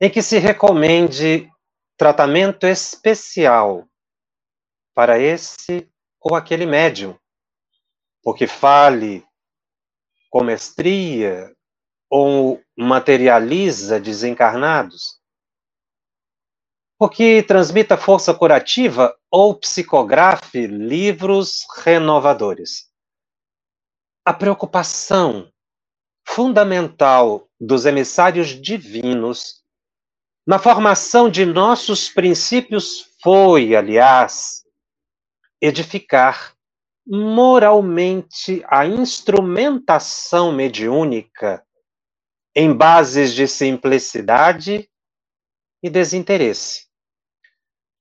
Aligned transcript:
em 0.00 0.10
que 0.10 0.22
se 0.22 0.38
recomende 0.38 1.50
tratamento 1.96 2.66
especial 2.66 3.86
para 4.94 5.18
esse 5.18 5.86
ou 6.18 6.34
aquele 6.34 6.64
médium, 6.64 7.18
porque 8.22 8.46
fale 8.46 9.24
com 10.30 10.42
mestria 10.42 11.54
ou 12.08 12.62
materializa 12.76 14.00
desencarnados, 14.00 15.20
porque 16.98 17.42
transmita 17.42 17.96
força 17.96 18.32
curativa 18.34 19.14
ou 19.30 19.54
psicografe 19.54 20.66
livros 20.66 21.66
renovadores. 21.82 22.90
A 24.24 24.32
preocupação 24.32 25.50
fundamental 26.26 27.48
dos 27.58 27.86
emissários 27.86 28.48
divinos 28.48 29.59
na 30.50 30.58
formação 30.58 31.30
de 31.30 31.46
nossos 31.46 32.08
princípios 32.08 33.14
foi, 33.22 33.76
aliás, 33.76 34.64
edificar 35.62 36.56
moralmente 37.06 38.60
a 38.66 38.84
instrumentação 38.84 40.50
mediúnica 40.50 41.64
em 42.52 42.76
bases 42.76 43.32
de 43.32 43.46
simplicidade 43.46 44.90
e 45.80 45.88
desinteresse, 45.88 46.88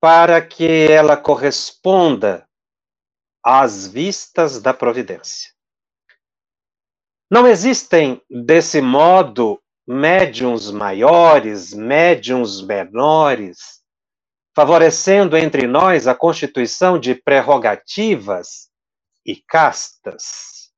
para 0.02 0.44
que 0.44 0.88
ela 0.90 1.16
corresponda 1.16 2.50
às 3.46 3.86
vistas 3.86 4.60
da 4.60 4.74
providência. 4.74 5.52
Não 7.30 7.46
existem, 7.46 8.20
desse 8.28 8.82
modo, 8.82 9.62
médiums 9.92 10.70
maiores, 10.70 11.74
médiums 11.74 12.62
menores, 12.62 13.82
favorecendo 14.56 15.36
entre 15.36 15.66
nós 15.66 16.06
a 16.06 16.14
constituição 16.14 17.00
de 17.00 17.16
prerrogativas 17.16 18.70
e 19.26 19.36
castas. 19.36 20.72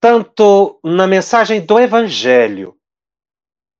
Tanto 0.00 0.78
na 0.84 1.08
mensagem 1.08 1.66
do 1.66 1.80
Evangelho, 1.80 2.78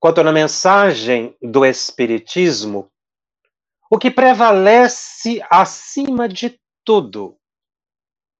quanto 0.00 0.24
na 0.24 0.32
mensagem 0.32 1.36
do 1.40 1.64
Espiritismo, 1.64 2.90
o 3.88 3.96
que 3.96 4.10
prevalece 4.10 5.40
acima 5.48 6.28
de 6.28 6.60
tudo 6.84 7.38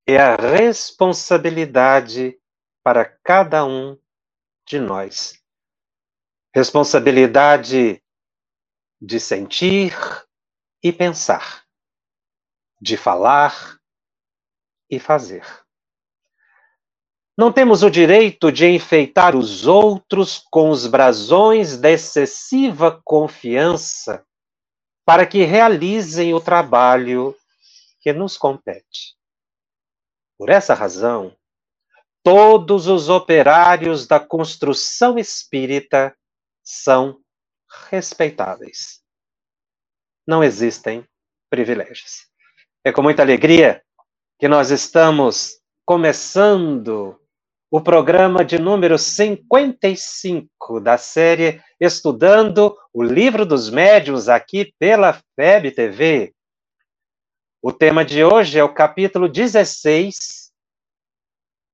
é 0.04 0.18
a 0.18 0.34
responsabilidade 0.34 2.36
para 2.82 3.04
cada 3.04 3.64
um 3.64 3.96
de 4.72 4.80
nós. 4.80 5.38
Responsabilidade 6.54 8.02
de 8.98 9.20
sentir 9.20 9.94
e 10.82 10.90
pensar, 10.90 11.64
de 12.80 12.96
falar 12.96 13.78
e 14.90 14.98
fazer. 14.98 15.44
Não 17.36 17.52
temos 17.52 17.82
o 17.82 17.90
direito 17.90 18.50
de 18.50 18.66
enfeitar 18.66 19.36
os 19.36 19.66
outros 19.66 20.38
com 20.50 20.70
os 20.70 20.86
brasões 20.86 21.76
da 21.76 21.90
excessiva 21.90 22.98
confiança 23.04 24.26
para 25.04 25.26
que 25.26 25.42
realizem 25.44 26.32
o 26.32 26.40
trabalho 26.40 27.36
que 28.00 28.10
nos 28.12 28.38
compete. 28.38 29.16
Por 30.38 30.48
essa 30.48 30.72
razão, 30.72 31.36
todos 32.22 32.86
os 32.86 33.08
operários 33.08 34.06
da 34.06 34.20
construção 34.20 35.18
espírita 35.18 36.16
são 36.62 37.18
respeitáveis. 37.90 39.02
Não 40.26 40.42
existem 40.42 41.04
privilégios. 41.50 42.26
É 42.84 42.92
com 42.92 43.02
muita 43.02 43.22
alegria 43.22 43.82
que 44.38 44.46
nós 44.48 44.70
estamos 44.70 45.60
começando 45.84 47.18
o 47.70 47.80
programa 47.80 48.44
de 48.44 48.58
número 48.58 48.98
55 48.98 50.80
da 50.80 50.98
série 50.98 51.60
Estudando 51.80 52.76
o 52.92 53.02
Livro 53.02 53.46
dos 53.46 53.70
Médiuns 53.70 54.28
aqui 54.28 54.72
pela 54.78 55.18
FEB 55.34 55.70
TV. 55.70 56.34
O 57.62 57.72
tema 57.72 58.04
de 58.04 58.22
hoje 58.22 58.58
é 58.58 58.64
o 58.64 58.72
capítulo 58.72 59.28
16 59.28 60.41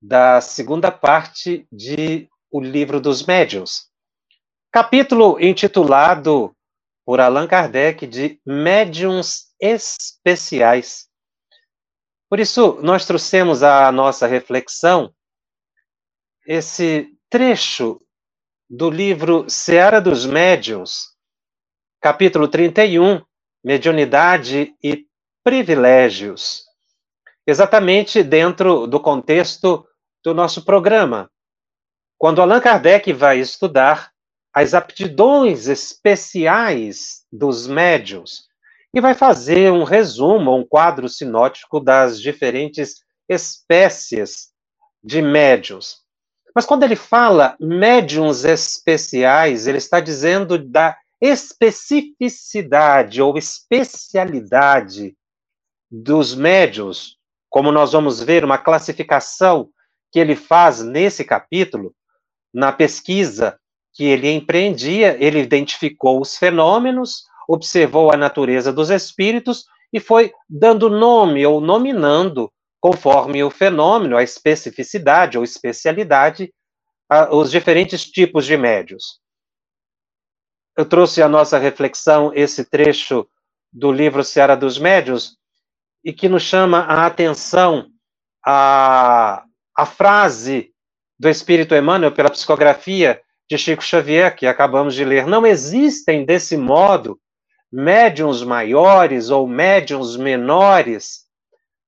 da 0.01 0.41
segunda 0.41 0.91
parte 0.91 1.67
de 1.73 2.29
O 2.51 2.61
Livro 2.61 3.01
dos 3.01 3.27
Médiuns. 3.27 3.89
Capítulo 4.71 5.41
intitulado 5.41 6.55
por 7.05 7.21
Allan 7.21 7.47
Kardec 7.47 8.07
de 8.07 8.41
Médiuns 8.47 9.47
Especiais. 9.61 11.09
Por 12.29 12.39
isso, 12.39 12.79
nós 12.83 13.07
trouxemos 13.07 13.63
à 13.63 13.91
nossa 13.91 14.27
reflexão 14.27 15.13
esse 16.47 17.09
trecho 17.31 18.01
do 18.69 18.91
livro 18.91 19.49
Seara 19.49 20.01
dos 20.01 20.27
Médiuns, 20.27 21.15
capítulo 22.01 22.47
31, 22.47 23.23
Mediunidade 23.65 24.75
e 24.83 25.07
Privilégios, 25.43 26.65
exatamente 27.47 28.23
dentro 28.23 28.87
do 28.87 29.01
contexto 29.01 29.88
do 30.25 30.35
nosso 30.35 30.65
programa. 30.65 31.31
Quando 32.17 32.43
Allan 32.43 32.61
Kardec 32.61 33.13
vai 33.13 33.39
estudar 33.39 34.11
as 34.53 34.75
aptidões 34.75 35.69
especiais 35.69 37.25
dos 37.31 37.67
médios 37.67 38.49
e 38.93 39.01
vai 39.01 39.15
fazer 39.15 39.71
um 39.71 39.85
resumo, 39.85 40.57
um 40.57 40.67
quadro 40.67 41.09
sinótico 41.09 41.79
das 41.79 42.21
diferentes 42.21 43.03
espécies 43.29 44.49
de 45.03 45.23
médios. 45.23 46.03
Mas 46.55 46.65
quando 46.65 46.83
ele 46.83 46.97
fala 46.97 47.57
médiums 47.61 48.45
especiais, 48.45 49.67
ele 49.67 49.79
está 49.79 50.01
dizendo 50.01 50.59
da 50.59 50.97
especificidade 51.21 53.23
ou 53.23 53.39
especialidade 53.39 55.17
dos 55.91 56.35
médios, 56.35 57.17
como 57.49 57.71
nós 57.71 57.93
vamos 57.93 58.21
ver, 58.21 58.45
uma 58.45 58.59
classificação 58.59 59.71
que 60.11 60.19
ele 60.19 60.35
faz 60.35 60.83
nesse 60.83 61.25
capítulo, 61.25 61.95
na 62.53 62.73
pesquisa 62.73 63.59
que 63.93 64.05
ele 64.05 64.31
empreendia, 64.31 65.17
ele 65.23 65.41
identificou 65.41 66.21
os 66.21 66.37
fenômenos, 66.37 67.25
observou 67.49 68.13
a 68.13 68.17
natureza 68.17 68.73
dos 68.73 68.91
espíritos 68.91 69.67
e 69.93 69.99
foi 69.99 70.33
dando 70.49 70.89
nome 70.89 71.45
ou 71.45 71.61
nominando, 71.61 72.53
conforme 72.81 73.43
o 73.43 73.51
fenômeno, 73.51 74.17
a 74.17 74.23
especificidade 74.23 75.37
ou 75.37 75.45
especialidade, 75.45 76.53
a, 77.09 77.35
os 77.35 77.51
diferentes 77.51 78.05
tipos 78.05 78.47
de 78.47 78.57
médios. 78.57 79.21
Eu 80.77 80.85
trouxe 80.85 81.21
à 81.23 81.29
nossa 81.29 81.59
reflexão 81.59 82.33
esse 82.35 82.65
trecho 82.65 83.27
do 83.73 83.91
livro 83.91 84.23
Seara 84.23 84.57
dos 84.57 84.79
Médios 84.79 85.37
e 86.05 86.13
que 86.13 86.29
nos 86.29 86.43
chama 86.43 86.81
a 86.81 87.05
atenção 87.05 87.91
a 88.47 89.43
a 89.79 89.87
frase 89.87 90.73
do 91.17 91.29
Espírito 91.29 91.73
Emmanuel 91.73 92.11
pela 92.11 92.29
psicografia 92.29 93.23
de 93.49 93.57
Chico 93.57 93.81
Xavier, 93.81 94.35
que 94.35 94.45
acabamos 94.45 94.93
de 94.93 95.05
ler, 95.05 95.25
não 95.25 95.47
existem 95.47 96.25
desse 96.25 96.57
modo 96.57 97.17
médiums 97.71 98.43
maiores 98.43 99.31
ou 99.31 99.47
médiums 99.47 100.17
menores, 100.17 101.27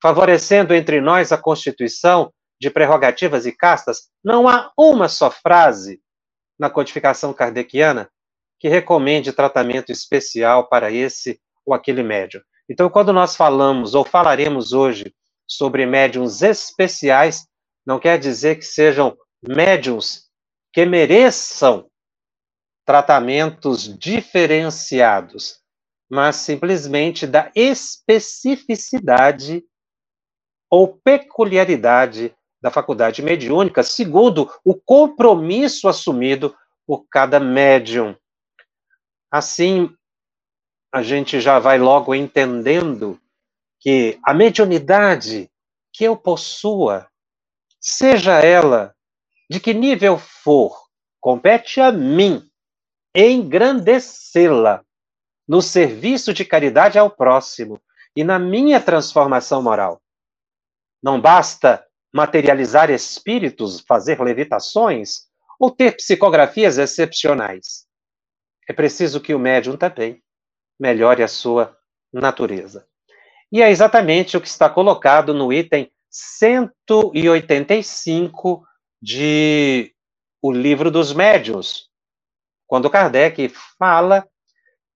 favorecendo 0.01 0.73
entre 0.73 1.01
nós 1.01 1.33
a 1.33 1.37
constituição 1.37 2.33
de 2.61 2.71
prerrogativas 2.71 3.45
e 3.45 3.51
castas. 3.51 4.03
Não 4.23 4.49
há 4.49 4.71
uma 4.79 5.09
só 5.09 5.29
frase 5.29 6.01
na 6.57 6.71
codificação 6.71 7.33
kardeciana 7.33 8.09
que 8.61 8.69
recomende 8.69 9.33
tratamento 9.33 9.91
especial 9.91 10.69
para 10.69 10.93
esse 10.93 11.41
ou 11.67 11.75
aquele 11.75 12.05
médium. 12.05 12.41
Então, 12.69 12.89
quando 12.89 13.13
nós 13.13 13.35
falamos 13.35 13.97
ou 13.97 14.05
falaremos 14.05 14.73
hoje 14.73 15.13
sobre 15.45 15.87
médiums 15.87 16.41
especiais, 16.41 17.50
não 17.91 17.99
quer 17.99 18.21
dizer 18.21 18.55
que 18.55 18.65
sejam 18.65 19.19
médiums 19.43 20.31
que 20.73 20.87
mereçam 20.87 21.91
tratamentos 22.87 23.99
diferenciados, 23.99 25.61
mas 26.09 26.37
simplesmente 26.37 27.27
da 27.27 27.51
especificidade 27.53 29.65
ou 30.71 31.01
peculiaridade 31.03 32.33
da 32.63 32.71
faculdade 32.71 33.23
mediúnica, 33.23 33.83
segundo 33.83 34.49
o 34.65 34.73
compromisso 34.73 35.89
assumido 35.89 36.57
por 36.87 37.07
cada 37.11 37.41
médium. 37.41 38.15
Assim, 39.33 39.93
a 40.95 41.03
gente 41.03 41.41
já 41.41 41.59
vai 41.59 41.77
logo 41.77 42.15
entendendo 42.15 43.21
que 43.81 44.17
a 44.25 44.33
mediunidade 44.33 45.51
que 45.93 46.05
eu 46.05 46.17
possua, 46.17 47.10
seja 47.81 48.41
ela 48.41 48.95
de 49.49 49.59
que 49.59 49.73
nível 49.73 50.19
for, 50.19 50.77
compete 51.21 51.81
a 51.81 51.91
mim 51.91 52.49
engrandecê-la 53.15 54.85
no 55.49 55.61
serviço 55.61 56.33
de 56.33 56.45
caridade 56.45 56.99
ao 56.99 57.11
próximo 57.11 57.81
e 58.15 58.23
na 58.23 58.39
minha 58.39 58.81
transformação 58.81 59.63
moral. 59.63 60.01
Não 61.03 61.21
basta 61.21 61.85
materializar 62.13 62.91
espíritos, 62.91 63.81
fazer 63.81 64.21
levitações 64.21 65.29
ou 65.59 65.71
ter 65.71 65.97
psicografias 65.97 66.79
excepcionais. 66.79 67.87
É 68.69 68.73
preciso 68.73 69.21
que 69.21 69.35
o 69.35 69.39
médium 69.39 69.77
também 69.77 70.23
melhore 70.79 71.23
a 71.23 71.29
sua 71.29 71.77
natureza. 72.13 72.87
E 73.51 73.63
é 73.63 73.71
exatamente 73.71 74.37
o 74.37 74.41
que 74.41 74.47
está 74.47 74.71
colocado 74.71 75.35
no 75.35 75.53
item 75.53 75.91
185 76.11 78.67
de 79.01 79.95
O 80.43 80.51
Livro 80.51 80.91
dos 80.91 81.13
Médiuns, 81.13 81.89
quando 82.67 82.91
Kardec 82.91 83.49
fala 83.79 84.29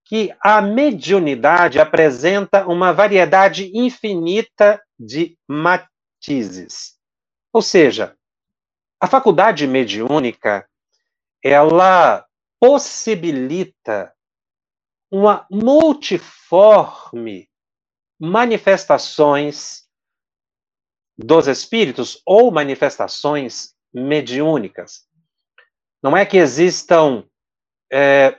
que 0.05 0.35
a 0.41 0.61
mediunidade 0.61 1.81
apresenta 1.81 2.67
uma 2.67 2.93
variedade 2.93 3.71
infinita 3.75 4.83
de 4.99 5.39
matizes. 5.49 6.99
Ou 7.53 7.63
seja, 7.63 8.17
a 9.01 9.07
faculdade 9.07 9.67
mediúnica, 9.67 10.69
ela 11.43 12.27
possibilita 12.61 14.13
uma 15.11 15.47
multiforme 15.51 17.49
manifestações 18.19 19.84
dos 21.17 21.47
espíritos 21.47 22.21
ou 22.27 22.51
manifestações 22.51 23.75
mediúnicas. 23.93 25.05
Não 26.03 26.17
é 26.17 26.27
que 26.27 26.37
existam 26.37 27.25
é, 27.93 28.39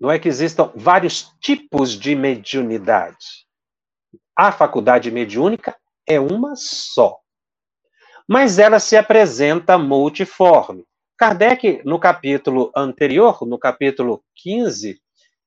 não 0.00 0.10
é 0.10 0.18
que 0.18 0.28
existam 0.28 0.70
vários 0.76 1.34
tipos 1.40 1.98
de 1.98 2.14
mediunidade. 2.14 3.46
A 4.36 4.52
faculdade 4.52 5.10
mediúnica 5.10 5.76
é 6.06 6.20
uma 6.20 6.54
só. 6.54 7.18
Mas 8.28 8.58
ela 8.58 8.78
se 8.78 8.96
apresenta 8.96 9.76
multiforme. 9.76 10.84
Kardec, 11.16 11.82
no 11.84 11.98
capítulo 11.98 12.70
anterior, 12.76 13.44
no 13.44 13.58
capítulo 13.58 14.22
15, 14.36 15.00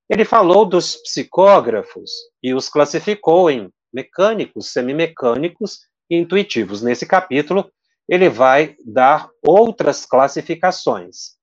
ele 0.09 0.25
falou 0.25 0.65
dos 0.65 0.97
psicógrafos 0.97 2.11
e 2.43 2.53
os 2.53 2.67
classificou 2.67 3.49
em 3.49 3.71
mecânicos, 3.93 4.73
semimecânicos 4.73 5.79
intuitivos. 6.15 6.81
Nesse 6.81 7.05
capítulo, 7.05 7.71
ele 8.07 8.29
vai 8.29 8.75
dar 8.85 9.29
outras 9.41 10.05
classificações. 10.05 11.35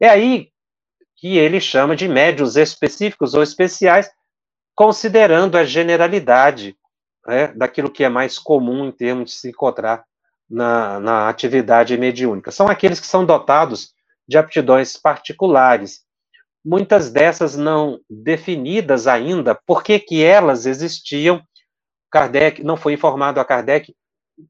É 0.00 0.08
aí 0.08 0.48
que 1.16 1.36
ele 1.36 1.60
chama 1.60 1.94
de 1.94 2.08
médios 2.08 2.56
específicos 2.56 3.34
ou 3.34 3.42
especiais, 3.42 4.10
considerando 4.74 5.56
a 5.56 5.64
generalidade 5.64 6.76
né, 7.26 7.48
daquilo 7.48 7.90
que 7.90 8.02
é 8.04 8.08
mais 8.08 8.38
comum 8.38 8.86
em 8.86 8.92
termos 8.92 9.30
de 9.30 9.36
se 9.36 9.48
encontrar 9.50 10.04
na, 10.48 10.98
na 10.98 11.28
atividade 11.28 11.96
mediúnica. 11.96 12.50
São 12.50 12.66
aqueles 12.68 12.98
que 12.98 13.06
são 13.06 13.24
dotados 13.24 13.92
de 14.26 14.38
aptidões 14.38 14.96
particulares, 14.96 16.00
muitas 16.64 17.10
dessas 17.10 17.56
não 17.56 18.00
definidas 18.08 19.06
ainda, 19.06 19.54
por 19.54 19.82
que, 19.82 20.22
elas 20.22 20.66
existiam. 20.66 21.42
Kardec 22.10 22.62
não 22.62 22.76
foi 22.76 22.94
informado 22.94 23.40
a 23.40 23.44
Kardec 23.44 23.94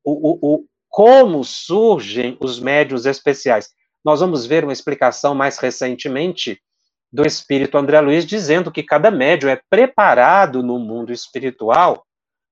o, 0.05 0.55
o, 0.55 0.65
como 0.89 1.45
surgem 1.45 2.37
os 2.41 2.59
médios 2.59 3.07
especiais. 3.07 3.71
Nós 4.05 4.21
vamos 4.21 4.47
ver 4.47 4.65
uma 4.65 4.73
explicação 4.73 5.35
mais 5.35 5.59
recentemente 5.59 6.61
do 7.13 7.27
espírito 7.27 7.77
André 7.77 8.01
Luiz 8.01 8.25
dizendo 8.25 8.71
que 8.71 8.83
cada 8.83 9.11
médio 9.11 9.49
é 9.49 9.61
preparado 9.69 10.63
no 10.63 10.79
mundo 10.79 11.13
espiritual 11.13 12.05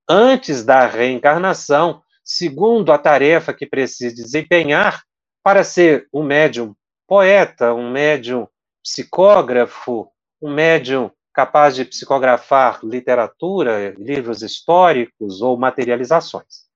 antes 0.08 0.64
da 0.64 0.86
reencarnação, 0.86 2.02
segundo 2.24 2.92
a 2.92 2.98
tarefa 2.98 3.52
que 3.52 3.66
precisa 3.66 4.14
desempenhar 4.14 5.02
para 5.42 5.62
ser 5.62 6.08
um 6.12 6.22
médium 6.22 6.74
poeta, 7.06 7.72
um 7.72 7.90
médium 7.90 8.46
psicógrafo, 8.82 10.10
um 10.40 10.52
médium 10.52 11.10
capaz 11.32 11.76
de 11.76 11.84
psicografar 11.84 12.80
literatura, 12.82 13.94
livros 13.96 14.42
históricos 14.42 15.40
ou 15.40 15.56
materializações. 15.56 16.67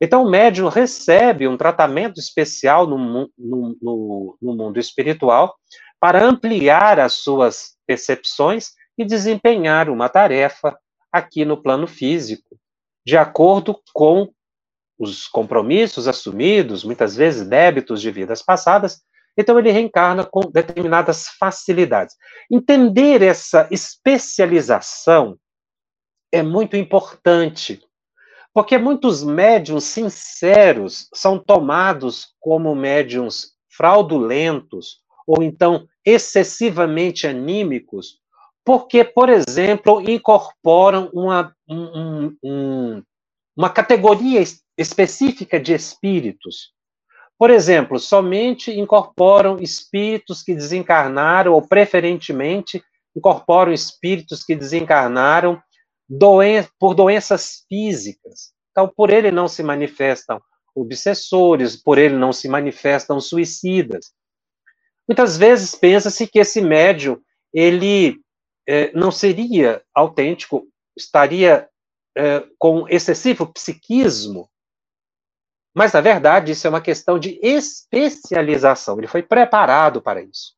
Então, 0.00 0.24
o 0.24 0.30
médium 0.30 0.68
recebe 0.68 1.46
um 1.46 1.56
tratamento 1.56 2.18
especial 2.18 2.86
no, 2.86 2.98
no, 3.36 3.76
no, 3.80 4.38
no 4.40 4.56
mundo 4.56 4.78
espiritual 4.78 5.54
para 6.00 6.24
ampliar 6.24 6.98
as 6.98 7.14
suas 7.14 7.76
percepções 7.86 8.70
e 8.96 9.04
desempenhar 9.04 9.90
uma 9.90 10.08
tarefa 10.08 10.78
aqui 11.12 11.44
no 11.44 11.60
plano 11.60 11.86
físico, 11.86 12.56
de 13.04 13.16
acordo 13.16 13.78
com 13.92 14.32
os 14.98 15.26
compromissos 15.26 16.06
assumidos, 16.06 16.84
muitas 16.84 17.16
vezes 17.16 17.46
débitos 17.46 18.00
de 18.00 18.10
vidas 18.10 18.42
passadas, 18.42 19.02
então 19.36 19.58
ele 19.58 19.70
reencarna 19.70 20.24
com 20.24 20.40
determinadas 20.40 21.28
facilidades. 21.38 22.14
Entender 22.50 23.22
essa 23.22 23.66
especialização 23.70 25.38
é 26.32 26.42
muito 26.42 26.76
importante, 26.76 27.82
porque 28.52 28.76
muitos 28.78 29.22
médiums 29.22 29.84
sinceros 29.84 31.08
são 31.14 31.38
tomados 31.38 32.34
como 32.40 32.74
médiums 32.74 33.52
fraudulentos 33.68 34.98
ou 35.26 35.42
então 35.42 35.86
excessivamente 36.04 37.26
anímicos, 37.26 38.18
porque, 38.64 39.04
por 39.04 39.28
exemplo, 39.28 40.00
incorporam 40.00 41.08
uma, 41.12 41.54
um, 41.68 42.36
um, 42.42 43.02
uma 43.56 43.70
categoria 43.70 44.42
específica 44.76 45.58
de 45.58 45.72
espíritos. 45.72 46.72
Por 47.38 47.50
exemplo, 47.50 47.98
somente 47.98 48.70
incorporam 48.78 49.58
espíritos 49.60 50.42
que 50.42 50.54
desencarnaram, 50.54 51.52
ou 51.52 51.62
preferentemente 51.62 52.82
incorporam 53.16 53.72
espíritos 53.72 54.44
que 54.44 54.54
desencarnaram 54.54 55.60
doen 56.10 56.66
por 56.78 56.94
doenças 56.94 57.64
físicas. 57.68 58.52
Então, 58.72 58.88
por 58.88 59.10
ele 59.10 59.30
não 59.30 59.46
se 59.46 59.62
manifestam 59.62 60.40
obsessores, 60.74 61.76
por 61.76 61.98
ele 61.98 62.16
não 62.16 62.32
se 62.32 62.48
manifestam 62.48 63.20
suicidas. 63.20 64.12
Muitas 65.08 65.36
vezes 65.36 65.74
pensa-se 65.74 66.26
que 66.26 66.38
esse 66.38 66.60
médium 66.60 67.20
ele 67.52 68.20
é, 68.66 68.92
não 68.92 69.10
seria 69.10 69.82
autêntico, 69.94 70.66
estaria 70.96 71.68
é, 72.16 72.44
com 72.58 72.88
excessivo 72.88 73.46
psiquismo, 73.52 74.50
mas, 75.74 75.92
na 75.92 76.00
verdade, 76.00 76.52
isso 76.52 76.66
é 76.66 76.70
uma 76.70 76.80
questão 76.80 77.18
de 77.18 77.38
especialização. 77.42 78.98
Ele 78.98 79.06
foi 79.06 79.22
preparado 79.22 80.02
para 80.02 80.20
isso, 80.20 80.54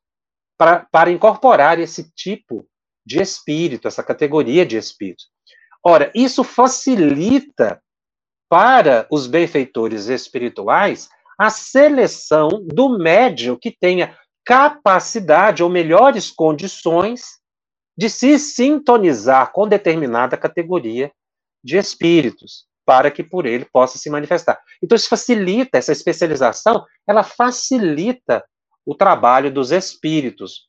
para, 0.57 0.87
para 0.91 1.11
incorporar 1.11 1.79
esse 1.79 2.11
tipo 2.11 2.67
de 3.05 3.21
espírito, 3.21 3.87
essa 3.87 4.03
categoria 4.03 4.65
de 4.65 4.75
espírito. 4.75 5.25
Ora, 5.83 6.11
isso 6.15 6.43
facilita 6.43 7.81
para 8.49 9.05
os 9.11 9.27
benfeitores 9.27 10.07
espirituais 10.07 11.09
a 11.37 11.49
seleção 11.49 12.49
do 12.65 12.97
médium 12.97 13.57
que 13.59 13.71
tenha 13.71 14.17
capacidade 14.45 15.63
ou 15.63 15.69
melhores 15.69 16.29
condições 16.29 17.39
de 17.97 18.09
se 18.09 18.39
sintonizar 18.39 19.51
com 19.51 19.67
determinada 19.67 20.37
categoria 20.37 21.11
de 21.63 21.77
espíritos 21.77 22.65
para 22.85 23.09
que 23.09 23.23
por 23.23 23.45
ele 23.45 23.65
possa 23.65 23.97
se 23.97 24.09
manifestar. 24.09 24.59
Então, 24.81 24.95
isso 24.95 25.07
facilita, 25.07 25.77
essa 25.77 25.91
especialização, 25.91 26.85
ela 27.07 27.23
facilita 27.23 28.43
o 28.85 28.93
trabalho 28.93 29.51
dos 29.51 29.71
espíritos. 29.71 30.67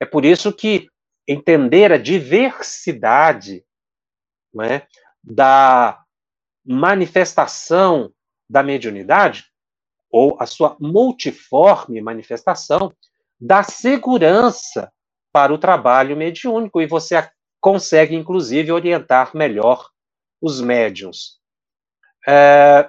É 0.00 0.06
por 0.06 0.24
isso 0.24 0.52
que 0.52 0.88
entender 1.26 1.92
a 1.92 1.98
diversidade 1.98 3.64
é, 4.62 4.86
da 5.22 6.02
manifestação 6.64 8.12
da 8.48 8.62
mediunidade, 8.62 9.46
ou 10.10 10.36
a 10.40 10.46
sua 10.46 10.76
multiforme 10.80 12.00
manifestação, 12.00 12.92
dá 13.40 13.62
segurança 13.62 14.92
para 15.32 15.52
o 15.52 15.58
trabalho 15.58 16.16
mediúnico 16.16 16.80
e 16.80 16.86
você 16.86 17.28
consegue, 17.60 18.14
inclusive, 18.14 18.72
orientar 18.72 19.36
melhor 19.36 19.90
os 20.40 20.60
médiums. 20.60 21.38
É, 22.26 22.88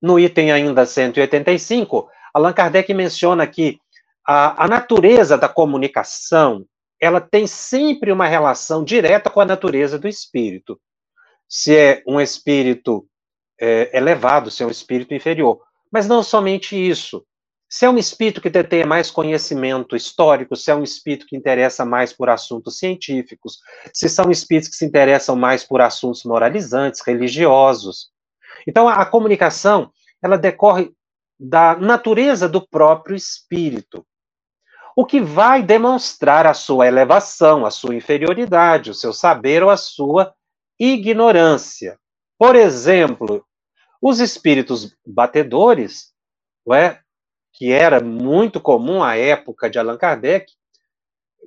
no 0.00 0.18
item 0.18 0.52
ainda 0.52 0.86
185, 0.86 2.08
Allan 2.32 2.52
Kardec 2.52 2.92
menciona 2.94 3.46
que 3.46 3.80
a, 4.24 4.64
a 4.64 4.68
natureza 4.68 5.36
da 5.36 5.48
comunicação 5.48 6.64
ela 7.00 7.20
tem 7.20 7.46
sempre 7.46 8.10
uma 8.10 8.26
relação 8.26 8.84
direta 8.84 9.30
com 9.30 9.40
a 9.40 9.44
natureza 9.44 9.98
do 9.98 10.08
espírito. 10.08 10.80
Se 11.48 11.76
é 11.76 12.02
um 12.06 12.20
espírito 12.20 13.06
é, 13.60 13.96
elevado, 13.96 14.50
se 14.50 14.62
é 14.62 14.66
um 14.66 14.70
espírito 14.70 15.14
inferior. 15.14 15.60
Mas 15.90 16.06
não 16.06 16.22
somente 16.22 16.76
isso. 16.76 17.24
Se 17.70 17.84
é 17.84 17.90
um 17.90 17.98
espírito 17.98 18.40
que 18.40 18.48
detém 18.48 18.84
mais 18.84 19.10
conhecimento 19.10 19.94
histórico, 19.94 20.56
se 20.56 20.70
é 20.70 20.74
um 20.74 20.82
espírito 20.82 21.26
que 21.26 21.36
interessa 21.36 21.84
mais 21.84 22.12
por 22.12 22.30
assuntos 22.30 22.78
científicos, 22.78 23.58
se 23.92 24.08
são 24.08 24.30
espíritos 24.30 24.70
que 24.70 24.76
se 24.76 24.86
interessam 24.86 25.36
mais 25.36 25.64
por 25.64 25.82
assuntos 25.82 26.24
moralizantes, 26.24 27.02
religiosos. 27.06 28.10
Então, 28.66 28.88
a, 28.88 28.94
a 28.94 29.06
comunicação, 29.06 29.90
ela 30.22 30.38
decorre 30.38 30.90
da 31.38 31.76
natureza 31.76 32.48
do 32.48 32.66
próprio 32.66 33.14
espírito, 33.14 34.04
o 35.00 35.06
que 35.06 35.20
vai 35.20 35.62
demonstrar 35.62 36.44
a 36.44 36.52
sua 36.52 36.88
elevação, 36.88 37.64
a 37.64 37.70
sua 37.70 37.94
inferioridade, 37.94 38.90
o 38.90 38.94
seu 38.94 39.12
saber 39.12 39.62
ou 39.62 39.70
a 39.70 39.76
sua 39.76 40.34
ignorância. 40.76 41.96
Por 42.36 42.56
exemplo, 42.56 43.46
os 44.02 44.18
espíritos 44.18 44.96
batedores, 45.06 46.12
é, 46.72 46.98
que 47.52 47.70
era 47.70 48.00
muito 48.00 48.60
comum 48.60 49.00
à 49.00 49.14
época 49.14 49.70
de 49.70 49.78
Allan 49.78 49.96
Kardec, 49.96 50.52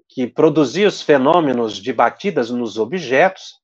que 0.07 0.27
produzia 0.27 0.87
os 0.87 1.01
fenômenos 1.01 1.75
de 1.75 1.91
batidas 1.91 2.49
nos 2.49 2.77
objetos, 2.77 3.59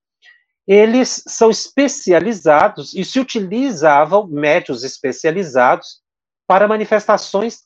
eles 0.67 1.23
são 1.25 1.49
especializados 1.49 2.93
e 2.93 3.05
se 3.05 3.21
utilizavam 3.21 4.27
médios 4.27 4.83
especializados 4.83 6.01
para 6.45 6.67
manifestações 6.67 7.65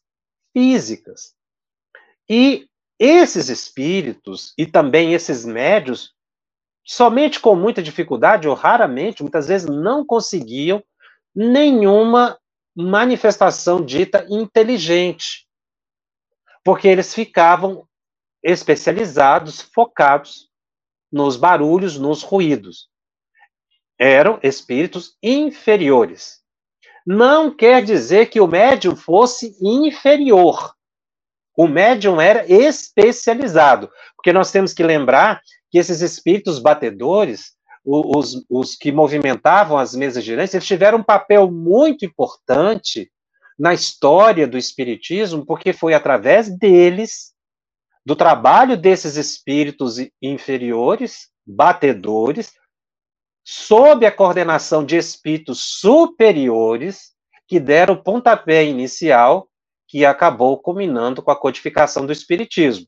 físicas. 0.54 1.41
E 2.30 2.68
esses 3.00 3.50
espíritos 3.50 4.54
e 4.58 4.66
também 4.66 5.14
esses 5.14 5.44
médios, 5.44 6.14
somente 6.86 7.40
com 7.40 7.56
muita 7.56 7.82
dificuldade, 7.82 8.48
ou 8.48 8.54
raramente, 8.54 9.24
muitas 9.24 9.48
vezes 9.48 9.68
não 9.68 10.06
conseguiam 10.06 10.84
nenhuma 11.36 12.38
manifestação 12.76 13.84
dita 13.84 14.26
inteligente, 14.30 15.48
porque 16.64 16.88
eles 16.88 17.14
ficavam 17.14 17.88
especializados, 18.44 19.62
focados 19.62 20.50
nos 21.12 21.36
barulhos, 21.36 21.98
nos 21.98 22.24
ruídos. 22.24 22.90
Eram 24.00 24.40
espíritos 24.42 25.18
inferiores. 25.22 26.42
Não 27.06 27.56
quer 27.56 27.84
dizer 27.84 28.28
que 28.28 28.40
o 28.40 28.48
médium 28.48 28.96
fosse 28.96 29.58
inferior. 29.62 30.76
O 31.58 31.68
médium 31.68 32.20
era 32.20 32.46
especializado, 32.52 33.90
porque 34.16 34.32
nós 34.32 34.52
temos 34.52 34.74
que 34.74 34.84
lembrar 34.84 35.42
que 35.70 35.78
esses 35.78 36.02
espíritos 36.02 36.60
batedores, 36.60 37.54
os, 37.84 38.46
os 38.50 38.76
que 38.76 38.92
movimentavam 38.92 39.78
as 39.78 39.96
mesas 39.96 40.24
girantes, 40.24 40.54
eles 40.54 40.68
tiveram 40.68 41.00
um 41.00 41.04
papel 41.04 41.52
muito 41.52 42.06
importante 42.06 43.12
na 43.58 43.74
história 43.74 44.48
do 44.48 44.58
espiritismo, 44.58 45.46
porque 45.46 45.74
foi 45.74 45.94
através 45.94 46.50
deles, 46.50 47.34
do 48.06 48.16
trabalho 48.16 48.76
desses 48.76 49.16
espíritos 49.16 49.98
inferiores, 50.22 51.30
batedores, 51.46 52.54
sob 53.44 54.06
a 54.06 54.12
coordenação 54.12 54.84
de 54.84 54.98
espíritos 54.98 55.62
superiores, 55.80 57.12
que 57.48 57.60
deram 57.60 57.96
o 57.96 58.04
pontapé 58.04 58.64
inicial 58.64 59.51
que 59.92 60.06
acabou 60.06 60.58
culminando 60.58 61.22
com 61.22 61.32
a 61.32 61.36
codificação 61.36 62.06
do 62.06 62.14
espiritismo. 62.14 62.88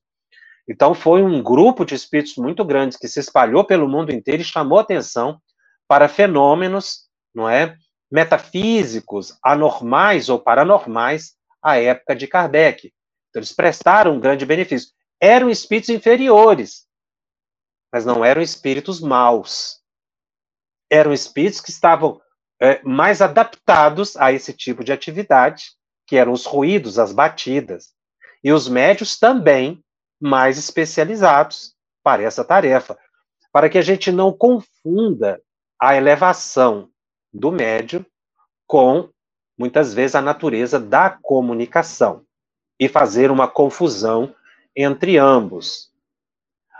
Então, 0.65 0.95
foi 0.95 1.21
um 1.21 1.43
grupo 1.43 1.83
de 1.83 1.93
espíritos 1.93 2.37
muito 2.37 2.63
grande 2.63 2.97
que 2.97 3.09
se 3.09 3.19
espalhou 3.19 3.65
pelo 3.65 3.89
mundo 3.89 4.13
inteiro 4.13 4.41
e 4.41 4.45
chamou 4.45 4.79
atenção 4.79 5.37
para 5.85 6.07
fenômenos, 6.07 7.09
não 7.35 7.49
é, 7.49 7.75
metafísicos, 8.09 9.37
anormais 9.43 10.29
ou 10.29 10.39
paranormais 10.39 11.33
à 11.61 11.77
época 11.77 12.15
de 12.15 12.25
Kardec. 12.25 12.93
Então, 13.29 13.41
eles 13.41 13.51
prestaram 13.51 14.13
um 14.13 14.19
grande 14.21 14.45
benefício. 14.45 14.91
Eram 15.19 15.49
espíritos 15.49 15.89
inferiores, 15.89 16.85
mas 17.91 18.05
não 18.05 18.23
eram 18.23 18.41
espíritos 18.41 19.01
maus. 19.01 19.81
Eram 20.89 21.11
espíritos 21.11 21.59
que 21.59 21.69
estavam 21.69 22.21
é, 22.61 22.81
mais 22.81 23.21
adaptados 23.21 24.15
a 24.15 24.31
esse 24.31 24.53
tipo 24.53 24.85
de 24.85 24.93
atividade, 24.93 25.73
que 26.05 26.17
eram 26.17 26.31
os 26.31 26.45
ruídos, 26.45 26.99
as 26.99 27.11
batidas. 27.11 27.93
E 28.43 28.51
os 28.51 28.67
médios 28.67 29.17
também 29.17 29.83
mais 30.19 30.57
especializados 30.57 31.75
para 32.03 32.23
essa 32.23 32.43
tarefa, 32.43 32.97
para 33.51 33.69
que 33.69 33.77
a 33.77 33.81
gente 33.81 34.11
não 34.11 34.31
confunda 34.31 35.41
a 35.79 35.95
elevação 35.95 36.89
do 37.31 37.51
médio 37.51 38.05
com, 38.67 39.09
muitas 39.57 39.93
vezes, 39.93 40.15
a 40.15 40.21
natureza 40.21 40.79
da 40.79 41.09
comunicação 41.09 42.25
e 42.79 42.87
fazer 42.87 43.31
uma 43.31 43.47
confusão 43.47 44.33
entre 44.75 45.17
ambos. 45.17 45.91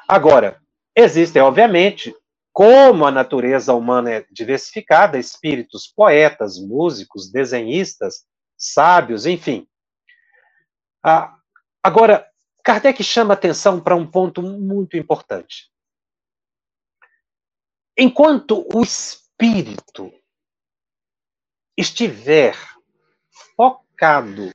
Agora, 0.08 0.62
existem, 0.96 1.42
obviamente, 1.42 2.14
como 2.52 3.06
a 3.06 3.12
natureza 3.12 3.74
humana 3.74 4.12
é 4.12 4.26
diversificada, 4.32 5.18
espíritos 5.18 5.88
poetas, 5.88 6.60
músicos, 6.60 7.32
desenhistas, 7.32 8.26
sábios, 8.58 9.26
enfim. 9.26 9.68
Ah, 11.04 11.38
agora, 11.82 12.30
Kardec 12.64 13.04
chama 13.04 13.34
atenção 13.34 13.82
para 13.82 13.96
um 13.96 14.10
ponto 14.10 14.42
muito 14.42 14.96
importante. 14.96 15.70
Enquanto 17.98 18.66
o 18.74 18.82
espírito 18.82 20.12
estiver 21.78 22.56
focado 23.56 24.50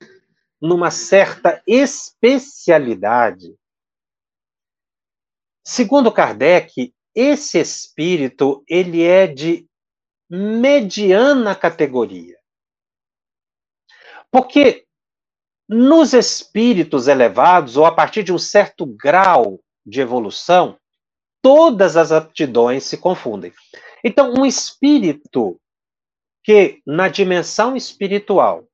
numa 0.59 0.89
certa 0.89 1.61
especialidade, 1.67 3.55
segundo 5.63 6.11
Kardec, 6.11 6.93
esse 7.13 7.59
espírito 7.59 8.63
ele 8.67 9.03
é 9.03 9.27
de 9.27 9.69
mediana 10.29 11.55
categoria. 11.55 12.38
Porque 14.31 14.85
nos 15.67 16.13
espíritos 16.13 17.07
elevados, 17.07 17.77
ou 17.77 17.85
a 17.85 17.93
partir 17.93 18.23
de 18.23 18.33
um 18.33 18.39
certo 18.39 18.85
grau 18.85 19.59
de 19.85 20.01
evolução, 20.01 20.79
todas 21.41 21.95
as 21.95 22.11
aptidões 22.11 22.83
se 22.83 22.97
confundem. 22.97 23.53
Então, 24.03 24.33
um 24.33 24.45
espírito 24.45 25.59
que, 26.43 26.81
na 26.85 27.07
dimensão 27.07 27.75
espiritual, 27.75 28.67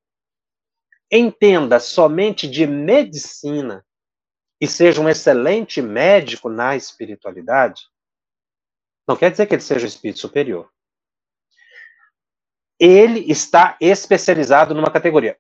entenda 1.12 1.80
somente 1.80 2.48
de 2.48 2.66
medicina 2.66 3.86
e 4.60 4.68
seja 4.68 5.02
um 5.02 5.10
excelente 5.10 5.82
médico 5.82 6.50
na 6.50 6.76
espiritualidade, 6.76 7.84
não 9.08 9.16
quer 9.16 9.32
dizer 9.32 9.46
que 9.46 9.54
ele 9.54 9.62
seja 9.62 9.86
um 9.86 9.90
espírito 9.90 10.20
superior. 10.20 10.72
Ele 12.80 13.32
está 13.32 13.78
especializado 13.80 14.74
numa 14.74 14.92
categoria. 14.92 15.38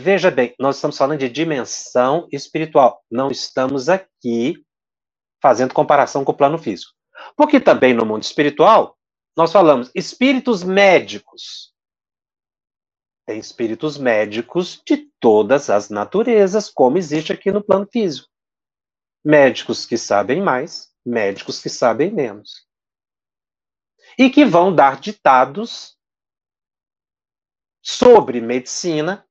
Veja 0.00 0.30
bem, 0.30 0.54
nós 0.60 0.76
estamos 0.76 0.96
falando 0.96 1.18
de 1.18 1.28
dimensão 1.28 2.28
espiritual. 2.30 3.04
Não 3.10 3.32
estamos 3.32 3.88
aqui 3.88 4.64
fazendo 5.42 5.74
comparação 5.74 6.24
com 6.24 6.30
o 6.30 6.36
plano 6.36 6.56
físico. 6.56 6.92
Porque 7.36 7.58
também 7.58 7.92
no 7.92 8.06
mundo 8.06 8.22
espiritual, 8.22 8.96
nós 9.36 9.50
falamos 9.50 9.90
espíritos 9.96 10.62
médicos. 10.62 11.74
Tem 13.26 13.40
espíritos 13.40 13.98
médicos 13.98 14.80
de 14.86 15.10
todas 15.18 15.68
as 15.68 15.90
naturezas, 15.90 16.70
como 16.70 16.96
existe 16.96 17.32
aqui 17.32 17.50
no 17.50 17.62
plano 17.62 17.88
físico. 17.90 18.28
Médicos 19.24 19.84
que 19.84 19.98
sabem 19.98 20.40
mais, 20.40 20.92
médicos 21.04 21.60
que 21.60 21.68
sabem 21.68 22.12
menos. 22.12 22.68
E 24.16 24.30
que 24.30 24.44
vão 24.44 24.72
dar 24.72 25.00
ditados 25.00 25.98
sobre 27.82 28.40
medicina 28.40 29.27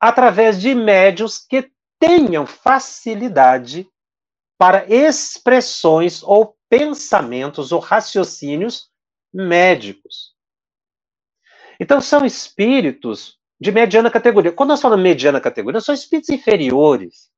através 0.00 0.60
de 0.60 0.74
médios 0.74 1.38
que 1.38 1.70
tenham 1.98 2.46
facilidade 2.46 3.86
para 4.58 4.86
expressões 4.92 6.22
ou 6.22 6.56
pensamentos 6.68 7.72
ou 7.72 7.80
raciocínios 7.80 8.90
médicos. 9.32 10.34
Então, 11.78 12.00
são 12.00 12.24
espíritos 12.24 13.38
de 13.60 13.70
mediana 13.70 14.10
categoria. 14.10 14.52
Quando 14.52 14.70
nós 14.70 14.80
falamos 14.80 15.02
mediana 15.02 15.40
categoria, 15.40 15.80
são 15.80 15.94
espíritos 15.94 16.30
inferiores. 16.30 17.30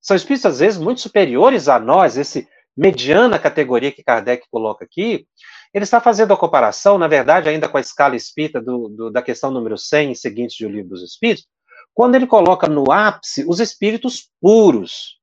São 0.00 0.16
espíritos, 0.16 0.46
às 0.46 0.58
vezes, 0.60 0.80
muito 0.80 1.00
superiores 1.00 1.68
a 1.68 1.78
nós, 1.78 2.16
esse 2.16 2.48
mediana 2.76 3.38
categoria 3.38 3.92
que 3.92 4.02
Kardec 4.02 4.48
coloca 4.50 4.84
aqui, 4.84 5.26
ele 5.72 5.84
está 5.84 6.00
fazendo 6.00 6.32
a 6.34 6.36
comparação, 6.36 6.98
na 6.98 7.08
verdade, 7.08 7.48
ainda 7.48 7.68
com 7.68 7.78
a 7.78 7.80
escala 7.80 8.14
espírita 8.14 8.60
do, 8.60 8.88
do, 8.88 9.10
da 9.10 9.22
questão 9.22 9.50
número 9.50 9.78
100 9.78 10.12
e 10.12 10.16
seguintes 10.16 10.58
do 10.58 10.68
Livro 10.68 10.90
dos 10.90 11.02
Espíritos, 11.02 11.46
quando 11.94 12.14
ele 12.14 12.26
coloca 12.26 12.68
no 12.68 12.90
ápice 12.90 13.44
os 13.48 13.60
espíritos 13.60 14.30
puros. 14.40 15.18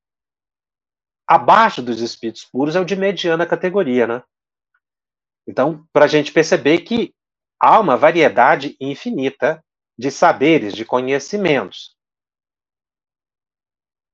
Abaixo 1.26 1.80
dos 1.80 2.00
espíritos 2.00 2.44
puros 2.44 2.74
é 2.74 2.80
o 2.80 2.84
de 2.84 2.96
mediana 2.96 3.46
categoria, 3.46 4.06
né? 4.06 4.22
Então, 5.46 5.86
para 5.92 6.04
a 6.04 6.08
gente 6.08 6.32
perceber 6.32 6.80
que 6.80 7.14
há 7.60 7.78
uma 7.78 7.96
variedade 7.96 8.76
infinita 8.80 9.64
de 9.96 10.10
saberes, 10.10 10.74
de 10.74 10.84
conhecimentos. 10.84 11.94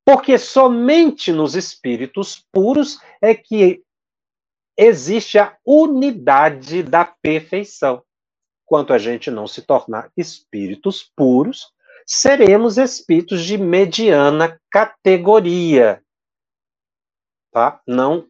Porque 0.04 0.38
somente 0.38 1.32
nos 1.32 1.54
espíritos 1.54 2.44
puros 2.52 3.00
é 3.20 3.34
que 3.34 3.82
existe 4.76 5.38
a 5.38 5.56
unidade 5.64 6.82
da 6.82 7.04
perfeição. 7.04 8.02
Quanto 8.64 8.92
a 8.92 8.98
gente 8.98 9.30
não 9.30 9.46
se 9.46 9.62
tornar 9.62 10.10
espíritos 10.16 11.10
puros, 11.16 11.72
seremos 12.06 12.78
espíritos 12.78 13.44
de 13.44 13.56
mediana 13.56 14.60
categoria. 14.70 16.02
Tá? 17.52 17.80
Não 17.86 18.28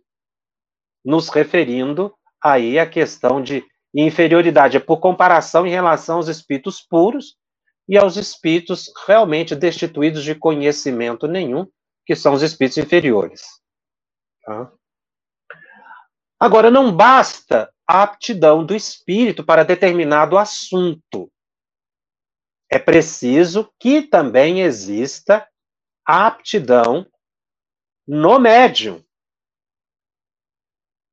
nos 1.04 1.28
referindo 1.28 2.14
aí 2.42 2.78
à 2.78 2.88
questão 2.88 3.42
de 3.42 3.64
inferioridade, 3.94 4.76
é 4.76 4.80
por 4.80 4.98
comparação 4.98 5.66
em 5.66 5.70
relação 5.70 6.16
aos 6.16 6.28
espíritos 6.28 6.80
puros 6.82 7.36
e 7.88 7.96
aos 7.96 8.16
espíritos 8.16 8.92
realmente 9.06 9.54
destituídos 9.54 10.22
de 10.22 10.34
conhecimento 10.34 11.26
nenhum, 11.26 11.66
que 12.04 12.14
são 12.14 12.34
os 12.34 12.42
espíritos 12.42 12.78
inferiores. 12.78 13.42
Tá? 14.44 14.70
Agora, 16.38 16.70
não 16.70 16.94
basta 16.94 17.72
a 17.86 18.02
aptidão 18.02 18.64
do 18.64 18.74
espírito 18.74 19.44
para 19.44 19.64
determinado 19.64 20.36
assunto. 20.36 21.30
É 22.70 22.78
preciso 22.78 23.72
que 23.78 24.02
também 24.02 24.60
exista 24.60 25.48
a 26.04 26.26
aptidão 26.26 27.06
no 28.06 28.38
médium. 28.38 29.02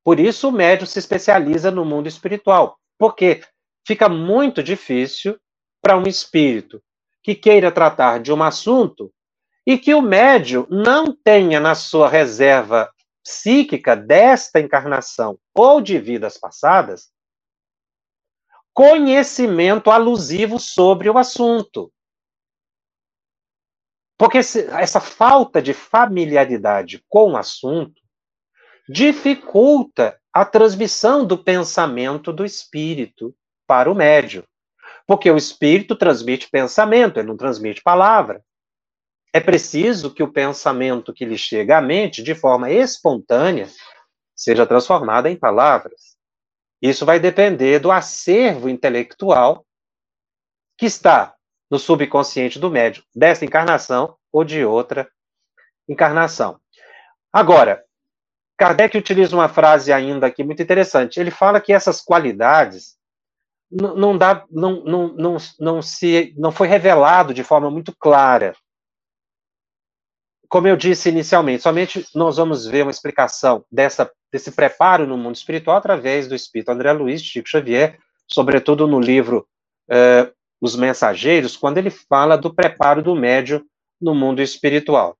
Por 0.04 0.20
isso, 0.20 0.48
o 0.48 0.52
médium 0.52 0.86
se 0.86 0.98
especializa 0.98 1.70
no 1.70 1.84
mundo 1.84 2.08
espiritual, 2.08 2.78
porque 2.98 3.42
fica 3.86 4.08
muito 4.08 4.62
difícil 4.62 5.38
para 5.80 5.96
um 5.96 6.02
espírito 6.02 6.82
que 7.22 7.34
queira 7.34 7.72
tratar 7.72 8.20
de 8.20 8.32
um 8.32 8.42
assunto 8.42 9.12
e 9.66 9.78
que 9.78 9.94
o 9.94 10.02
médium 10.02 10.66
não 10.68 11.10
tenha 11.10 11.58
na 11.58 11.74
sua 11.74 12.08
reserva 12.08 12.92
psíquica 13.24 13.96
desta 13.96 14.60
encarnação 14.60 15.38
ou 15.54 15.80
de 15.80 15.98
vidas 15.98 16.38
passadas 16.38 17.12
conhecimento 18.74 19.90
alusivo 19.90 20.58
sobre 20.58 21.08
o 21.08 21.16
assunto. 21.16 21.92
Porque 24.18 24.38
essa 24.38 25.00
falta 25.00 25.62
de 25.62 25.72
familiaridade 25.72 27.04
com 27.08 27.32
o 27.32 27.36
assunto 27.36 28.02
dificulta 28.88 30.20
a 30.32 30.44
transmissão 30.44 31.24
do 31.24 31.42
pensamento 31.42 32.32
do 32.32 32.44
espírito 32.44 33.34
para 33.66 33.90
o 33.90 33.94
médium. 33.94 34.42
Porque 35.06 35.30
o 35.30 35.36
espírito 35.36 35.94
transmite 35.94 36.50
pensamento, 36.50 37.18
ele 37.18 37.28
não 37.28 37.36
transmite 37.36 37.82
palavra. 37.82 38.42
É 39.34 39.40
preciso 39.40 40.14
que 40.14 40.22
o 40.22 40.30
pensamento 40.30 41.12
que 41.12 41.24
lhe 41.24 41.36
chega 41.36 41.78
à 41.78 41.82
mente, 41.82 42.22
de 42.22 42.36
forma 42.36 42.70
espontânea, 42.70 43.68
seja 44.32 44.64
transformado 44.64 45.26
em 45.26 45.34
palavras. 45.34 46.16
Isso 46.80 47.04
vai 47.04 47.18
depender 47.18 47.80
do 47.80 47.90
acervo 47.90 48.68
intelectual 48.68 49.66
que 50.78 50.86
está 50.86 51.34
no 51.68 51.80
subconsciente 51.80 52.60
do 52.60 52.70
médium, 52.70 53.02
dessa 53.12 53.44
encarnação 53.44 54.16
ou 54.30 54.44
de 54.44 54.64
outra 54.64 55.10
encarnação. 55.88 56.60
Agora, 57.32 57.84
Kardec 58.56 58.96
utiliza 58.96 59.34
uma 59.34 59.48
frase 59.48 59.92
ainda 59.92 60.28
aqui 60.28 60.44
muito 60.44 60.62
interessante. 60.62 61.18
Ele 61.18 61.32
fala 61.32 61.60
que 61.60 61.72
essas 61.72 62.00
qualidades 62.00 62.96
não, 63.68 64.16
dá, 64.16 64.44
não, 64.48 64.84
não, 64.84 65.08
não, 65.08 65.36
não, 65.58 65.82
se, 65.82 66.32
não 66.38 66.52
foi 66.52 66.68
revelado 66.68 67.34
de 67.34 67.42
forma 67.42 67.68
muito 67.68 67.92
clara 67.96 68.54
como 70.54 70.68
eu 70.68 70.76
disse 70.76 71.08
inicialmente, 71.08 71.64
somente 71.64 72.06
nós 72.14 72.36
vamos 72.36 72.64
ver 72.64 72.82
uma 72.82 72.90
explicação 72.92 73.64
dessa, 73.72 74.08
desse 74.30 74.52
preparo 74.52 75.04
no 75.04 75.18
mundo 75.18 75.34
espiritual 75.34 75.76
através 75.76 76.28
do 76.28 76.34
Espírito 76.36 76.68
André 76.68 76.92
Luiz, 76.92 77.20
Chico 77.20 77.48
Xavier, 77.48 77.98
sobretudo 78.28 78.86
no 78.86 79.00
livro 79.00 79.48
eh, 79.90 80.32
Os 80.60 80.76
Mensageiros, 80.76 81.56
quando 81.56 81.78
ele 81.78 81.90
fala 81.90 82.38
do 82.38 82.54
preparo 82.54 83.02
do 83.02 83.16
médium 83.16 83.66
no 84.00 84.14
mundo 84.14 84.40
espiritual. 84.40 85.18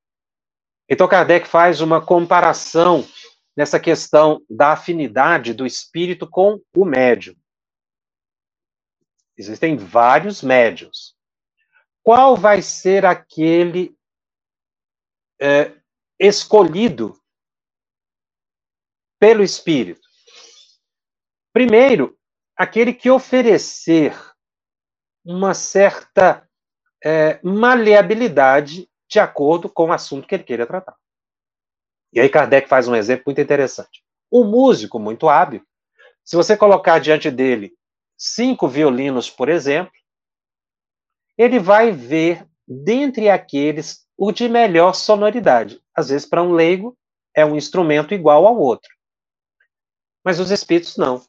Então, 0.88 1.08
Kardec 1.08 1.48
faz 1.48 1.80
uma 1.80 2.00
comparação 2.00 3.04
nessa 3.56 3.80
questão 3.80 4.40
da 4.48 4.74
afinidade 4.74 5.52
do 5.52 5.66
espírito 5.66 6.30
com 6.30 6.60
o 6.76 6.84
médium. 6.84 7.34
Existem 9.36 9.76
vários 9.76 10.42
médios. 10.42 11.16
Qual 12.04 12.36
vai 12.36 12.62
ser 12.62 13.04
aquele 13.04 13.93
é, 15.40 15.72
escolhido 16.18 17.18
pelo 19.18 19.42
Espírito. 19.42 20.06
Primeiro, 21.52 22.18
aquele 22.56 22.92
que 22.92 23.10
oferecer 23.10 24.14
uma 25.24 25.54
certa 25.54 26.48
é, 27.02 27.40
maleabilidade 27.42 28.88
de 29.08 29.20
acordo 29.20 29.68
com 29.68 29.86
o 29.86 29.92
assunto 29.92 30.26
que 30.26 30.34
ele 30.34 30.44
queira 30.44 30.66
tratar. 30.66 30.96
E 32.12 32.20
aí 32.20 32.28
Kardec 32.28 32.68
faz 32.68 32.86
um 32.86 32.94
exemplo 32.94 33.24
muito 33.26 33.40
interessante. 33.40 34.04
Um 34.30 34.44
músico 34.44 34.98
muito 34.98 35.28
hábil, 35.28 35.64
se 36.24 36.36
você 36.36 36.56
colocar 36.56 36.98
diante 36.98 37.30
dele 37.30 37.76
cinco 38.16 38.66
violinos, 38.66 39.28
por 39.28 39.48
exemplo, 39.48 39.92
ele 41.36 41.58
vai 41.58 41.92
ver 41.92 42.48
dentre 42.66 43.28
aqueles 43.28 44.03
o 44.26 44.32
de 44.32 44.48
melhor 44.48 44.94
sonoridade. 44.94 45.82
Às 45.94 46.08
vezes, 46.08 46.26
para 46.26 46.42
um 46.42 46.52
leigo, 46.52 46.96
é 47.36 47.44
um 47.44 47.56
instrumento 47.56 48.14
igual 48.14 48.46
ao 48.46 48.58
outro. 48.58 48.88
Mas 50.24 50.40
os 50.40 50.50
espíritos 50.50 50.96
não. 50.96 51.22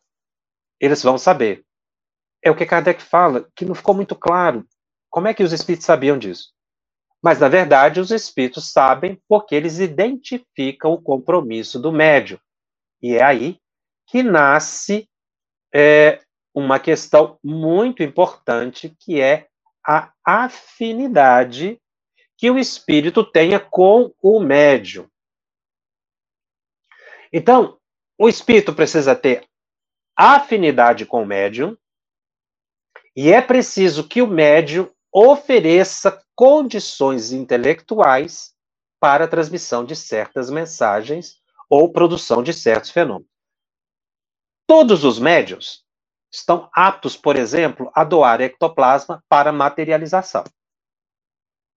Eles 0.80 1.04
vão 1.04 1.18
saber. 1.18 1.66
É 2.42 2.50
o 2.50 2.56
que 2.56 2.66
Kardec 2.66 3.02
fala, 3.02 3.50
que 3.54 3.66
não 3.66 3.76
ficou 3.76 3.94
muito 3.94 4.16
claro. 4.16 4.66
Como 5.10 5.28
é 5.28 5.34
que 5.34 5.44
os 5.44 5.52
espíritos 5.52 5.86
sabiam 5.86 6.18
disso? 6.18 6.54
Mas, 7.22 7.38
na 7.38 7.50
verdade, 7.50 8.00
os 8.00 8.12
espíritos 8.12 8.72
sabem 8.72 9.22
porque 9.28 9.56
eles 9.56 9.80
identificam 9.80 10.94
o 10.94 11.02
compromisso 11.02 11.78
do 11.78 11.92
médium. 11.92 12.40
E 13.02 13.16
é 13.16 13.24
aí 13.24 13.60
que 14.08 14.24
nasce 14.24 15.10
é, 15.74 16.22
uma 16.54 16.80
questão 16.80 17.38
muito 17.44 18.02
importante, 18.02 18.96
que 19.02 19.20
é 19.20 19.48
a 19.86 20.14
afinidade 20.24 21.78
que 22.46 22.52
o 22.52 22.60
espírito 22.60 23.24
tenha 23.24 23.60
com 23.60 24.14
o 24.22 24.40
médium. 24.40 25.10
Então, 27.34 27.80
o 28.20 28.30
espírito 28.30 28.72
precisa 28.72 29.16
ter 29.16 29.50
afinidade 30.16 31.08
com 31.08 31.24
o 31.24 31.26
médium 31.26 31.76
e 33.16 33.32
é 33.32 33.42
preciso 33.42 34.08
que 34.08 34.22
o 34.22 34.28
médium 34.28 34.88
ofereça 35.12 36.24
condições 36.36 37.32
intelectuais 37.32 38.54
para 39.00 39.26
a 39.26 39.28
transmissão 39.28 39.84
de 39.84 39.96
certas 39.96 40.52
mensagens 40.52 41.42
ou 41.68 41.92
produção 41.92 42.44
de 42.44 42.54
certos 42.54 42.92
fenômenos. 42.92 43.28
Todos 44.68 45.04
os 45.04 45.18
médios 45.18 45.84
estão 46.32 46.70
aptos, 46.72 47.18
por 47.18 47.38
exemplo, 47.38 47.90
a 47.96 48.04
doar 48.04 48.40
ectoplasma 48.40 49.24
para 49.28 49.52
materialização 49.52 50.44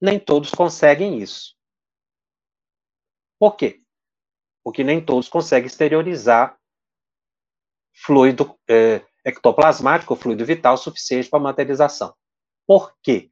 nem 0.00 0.18
todos 0.18 0.50
conseguem 0.50 1.18
isso. 1.18 1.54
Por 3.38 3.56
quê? 3.56 3.80
Porque 4.64 4.82
nem 4.82 5.04
todos 5.04 5.28
conseguem 5.28 5.66
exteriorizar 5.66 6.58
fluido 8.04 8.56
é, 8.68 9.02
ectoplasmático, 9.24 10.16
fluido 10.16 10.44
vital 10.44 10.76
suficiente 10.76 11.28
para 11.28 11.38
materialização. 11.38 12.14
Por 12.66 12.94
quê? 13.02 13.30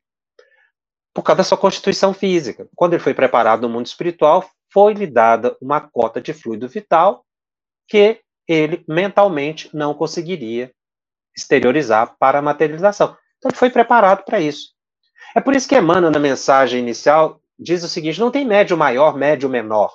Por 1.14 1.22
causa 1.22 1.38
da 1.38 1.44
sua 1.44 1.59
constituição 1.59 2.12
física. 2.12 2.68
Quando 2.74 2.94
ele 2.94 3.02
foi 3.02 3.14
preparado 3.14 3.62
no 3.62 3.68
mundo 3.68 3.87
espiritual, 3.87 4.48
foi-lhe 4.72 5.07
dada 5.07 5.57
uma 5.61 5.81
cota 5.81 6.20
de 6.20 6.33
fluido 6.33 6.68
vital 6.68 7.24
que 7.88 8.20
ele 8.46 8.85
mentalmente 8.88 9.74
não 9.74 9.94
conseguiria 9.94 10.72
exteriorizar 11.37 12.16
para 12.18 12.38
a 12.38 12.42
materialização. 12.42 13.16
Então, 13.38 13.50
ele 13.50 13.59
foi 13.59 13.70
preparado 13.70 14.24
para 14.24 14.40
isso. 14.40 14.75
É 15.37 15.40
por 15.40 15.55
isso 15.55 15.68
que 15.68 15.77
Emmanuel, 15.77 16.11
na 16.11 16.18
mensagem 16.18 16.81
inicial, 16.81 17.38
diz 17.59 17.85
o 17.85 17.88
seguinte: 17.88 18.18
não 18.18 18.31
tem 18.31 18.42
médio 18.42 18.75
maior, 18.75 19.14
médio 19.14 19.51
menor. 19.51 19.92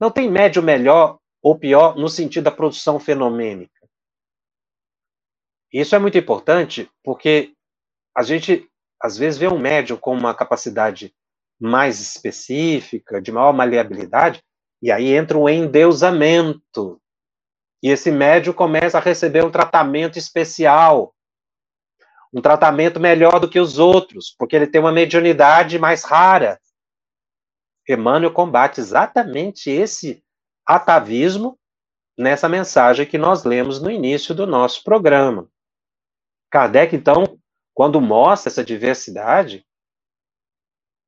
Não 0.00 0.10
tem 0.10 0.28
médio 0.28 0.60
melhor 0.60 1.18
ou 1.40 1.56
pior 1.56 1.96
no 1.96 2.08
sentido 2.08 2.44
da 2.44 2.50
produção 2.50 2.98
fenomênica. 2.98 3.88
Isso 5.72 5.94
é 5.94 5.98
muito 5.98 6.18
importante 6.18 6.90
porque 7.04 7.52
a 8.16 8.24
gente 8.24 8.68
às 9.00 9.16
vezes 9.16 9.38
vê 9.38 9.46
um 9.46 9.58
médium 9.58 9.96
com 9.96 10.12
uma 10.12 10.34
capacidade 10.34 11.14
mais 11.60 12.00
específica, 12.00 13.22
de 13.22 13.30
maior 13.30 13.52
maleabilidade, 13.52 14.42
e 14.82 14.90
aí 14.90 15.12
entra 15.12 15.38
o 15.38 15.48
endeusamento. 15.48 17.00
E 17.80 17.90
esse 17.90 18.10
médium 18.10 18.52
começa 18.52 18.98
a 18.98 19.00
receber 19.00 19.44
um 19.44 19.52
tratamento 19.52 20.18
especial, 20.18 21.14
um 22.32 22.40
tratamento 22.40 23.00
melhor 23.00 23.40
do 23.40 23.48
que 23.48 23.58
os 23.58 23.78
outros, 23.78 24.34
porque 24.38 24.54
ele 24.54 24.66
tem 24.66 24.80
uma 24.80 24.92
mediunidade 24.92 25.78
mais 25.78 26.04
rara. 26.04 26.60
Emmanuel 27.88 28.32
combate 28.32 28.80
exatamente 28.80 29.70
esse 29.70 30.22
atavismo 30.66 31.58
nessa 32.16 32.48
mensagem 32.48 33.06
que 33.06 33.16
nós 33.16 33.44
lemos 33.44 33.80
no 33.80 33.90
início 33.90 34.34
do 34.34 34.46
nosso 34.46 34.84
programa. 34.84 35.48
Kardec, 36.50 36.94
então, 36.94 37.38
quando 37.72 38.00
mostra 38.00 38.50
essa 38.50 38.64
diversidade, 38.64 39.64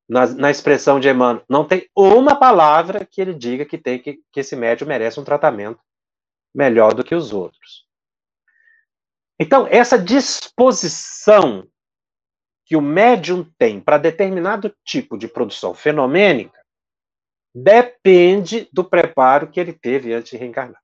na, 0.09 0.25
na, 0.27 0.51
expressão 0.51 0.99
de 0.99 1.07
Emmanuel, 1.07 1.45
não 1.47 1.65
tem 1.65 1.87
uma 1.95 2.35
palavra 2.35 3.05
que 3.05 3.21
ele 3.21 3.33
diga 3.33 3.65
que 3.65 3.77
tem 3.77 3.99
que, 3.99 4.21
que 4.31 4.39
esse 4.39 4.55
médium 4.55 4.87
merece 4.87 5.19
um 5.19 5.23
tratamento 5.23 5.79
melhor 6.53 6.93
do 6.93 7.03
que 7.03 7.15
os 7.15 7.31
outros. 7.31 7.85
Então, 9.43 9.65
essa 9.65 9.97
disposição 9.97 11.67
que 12.63 12.75
o 12.75 12.81
médium 12.81 13.43
tem 13.57 13.81
para 13.81 13.97
determinado 13.97 14.69
tipo 14.85 15.17
de 15.17 15.27
produção 15.27 15.73
fenomênica 15.73 16.63
depende 17.51 18.69
do 18.71 18.87
preparo 18.87 19.49
que 19.49 19.59
ele 19.59 19.73
teve 19.73 20.13
antes 20.13 20.29
de 20.29 20.37
reencarnar. 20.37 20.79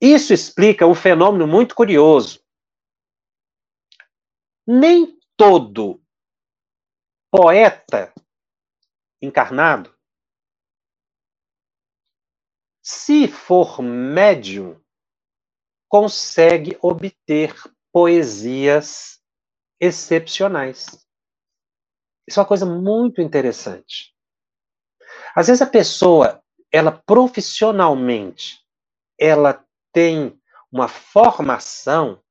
Isso 0.00 0.32
explica 0.32 0.86
um 0.86 0.94
fenômeno 0.94 1.46
muito 1.46 1.74
curioso. 1.74 2.42
Nem 4.66 5.20
todo 5.36 6.02
poeta 7.30 8.10
encarnado, 9.20 9.94
se 12.82 13.28
for 13.28 13.82
médium, 13.82 14.81
consegue 15.92 16.78
obter 16.80 17.54
poesias 17.92 19.20
excepcionais. 19.78 20.86
Isso 22.26 22.40
é 22.40 22.42
uma 22.42 22.48
coisa 22.48 22.64
muito 22.64 23.20
interessante. 23.20 24.16
Às 25.36 25.48
vezes 25.48 25.60
a 25.60 25.66
pessoa, 25.66 26.42
ela 26.72 26.90
profissionalmente, 26.90 28.64
ela 29.20 29.62
tem 29.92 30.40
uma 30.72 30.88
formação, 30.88 32.22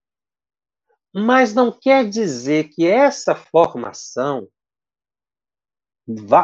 mas 1.13 1.53
não 1.53 1.71
quer 1.71 2.09
dizer 2.09 2.69
que 2.69 2.87
essa 2.87 3.35
formação 3.35 4.49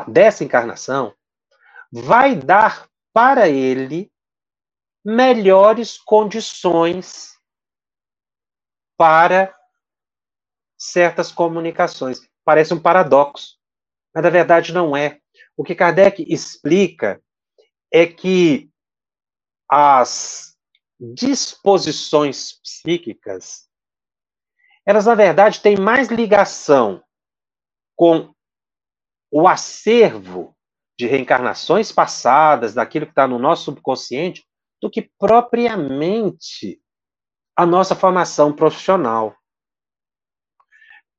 dessa 0.07 0.43
encarnação 0.43 1.15
vai 1.91 2.35
dar 2.35 2.87
para 3.11 3.49
ele 3.49 4.13
melhores 5.07 5.97
condições 5.97 7.31
para 8.97 9.55
certas 10.77 11.31
comunicações. 11.31 12.19
Parece 12.43 12.73
um 12.73 12.81
paradoxo, 12.81 13.57
mas 14.13 14.21
na 14.21 14.29
verdade 14.29 14.73
não 14.73 14.97
é. 14.97 15.21
O 15.55 15.63
que 15.63 15.73
Kardec 15.73 16.25
explica 16.27 17.23
é 17.89 18.05
que 18.05 18.69
as 19.71 20.57
disposições 20.99 22.59
psíquicas, 22.61 23.69
elas 24.85 25.05
na 25.05 25.15
verdade 25.15 25.61
têm 25.61 25.77
mais 25.77 26.09
ligação 26.09 27.01
com 27.95 28.35
o 29.31 29.47
acervo 29.47 30.53
de 30.99 31.07
reencarnações 31.07 31.93
passadas, 31.93 32.73
daquilo 32.73 33.05
que 33.05 33.13
está 33.13 33.25
no 33.25 33.39
nosso 33.39 33.65
subconsciente, 33.65 34.46
do 34.81 34.89
que 34.89 35.01
propriamente 35.17 36.81
a 37.55 37.65
nossa 37.65 37.95
formação 37.95 38.53
profissional. 38.53 39.35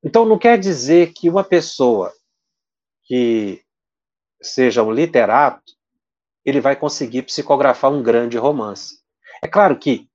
Então, 0.02 0.24
não 0.24 0.38
quer 0.38 0.58
dizer 0.58 1.12
que 1.12 1.28
uma 1.28 1.42
pessoa 1.42 2.12
que 3.02 3.64
seja 4.40 4.82
um 4.82 4.92
literato, 4.92 5.72
ele 6.44 6.60
vai 6.60 6.76
conseguir 6.76 7.22
psicografar 7.22 7.90
um 7.90 8.02
grande 8.02 8.38
romance. 8.38 9.02
É 9.42 9.48
claro 9.48 9.78
que, 9.78 10.08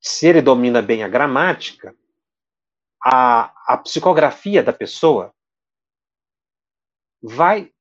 se 0.00 0.26
ele 0.26 0.42
domina 0.42 0.82
bem 0.82 1.04
a 1.04 1.08
gramática, 1.08 1.96
a, 3.02 3.52
a 3.72 3.78
psicografia 3.78 4.62
da 4.62 4.72
pessoa 4.72 5.32
vai 7.22 7.72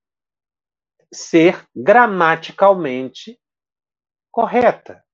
ser 1.11 1.67
gramaticalmente 1.75 3.39
correta. 4.33 5.05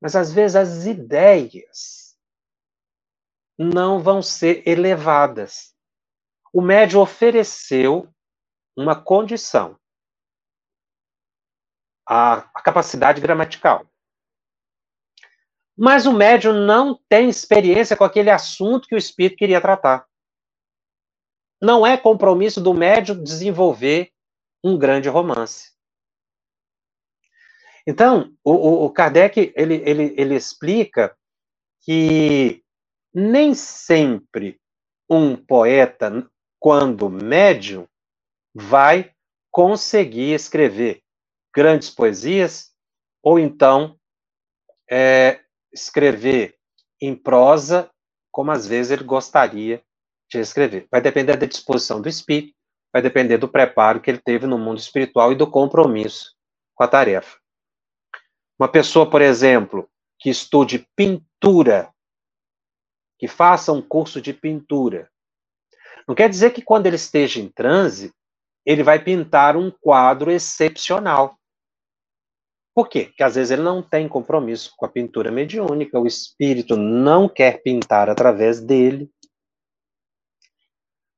Mas 0.00 0.16
às 0.16 0.32
vezes 0.32 0.56
as 0.56 0.84
ideias 0.84 2.18
não 3.56 4.02
vão 4.02 4.20
ser 4.20 4.66
elevadas. 4.68 5.72
O 6.52 6.60
médium 6.60 7.00
ofereceu 7.00 8.12
uma 8.76 9.00
condição, 9.00 9.78
a, 12.06 12.38
a 12.54 12.62
capacidade 12.62 13.20
gramatical. 13.20 13.86
Mas 15.76 16.04
o 16.04 16.12
médium 16.12 16.52
não 16.52 17.00
tem 17.08 17.28
experiência 17.28 17.96
com 17.96 18.04
aquele 18.04 18.30
assunto 18.30 18.88
que 18.88 18.94
o 18.94 18.98
espírito 18.98 19.38
queria 19.38 19.60
tratar. 19.60 20.06
Não 21.60 21.86
é 21.86 21.96
compromisso 21.96 22.60
do 22.60 22.74
médium 22.74 23.22
desenvolver 23.22 24.12
um 24.64 24.76
grande 24.76 25.08
romance. 25.08 25.72
Então, 27.86 28.32
o, 28.44 28.84
o 28.84 28.90
Kardec 28.90 29.52
ele, 29.56 29.82
ele, 29.84 30.14
ele 30.16 30.34
explica 30.34 31.16
que 31.80 32.62
nem 33.12 33.54
sempre 33.54 34.60
um 35.08 35.36
poeta, 35.36 36.26
quando 36.58 37.10
médium, 37.10 37.86
vai 38.54 39.12
conseguir 39.50 40.32
escrever 40.32 41.02
grandes 41.54 41.90
poesias, 41.90 42.72
ou 43.22 43.38
então 43.38 43.98
é, 44.90 45.40
escrever 45.72 46.56
em 47.00 47.14
prosa, 47.14 47.90
como 48.30 48.50
às 48.50 48.66
vezes 48.66 48.92
ele 48.92 49.04
gostaria 49.04 49.82
de 50.30 50.38
escrever. 50.38 50.86
Vai 50.90 51.00
depender 51.00 51.36
da 51.36 51.46
disposição 51.46 52.00
do 52.00 52.08
espírito, 52.08 52.54
vai 52.92 53.02
depender 53.02 53.36
do 53.36 53.48
preparo 53.48 54.00
que 54.00 54.10
ele 54.10 54.20
teve 54.20 54.46
no 54.46 54.58
mundo 54.58 54.78
espiritual 54.78 55.32
e 55.32 55.36
do 55.36 55.50
compromisso 55.50 56.34
com 56.74 56.84
a 56.84 56.88
tarefa. 56.88 57.41
Uma 58.62 58.68
pessoa, 58.68 59.10
por 59.10 59.20
exemplo, 59.20 59.90
que 60.20 60.30
estude 60.30 60.88
pintura, 60.94 61.92
que 63.18 63.26
faça 63.26 63.72
um 63.72 63.82
curso 63.82 64.22
de 64.22 64.32
pintura, 64.32 65.10
não 66.06 66.14
quer 66.14 66.30
dizer 66.30 66.52
que 66.52 66.62
quando 66.62 66.86
ele 66.86 66.94
esteja 66.94 67.40
em 67.40 67.48
transe, 67.48 68.14
ele 68.64 68.84
vai 68.84 69.02
pintar 69.02 69.56
um 69.56 69.68
quadro 69.68 70.30
excepcional. 70.30 71.36
Por 72.72 72.88
quê? 72.88 73.06
Porque 73.06 73.24
às 73.24 73.34
vezes 73.34 73.50
ele 73.50 73.62
não 73.62 73.82
tem 73.82 74.08
compromisso 74.08 74.72
com 74.76 74.86
a 74.86 74.88
pintura 74.88 75.32
mediúnica, 75.32 75.98
o 75.98 76.06
espírito 76.06 76.76
não 76.76 77.28
quer 77.28 77.64
pintar 77.64 78.08
através 78.08 78.60
dele, 78.60 79.10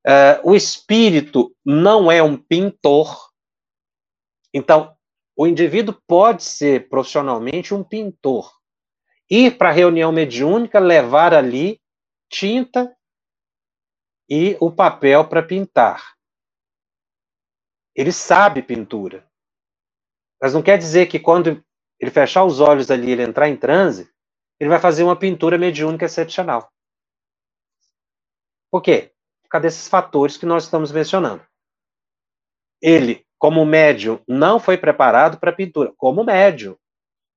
Uh, 0.07 0.51
o 0.51 0.55
espírito 0.55 1.55
não 1.65 2.11
é 2.11 2.23
um 2.23 2.37
pintor. 2.37 3.31
Então, 4.53 4.94
o 5.37 5.47
indivíduo 5.47 6.01
pode 6.07 6.45
ser 6.45 6.89
profissionalmente 6.89 7.75
um 7.75 7.83
pintor. 7.83 8.53
Ir 9.31 9.57
para 9.57 9.71
a 9.71 9.73
reunião 9.73 10.13
mediúnica, 10.13 10.79
levar 10.79 11.35
ali 11.35 11.81
tinta 12.29 12.95
e 14.29 14.57
o 14.61 14.71
papel 14.71 15.27
para 15.29 15.43
pintar. 15.43 16.15
Ele 17.95 18.13
sabe 18.13 18.63
pintura. 18.63 19.29
Mas 20.41 20.53
não 20.53 20.63
quer 20.63 20.79
dizer 20.79 21.07
que 21.07 21.19
quando 21.19 21.65
ele 21.99 22.11
fechar 22.11 22.45
os 22.45 22.61
olhos 22.61 22.91
ali, 22.91 23.13
ele 23.13 23.23
entrar 23.23 23.49
em 23.49 23.57
transe, 23.57 24.13
ele 24.59 24.71
vai 24.71 24.81
fazer 24.81 25.03
uma 25.03 25.17
pintura 25.17 25.57
mediúnica 25.57 26.05
excepcional. 26.05 26.71
Por 28.71 28.83
quê? 28.83 29.15
causa 29.55 29.63
desses 29.63 29.89
fatores 29.89 30.37
que 30.37 30.47
nós 30.47 30.65
estamos 30.65 30.91
mencionando. 30.91 31.47
Ele, 32.83 33.25
como 33.45 33.67
médium, 33.67 34.19
não 34.27 34.59
foi 34.59 34.79
preparado 34.79 35.39
para 35.39 35.53
pintura. 35.53 35.93
Como 35.99 36.25
médium, 36.25 36.79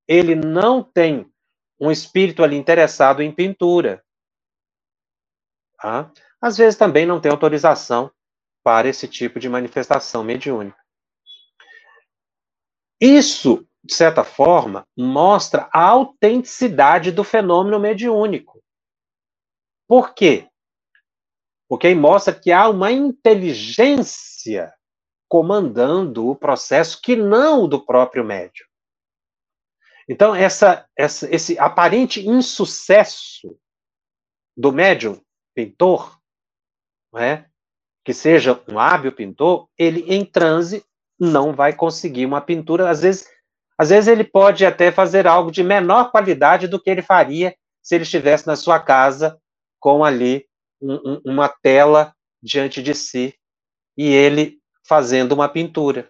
ele 0.07 0.35
não 0.35 0.81
tem 0.81 1.29
um 1.77 1.91
espírito 1.91 2.45
ali 2.45 2.55
interessado 2.55 3.21
em 3.21 3.29
pintura. 3.29 4.01
Tá? 5.77 6.09
Às 6.39 6.55
vezes 6.55 6.79
também 6.79 7.05
não 7.05 7.19
tem 7.19 7.29
autorização 7.29 8.09
para 8.63 8.87
esse 8.87 9.05
tipo 9.05 9.37
de 9.37 9.49
manifestação 9.49 10.23
mediúnica. 10.23 10.81
Isso, 13.01 13.67
de 13.83 13.93
certa 13.93 14.23
forma, 14.23 14.87
mostra 14.97 15.69
a 15.73 15.89
autenticidade 15.89 17.11
do 17.11 17.25
fenômeno 17.25 17.81
mediúnico. 17.81 18.63
Por 19.85 20.13
quê? 20.13 20.47
Porque 21.67 21.93
mostra 21.93 22.33
que 22.33 22.53
há 22.53 22.69
uma 22.69 22.93
inteligência 22.93 24.73
comandando 25.27 26.27
o 26.27 26.35
processo 26.35 27.01
que 27.01 27.15
não 27.15 27.63
o 27.63 27.67
do 27.67 27.83
próprio 27.83 28.23
médium. 28.23 28.67
Então, 30.09 30.33
essa, 30.33 30.87
essa, 30.97 31.33
esse 31.33 31.59
aparente 31.59 32.25
insucesso 32.25 33.57
do 34.55 34.71
médium 34.71 35.21
pintor, 35.53 36.17
é, 37.15 37.45
que 38.05 38.13
seja 38.13 38.61
um 38.69 38.79
hábil 38.79 39.11
pintor, 39.11 39.67
ele 39.77 40.01
em 40.13 40.23
transe 40.23 40.85
não 41.19 41.53
vai 41.53 41.73
conseguir 41.73 42.25
uma 42.25 42.39
pintura. 42.39 42.89
Às 42.89 43.01
vezes, 43.01 43.27
às 43.77 43.89
vezes 43.89 44.07
ele 44.07 44.23
pode 44.23 44.65
até 44.65 44.91
fazer 44.91 45.27
algo 45.27 45.51
de 45.51 45.61
menor 45.61 46.09
qualidade 46.09 46.67
do 46.67 46.81
que 46.81 46.89
ele 46.89 47.01
faria 47.01 47.55
se 47.81 47.95
ele 47.95 48.03
estivesse 48.03 48.47
na 48.47 48.55
sua 48.55 48.79
casa 48.79 49.39
com 49.79 50.03
ali 50.03 50.45
um, 50.81 50.93
um, 50.93 51.21
uma 51.25 51.49
tela 51.49 52.13
diante 52.41 52.81
de 52.81 52.93
si 52.93 53.35
e 53.97 54.07
ele 54.07 54.56
fazendo 54.87 55.33
uma 55.33 55.49
pintura. 55.49 56.09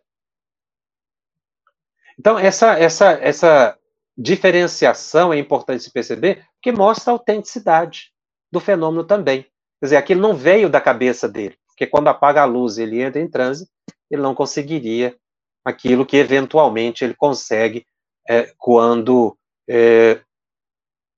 Então, 2.20 2.38
essa, 2.38 2.78
essa, 2.80 3.12
essa 3.22 3.78
diferenciação 4.18 5.32
é 5.32 5.38
importante 5.38 5.84
se 5.84 5.92
perceber, 5.92 6.46
porque 6.56 6.72
mostra 6.72 7.12
a 7.12 7.16
autenticidade 7.16 8.12
do 8.52 8.60
fenômeno 8.60 9.04
também. 9.04 9.44
Quer 9.80 9.86
dizer, 9.86 9.98
aquilo 9.98 10.22
não 10.22 10.36
veio 10.36 10.70
da 10.70 10.82
cabeça 10.82 11.28
dele, 11.28 11.58
porque 11.68 11.86
quando 11.86 12.08
apaga 12.08 12.42
a 12.42 12.46
luz 12.46 12.78
e 12.78 12.84
ele 12.84 13.02
entra 13.02 13.22
em 13.22 13.30
transe, 13.30 13.70
ele 14.10 14.22
não 14.22 14.34
conseguiria 14.34 15.16
aquilo 15.63 16.06
que 16.06 16.18
eventualmente 16.18 17.04
ele 17.04 17.13
consegue 17.13 17.86
é, 18.28 18.54
quando 18.58 19.38
é, 19.70 20.22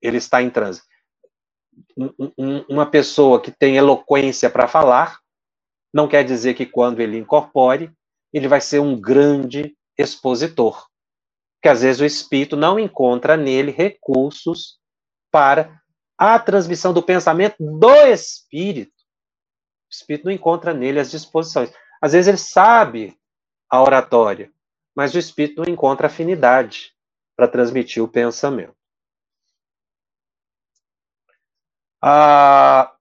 ele 0.01 0.17
está 0.17 0.41
em 0.41 0.49
transe. 0.49 0.81
Um, 2.37 2.65
uma 2.67 2.85
pessoa 2.85 3.41
que 3.41 3.51
tem 3.51 3.77
eloquência 3.77 4.49
para 4.49 4.67
falar, 4.67 5.18
não 5.93 6.07
quer 6.07 6.23
dizer 6.23 6.53
que 6.53 6.65
quando 6.65 6.99
ele 6.99 7.17
incorpore, 7.17 7.91
ele 8.31 8.47
vai 8.47 8.61
ser 8.61 8.79
um 8.79 8.99
grande 8.99 9.75
expositor. 9.97 10.87
Porque 11.55 11.69
às 11.69 11.81
vezes 11.81 11.99
o 11.99 12.05
espírito 12.05 12.55
não 12.55 12.79
encontra 12.79 13.35
nele 13.35 13.71
recursos 13.71 14.79
para 15.31 15.81
a 16.17 16.37
transmissão 16.39 16.93
do 16.93 17.03
pensamento 17.03 17.55
do 17.59 17.95
espírito. 18.07 18.93
O 19.89 19.91
espírito 19.91 20.25
não 20.25 20.31
encontra 20.31 20.73
nele 20.73 20.99
as 20.99 21.11
disposições. 21.11 21.71
Às 22.01 22.13
vezes 22.13 22.27
ele 22.27 22.37
sabe 22.37 23.17
a 23.69 23.81
oratória, 23.81 24.51
mas 24.95 25.13
o 25.13 25.19
espírito 25.19 25.61
não 25.61 25.73
encontra 25.73 26.07
afinidade 26.07 26.93
para 27.35 27.47
transmitir 27.47 28.03
o 28.03 28.07
pensamento. 28.07 28.75
Ah, 32.01 32.95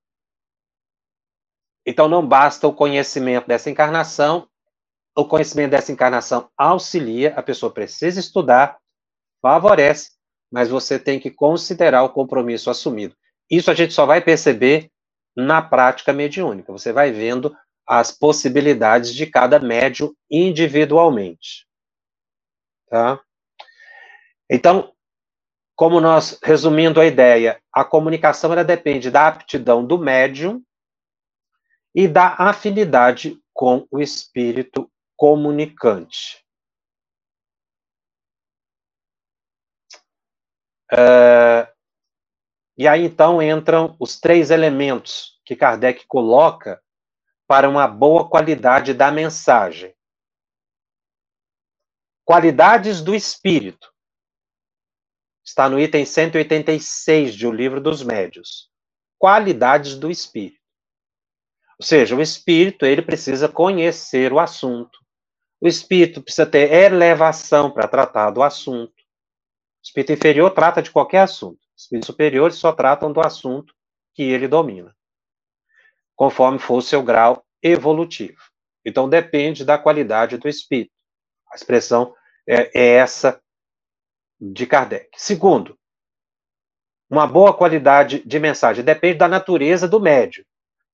então 1.89 2.07
não 2.07 2.25
basta 2.25 2.69
o 2.69 2.73
conhecimento 2.75 3.49
dessa 3.49 3.71
encarnação, 3.71 4.47
o 5.17 5.25
conhecimento 5.25 5.71
dessa 5.71 5.91
encarnação 5.91 6.51
auxilia, 6.55 7.33
a 7.35 7.43
pessoa 7.43 7.73
precisa 7.73 8.21
estudar, 8.21 8.77
favorece, 9.41 10.11
mas 10.53 10.69
você 10.69 10.99
tem 10.99 11.19
que 11.19 11.31
considerar 11.31 12.03
o 12.03 12.11
compromisso 12.11 12.69
assumido. 12.69 13.17
Isso 13.51 13.71
a 13.71 13.75
gente 13.75 13.95
só 13.95 14.05
vai 14.05 14.21
perceber 14.21 14.91
na 15.35 15.63
prática 15.63 16.13
mediúnica. 16.13 16.71
Você 16.71 16.93
vai 16.93 17.11
vendo 17.11 17.57
as 17.87 18.13
possibilidades 18.13 19.15
de 19.15 19.25
cada 19.25 19.59
médium 19.59 20.13
individualmente. 20.31 21.67
Tá? 22.91 23.19
Então, 24.51 24.93
como 25.75 26.03
nós, 26.03 26.39
resumindo 26.43 27.01
a 27.01 27.07
ideia, 27.07 27.59
a 27.73 27.83
comunicação 27.83 28.53
ela 28.53 28.63
depende 28.63 29.11
da 29.11 29.27
aptidão 29.27 29.87
do 29.87 29.97
médium 29.97 30.63
e 31.99 32.07
da 32.07 32.37
afinidade 32.39 33.43
com 33.53 33.85
o 33.91 34.01
espírito 34.01 34.89
comunicante. 35.17 36.47
Uh, 40.93 41.67
e 42.79 42.87
aí 42.87 43.03
então 43.03 43.43
entram 43.43 43.97
os 43.99 44.21
três 44.21 44.53
elementos 44.53 45.41
que 45.45 45.57
Kardec 45.57 46.07
coloca 46.07 46.81
para 47.49 47.69
uma 47.69 47.89
boa 47.89 48.31
qualidade 48.31 48.95
da 48.95 49.11
mensagem. 49.11 49.93
Qualidades 52.25 53.03
do 53.03 53.13
espírito. 53.13 53.93
Está 55.45 55.69
no 55.69 55.81
item 55.81 56.05
186 56.05 57.35
de 57.35 57.45
O 57.45 57.51
Livro 57.51 57.81
dos 57.81 58.05
Médios. 58.05 58.71
Qualidades 59.19 59.99
do 59.99 60.09
espírito. 60.09 60.58
Ou 61.81 61.87
seja, 61.87 62.17
o 62.17 62.21
espírito, 62.21 62.85
ele 62.85 63.03
precisa 63.03 63.49
conhecer 63.49 64.33
o 64.33 64.41
assunto. 64.41 64.99
O 65.61 65.69
espírito 65.69 66.23
precisa 66.23 66.47
ter 66.47 66.73
elevação 66.73 67.71
para 67.71 67.87
tratar 67.87 68.31
do 68.31 68.43
assunto. 68.43 68.93
O 68.93 69.83
espírito 69.85 70.13
inferior 70.13 70.51
trata 70.51 70.83
de 70.83 70.91
qualquer 70.91 71.21
assunto. 71.21 71.61
Os 71.77 71.85
espíritos 71.85 72.07
superiores 72.07 72.57
só 72.57 72.73
tratam 72.73 73.13
do 73.13 73.21
assunto 73.21 73.75
que 74.15 74.23
ele 74.23 74.49
domina 74.49 74.97
conforme 76.19 76.59
for 76.59 76.79
o 76.79 76.83
seu 76.83 77.01
grau 77.01 77.45
evolutivo. 77.63 78.43
Então, 78.85 79.09
depende 79.09 79.65
da 79.65 79.79
qualidade 79.79 80.37
do 80.37 80.49
espírito. 80.49 80.91
A 81.53 81.55
expressão 81.55 82.13
é, 82.47 82.77
é 82.77 82.95
essa 82.97 83.41
de 84.41 84.67
Kardec. 84.67 85.09
Segundo, 85.17 85.79
uma 87.09 87.25
boa 87.25 87.57
qualidade 87.57 88.21
de 88.27 88.39
mensagem 88.41 88.85
depende 88.85 89.19
da 89.19 89.29
natureza 89.29 89.87
do 89.87 90.01
médio. 90.01 90.45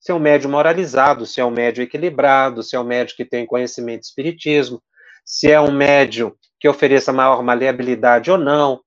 Se 0.04 0.12
é 0.12 0.14
um 0.14 0.18
médio 0.18 0.50
moralizado, 0.50 1.24
se 1.24 1.40
é 1.40 1.44
um 1.46 1.50
médio 1.50 1.82
equilibrado, 1.82 2.62
se 2.62 2.76
é 2.76 2.78
um 2.78 2.84
médio 2.84 3.16
que 3.16 3.24
tem 3.24 3.46
conhecimento 3.46 4.00
de 4.00 4.08
espiritismo, 4.08 4.82
se 5.24 5.50
é 5.50 5.58
um 5.58 5.72
médio 5.72 6.38
que 6.60 6.68
ofereça 6.68 7.10
maior 7.10 7.42
maleabilidade 7.42 8.30
ou 8.30 8.36
não, 8.36 8.84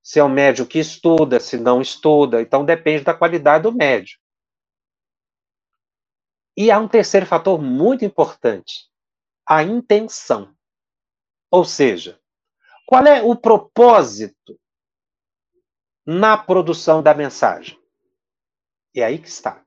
se 0.00 0.20
é 0.20 0.22
um 0.22 0.28
médio 0.28 0.64
que 0.64 0.78
estuda, 0.78 1.40
se 1.40 1.56
não 1.56 1.82
estuda. 1.82 2.40
Então, 2.40 2.64
depende 2.64 3.02
da 3.02 3.12
qualidade 3.12 3.64
do 3.64 3.72
médio. 3.72 4.16
E 6.56 6.70
há 6.70 6.78
um 6.78 6.86
terceiro 6.86 7.26
fator 7.26 7.60
muito 7.60 8.04
importante: 8.04 8.88
a 9.44 9.60
intenção. 9.64 10.54
Ou 11.50 11.64
seja, 11.64 12.20
qual 12.86 13.04
é 13.04 13.20
o 13.20 13.34
propósito 13.34 14.56
na 16.06 16.38
produção 16.38 17.02
da 17.02 17.12
mensagem? 17.12 17.76
E 18.94 19.00
é 19.00 19.06
aí 19.06 19.18
que 19.18 19.26
está. 19.26 19.64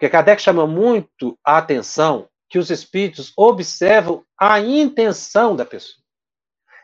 Porque 0.00 0.08
Kardec 0.08 0.40
chama 0.40 0.66
muito 0.66 1.38
a 1.44 1.58
atenção 1.58 2.26
que 2.48 2.58
os 2.58 2.70
espíritos 2.70 3.34
observam 3.36 4.24
a 4.40 4.58
intenção 4.58 5.54
da 5.54 5.66
pessoa. 5.66 6.02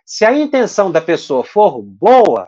Se 0.04 0.22
a 0.26 0.34
intenção 0.34 0.92
da 0.92 1.00
pessoa 1.00 1.42
for 1.42 1.80
boa, 1.80 2.46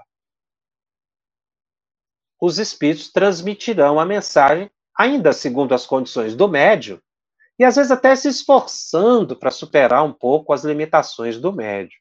os 2.38 2.58
espíritos 2.58 3.10
transmitirão 3.10 3.98
a 3.98 4.04
mensagem 4.04 4.70
ainda 4.94 5.32
segundo 5.32 5.74
as 5.74 5.86
condições 5.86 6.36
do 6.36 6.46
médio, 6.46 7.02
e 7.58 7.64
às 7.64 7.76
vezes 7.76 7.90
até 7.90 8.14
se 8.14 8.28
esforçando 8.28 9.34
para 9.34 9.50
superar 9.50 10.04
um 10.04 10.12
pouco 10.12 10.52
as 10.52 10.64
limitações 10.64 11.40
do 11.40 11.50
médio. 11.50 11.98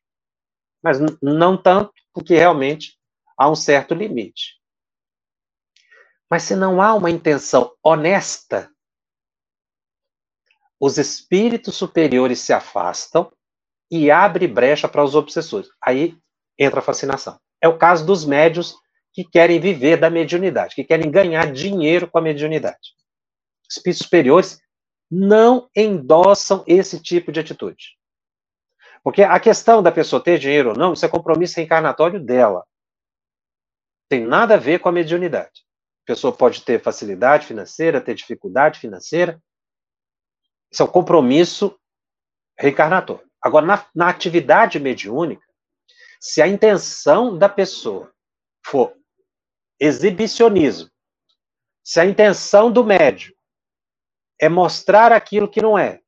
Mas 0.84 1.00
não 1.22 1.56
tanto, 1.56 1.94
porque 2.14 2.36
realmente 2.36 2.98
há 3.38 3.50
um 3.50 3.56
certo 3.56 3.94
limite. 3.94 4.57
Mas 6.30 6.44
se 6.44 6.56
não 6.56 6.82
há 6.82 6.94
uma 6.94 7.10
intenção 7.10 7.74
honesta, 7.84 8.70
os 10.80 10.98
espíritos 10.98 11.76
superiores 11.76 12.40
se 12.40 12.54
afastam 12.54 13.32
e 13.90 14.12
abre 14.12 14.48
brecha 14.48 14.88
para 14.88 15.04
os 15.04 15.16
obsessores. 15.16 15.70
Aí 15.82 16.18
entra 16.58 16.80
a 16.80 16.84
fascinação. 16.84 17.40
É 17.62 17.68
o 17.68 17.78
caso 17.78 18.06
dos 18.06 18.26
médios 18.26 18.76
que 19.14 19.24
querem 19.24 19.60
viver 19.60 19.98
da 19.98 20.10
mediunidade, 20.10 20.76
que 20.76 20.84
querem 20.84 21.10
ganhar 21.10 21.52
dinheiro 21.52 22.08
com 22.08 22.20
a 22.20 22.22
mediunidade. 22.22 22.94
Espíritos 23.70 24.06
superiores 24.06 24.62
não 25.10 25.70
endossam 25.76 26.64
esse 26.68 27.02
tipo 27.02 27.32
de 27.32 27.40
atitude. 27.40 27.98
Porque 29.04 29.24
a 29.24 29.40
questão 29.40 29.82
da 29.82 29.92
pessoa 29.92 30.22
ter 30.22 30.38
dinheiro 30.38 30.70
ou 30.70 30.76
não, 30.76 30.94
isso 30.94 31.06
é 31.06 31.10
compromisso 31.10 31.56
reencarnatório 31.56 32.20
dela. 32.20 32.66
Tem 34.10 34.26
nada 34.26 34.56
a 34.56 34.58
ver 34.58 34.80
com 34.80 34.90
a 34.90 34.92
mediunidade. 34.92 35.67
Pessoa 36.08 36.34
pode 36.34 36.64
ter 36.64 36.82
facilidade 36.82 37.46
financeira, 37.46 38.02
ter 38.02 38.16
dificuldade 38.16 38.80
financeira. 38.80 39.40
Isso 40.72 40.82
é 40.82 40.86
um 40.86 40.90
compromisso 40.90 41.78
reencarnatório. 42.58 43.30
Agora, 43.42 43.66
na, 43.66 43.86
na 43.94 44.10
atividade 44.10 44.80
mediúnica, 44.80 45.46
se 46.20 46.42
a 46.42 46.48
intenção 46.48 47.38
da 47.38 47.48
pessoa 47.48 48.12
for 48.66 48.98
exibicionismo. 49.80 50.90
Se 51.84 52.00
a 52.00 52.06
intenção 52.06 52.72
do 52.72 52.84
médio 52.84 53.36
é 54.40 54.50
mostrar 54.50 55.12
aquilo 55.12 55.48
que 55.48 55.62
não 55.62 55.78
é. 55.78 56.02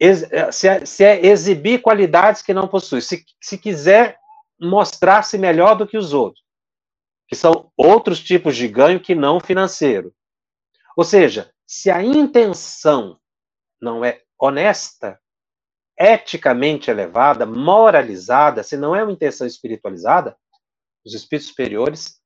é 0.00 0.52
se 0.52 0.68
é, 0.68 0.84
se 0.84 1.04
é 1.04 1.26
exibir 1.26 1.80
qualidades 1.80 2.42
que 2.42 2.54
não 2.54 2.66
possui. 2.66 3.00
Se, 3.02 3.24
se 3.40 3.58
quiser 3.58 4.18
mostrar-se 4.60 5.38
melhor 5.38 5.76
do 5.76 5.86
que 5.86 5.96
os 5.96 6.12
outros, 6.12 6.44
que 7.28 7.36
são 7.36 7.70
outros 7.76 8.20
tipos 8.20 8.56
de 8.56 8.66
ganho 8.66 8.98
que 8.98 9.14
não 9.14 9.38
financeiro. 9.38 10.14
Ou 10.96 11.04
seja, 11.04 11.52
se 11.66 11.90
a 11.90 12.02
intenção 12.02 13.20
não 13.80 14.04
é 14.04 14.22
honesta, 14.40 15.20
eticamente 15.96 16.90
elevada, 16.90 17.44
moralizada, 17.44 18.62
se 18.62 18.76
não 18.76 18.96
é 18.96 19.02
uma 19.02 19.12
intenção 19.12 19.46
espiritualizada, 19.46 20.36
os 21.04 21.12
espíritos 21.12 21.48
superiores 21.48 22.20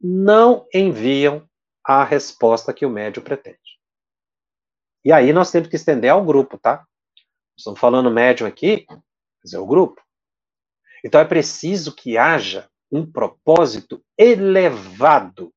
não 0.00 0.66
enviam 0.72 1.48
a 1.84 2.04
resposta 2.04 2.72
que 2.72 2.86
o 2.86 2.90
médium 2.90 3.24
pretende. 3.24 3.58
E 5.04 5.12
aí 5.12 5.32
nós 5.32 5.50
temos 5.50 5.68
que 5.68 5.76
estender 5.76 6.10
ao 6.10 6.24
grupo, 6.24 6.58
tá? 6.58 6.86
Estamos 7.56 7.80
falando 7.80 8.10
médium 8.10 8.46
aqui, 8.46 8.86
mas 9.42 9.52
é 9.52 9.58
o 9.58 9.66
grupo. 9.66 10.00
Então 11.04 11.20
é 11.20 11.24
preciso 11.24 11.94
que 11.94 12.18
haja 12.18 12.68
um 12.90 13.10
propósito 13.10 14.04
elevado 14.16 15.52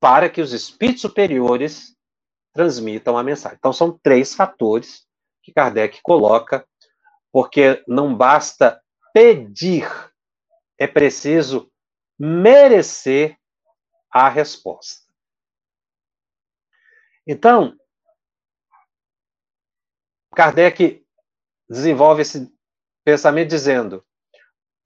para 0.00 0.28
que 0.28 0.40
os 0.40 0.52
espíritos 0.52 1.02
superiores 1.02 1.96
transmitam 2.52 3.16
a 3.16 3.22
mensagem. 3.22 3.56
Então 3.58 3.72
são 3.72 3.98
três 3.98 4.34
fatores 4.34 5.06
que 5.42 5.52
Kardec 5.52 6.00
coloca, 6.02 6.66
porque 7.32 7.84
não 7.86 8.16
basta 8.16 8.82
pedir, 9.12 9.88
é 10.78 10.86
preciso 10.86 11.70
merecer 12.18 13.38
a 14.10 14.28
resposta. 14.28 15.06
Então, 17.26 17.76
Kardec 20.34 21.04
desenvolve 21.68 22.22
esse 22.22 22.52
pensamento 23.04 23.48
dizendo: 23.48 24.04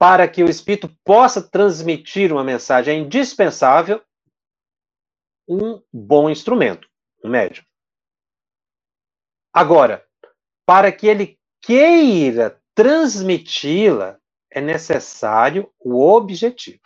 para 0.01 0.27
que 0.27 0.43
o 0.43 0.49
espírito 0.49 0.89
possa 1.05 1.43
transmitir 1.43 2.33
uma 2.33 2.43
mensagem, 2.43 2.95
é 2.95 2.99
indispensável 2.99 4.03
um 5.47 5.83
bom 5.93 6.31
instrumento, 6.31 6.89
um 7.23 7.29
médium. 7.29 7.63
Agora, 9.53 10.03
para 10.65 10.91
que 10.91 11.07
ele 11.07 11.39
queira 11.61 12.59
transmiti-la, 12.75 14.19
é 14.51 14.59
necessário 14.59 15.71
o 15.79 16.01
objetivo. 16.01 16.81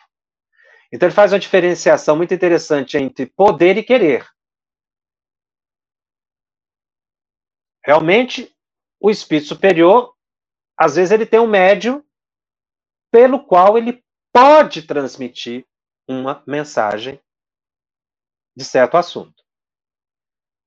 Então, 0.92 1.06
ele 1.06 1.14
faz 1.14 1.32
uma 1.32 1.38
diferenciação 1.38 2.16
muito 2.16 2.34
interessante 2.34 2.96
entre 2.96 3.26
poder 3.26 3.76
e 3.76 3.84
querer. 3.84 4.28
Realmente, 7.84 8.52
o 8.98 9.08
espírito 9.08 9.46
superior, 9.46 10.16
às 10.76 10.96
vezes, 10.96 11.12
ele 11.12 11.26
tem 11.26 11.38
um 11.38 11.46
médium 11.46 12.04
pelo 13.14 13.46
qual 13.46 13.78
ele 13.78 14.04
pode 14.32 14.82
transmitir 14.82 15.64
uma 16.08 16.42
mensagem 16.48 17.22
de 18.56 18.64
certo 18.64 18.96
assunto. 18.96 19.40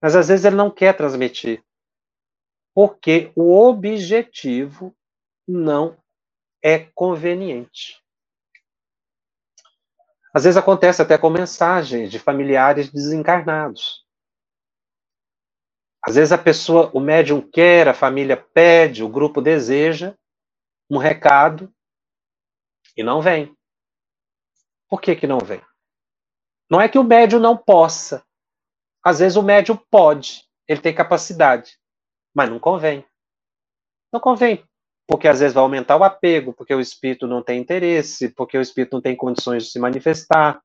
Mas 0.02 0.16
às 0.16 0.30
vezes 0.30 0.46
ele 0.46 0.56
não 0.56 0.72
quer 0.72 0.96
transmitir 0.96 1.62
porque 2.74 3.34
o 3.36 3.54
objetivo 3.54 4.96
não 5.46 6.02
é 6.64 6.90
conveniente. 6.96 8.02
Às 10.34 10.46
vezes 10.46 10.56
acontece 10.56 11.02
até 11.02 11.18
com 11.18 11.30
mensagens 11.30 12.10
de 12.10 12.18
familiares 12.18 12.90
desencarnados. 12.90 14.06
Às 16.02 16.16
vezes 16.16 16.32
a 16.32 16.38
pessoa, 16.38 16.90
o 16.94 17.02
médium 17.02 17.42
quer, 17.42 17.90
a 17.90 17.94
família 17.94 18.38
pede, 18.38 19.04
o 19.04 19.10
grupo 19.10 19.42
deseja 19.42 20.16
um 20.90 20.98
recado 20.98 21.74
e 22.98 23.04
não 23.04 23.22
vem. 23.22 23.56
Por 24.90 25.00
que 25.00 25.16
que 25.16 25.28
não 25.28 25.40
vem? 25.40 25.62
Não 26.70 26.82
é 26.82 26.90
que 26.90 27.00
o 27.00 27.04
médium 27.04 27.40
não 27.40 27.56
possa. 27.56 28.26
Às 29.04 29.20
vezes 29.20 29.38
o 29.38 29.44
médium 29.44 29.78
pode, 29.90 30.44
ele 30.68 30.82
tem 30.82 30.94
capacidade 30.94 31.78
mas 32.38 32.52
não 32.52 32.60
convém. 32.60 33.04
Não 34.14 34.20
convém, 34.20 34.64
porque 35.08 35.28
às 35.28 35.40
vezes 35.40 35.56
vai 35.56 35.64
aumentar 35.64 35.98
o 35.98 36.04
apego, 36.04 36.54
porque 36.54 36.72
o 36.72 36.80
espírito 36.80 37.26
não 37.26 37.42
tem 37.42 37.60
interesse, 37.60 38.30
porque 38.30 38.56
o 38.56 38.62
espírito 38.62 38.94
não 38.94 39.02
tem 39.02 39.16
condições 39.16 39.64
de 39.64 39.72
se 39.72 39.80
manifestar. 39.80 40.62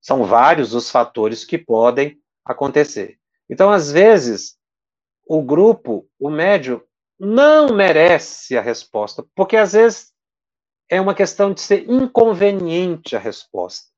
São 0.00 0.24
vários 0.24 0.72
os 0.72 0.90
fatores 0.90 1.44
que 1.44 1.58
podem 1.58 2.18
acontecer. 2.42 3.18
Então, 3.50 3.70
às 3.70 3.92
vezes, 3.92 4.56
o 5.26 5.42
grupo, 5.42 6.08
o 6.18 6.30
médio, 6.30 6.82
não 7.18 7.74
merece 7.74 8.56
a 8.56 8.62
resposta, 8.62 9.22
porque 9.34 9.58
às 9.58 9.74
vezes 9.74 10.09
é 10.90 11.00
uma 11.00 11.14
questão 11.14 11.54
de 11.54 11.60
ser 11.60 11.88
inconveniente 11.88 13.16
a 13.16 13.18
resposta 13.18 13.88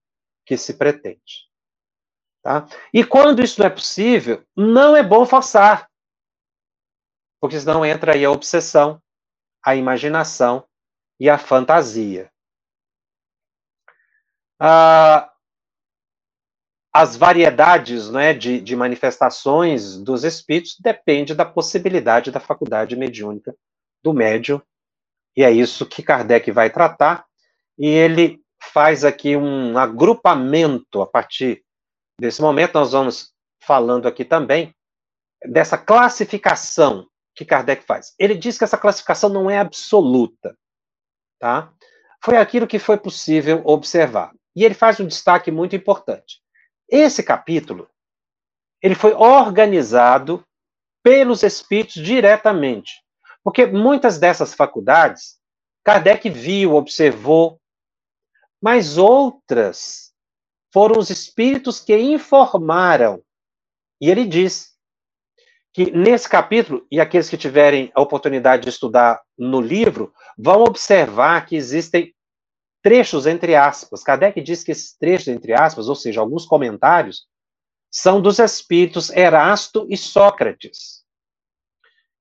que 0.46 0.56
se 0.56 0.74
pretende. 0.74 1.48
Tá? 2.42 2.66
E 2.92 3.04
quando 3.04 3.42
isso 3.42 3.60
não 3.60 3.66
é 3.66 3.70
possível, 3.70 4.44
não 4.56 4.96
é 4.96 5.02
bom 5.02 5.24
forçar 5.24 5.88
porque 7.42 7.58
senão 7.58 7.84
entra 7.84 8.14
aí 8.14 8.24
a 8.24 8.30
obsessão, 8.30 9.02
a 9.66 9.74
imaginação 9.74 10.64
e 11.18 11.28
a 11.28 11.36
fantasia. 11.36 12.30
Ah, 14.60 15.28
as 16.94 17.16
variedades 17.16 18.08
né, 18.10 18.32
de, 18.32 18.60
de 18.60 18.76
manifestações 18.76 19.98
dos 19.98 20.22
espíritos 20.22 20.76
depende 20.78 21.34
da 21.34 21.44
possibilidade 21.44 22.30
da 22.30 22.38
faculdade 22.38 22.94
mediúnica 22.94 23.56
do 24.04 24.14
médium, 24.14 24.62
e 25.36 25.42
é 25.42 25.50
isso 25.50 25.86
que 25.86 26.02
Kardec 26.02 26.50
vai 26.50 26.70
tratar, 26.70 27.24
e 27.78 27.86
ele 27.86 28.40
faz 28.72 29.04
aqui 29.04 29.36
um 29.36 29.76
agrupamento 29.76 31.02
a 31.02 31.06
partir 31.06 31.64
desse 32.20 32.40
momento, 32.40 32.74
nós 32.74 32.92
vamos 32.92 33.32
falando 33.62 34.06
aqui 34.06 34.24
também 34.24 34.74
dessa 35.44 35.76
classificação 35.76 37.06
que 37.34 37.44
Kardec 37.44 37.84
faz? 37.84 38.14
Ele 38.18 38.34
diz 38.34 38.58
que 38.58 38.64
essa 38.64 38.78
classificação 38.78 39.30
não 39.30 39.50
é 39.50 39.58
absoluta, 39.58 40.56
tá? 41.38 41.72
Foi 42.22 42.36
aquilo 42.36 42.66
que 42.66 42.78
foi 42.78 42.96
possível 42.96 43.62
observar. 43.64 44.32
E 44.54 44.64
ele 44.64 44.74
faz 44.74 45.00
um 45.00 45.06
destaque 45.06 45.50
muito 45.50 45.74
importante. 45.74 46.40
Esse 46.88 47.22
capítulo, 47.22 47.88
ele 48.82 48.94
foi 48.94 49.14
organizado 49.14 50.44
pelos 51.02 51.42
espíritos 51.42 51.94
diretamente, 52.02 53.01
porque 53.44 53.66
muitas 53.66 54.18
dessas 54.18 54.54
faculdades 54.54 55.40
Kardec 55.84 56.30
viu, 56.30 56.74
observou, 56.74 57.60
mas 58.60 58.96
outras 58.96 60.12
foram 60.72 60.98
os 60.98 61.10
espíritos 61.10 61.80
que 61.80 61.96
informaram. 61.96 63.22
E 64.00 64.08
ele 64.08 64.24
diz 64.24 64.72
que 65.72 65.90
nesse 65.90 66.28
capítulo, 66.28 66.86
e 66.90 67.00
aqueles 67.00 67.28
que 67.28 67.36
tiverem 67.36 67.90
a 67.94 68.00
oportunidade 68.00 68.62
de 68.62 68.68
estudar 68.68 69.20
no 69.36 69.60
livro, 69.60 70.12
vão 70.38 70.62
observar 70.62 71.46
que 71.46 71.56
existem 71.56 72.14
trechos 72.82 73.26
entre 73.26 73.54
aspas. 73.54 74.02
Kardec 74.02 74.40
diz 74.40 74.62
que 74.62 74.72
esses 74.72 74.96
trechos 74.96 75.28
entre 75.28 75.52
aspas, 75.52 75.88
ou 75.88 75.94
seja, 75.94 76.20
alguns 76.20 76.46
comentários, 76.46 77.26
são 77.90 78.22
dos 78.22 78.38
espíritos 78.38 79.10
Erasto 79.10 79.86
e 79.90 79.96
Sócrates, 79.96 81.01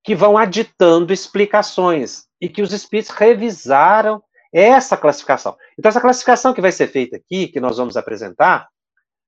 que 0.03 0.15
vão 0.15 0.37
aditando 0.37 1.13
explicações 1.13 2.25
e 2.39 2.49
que 2.49 2.61
os 2.61 2.73
espíritos 2.73 3.11
revisaram 3.11 4.21
essa 4.53 4.97
classificação. 4.97 5.55
Então, 5.77 5.89
essa 5.89 6.01
classificação 6.01 6.53
que 6.53 6.61
vai 6.61 6.71
ser 6.71 6.87
feita 6.87 7.15
aqui, 7.17 7.47
que 7.47 7.59
nós 7.59 7.77
vamos 7.77 7.95
apresentar, 7.95 8.67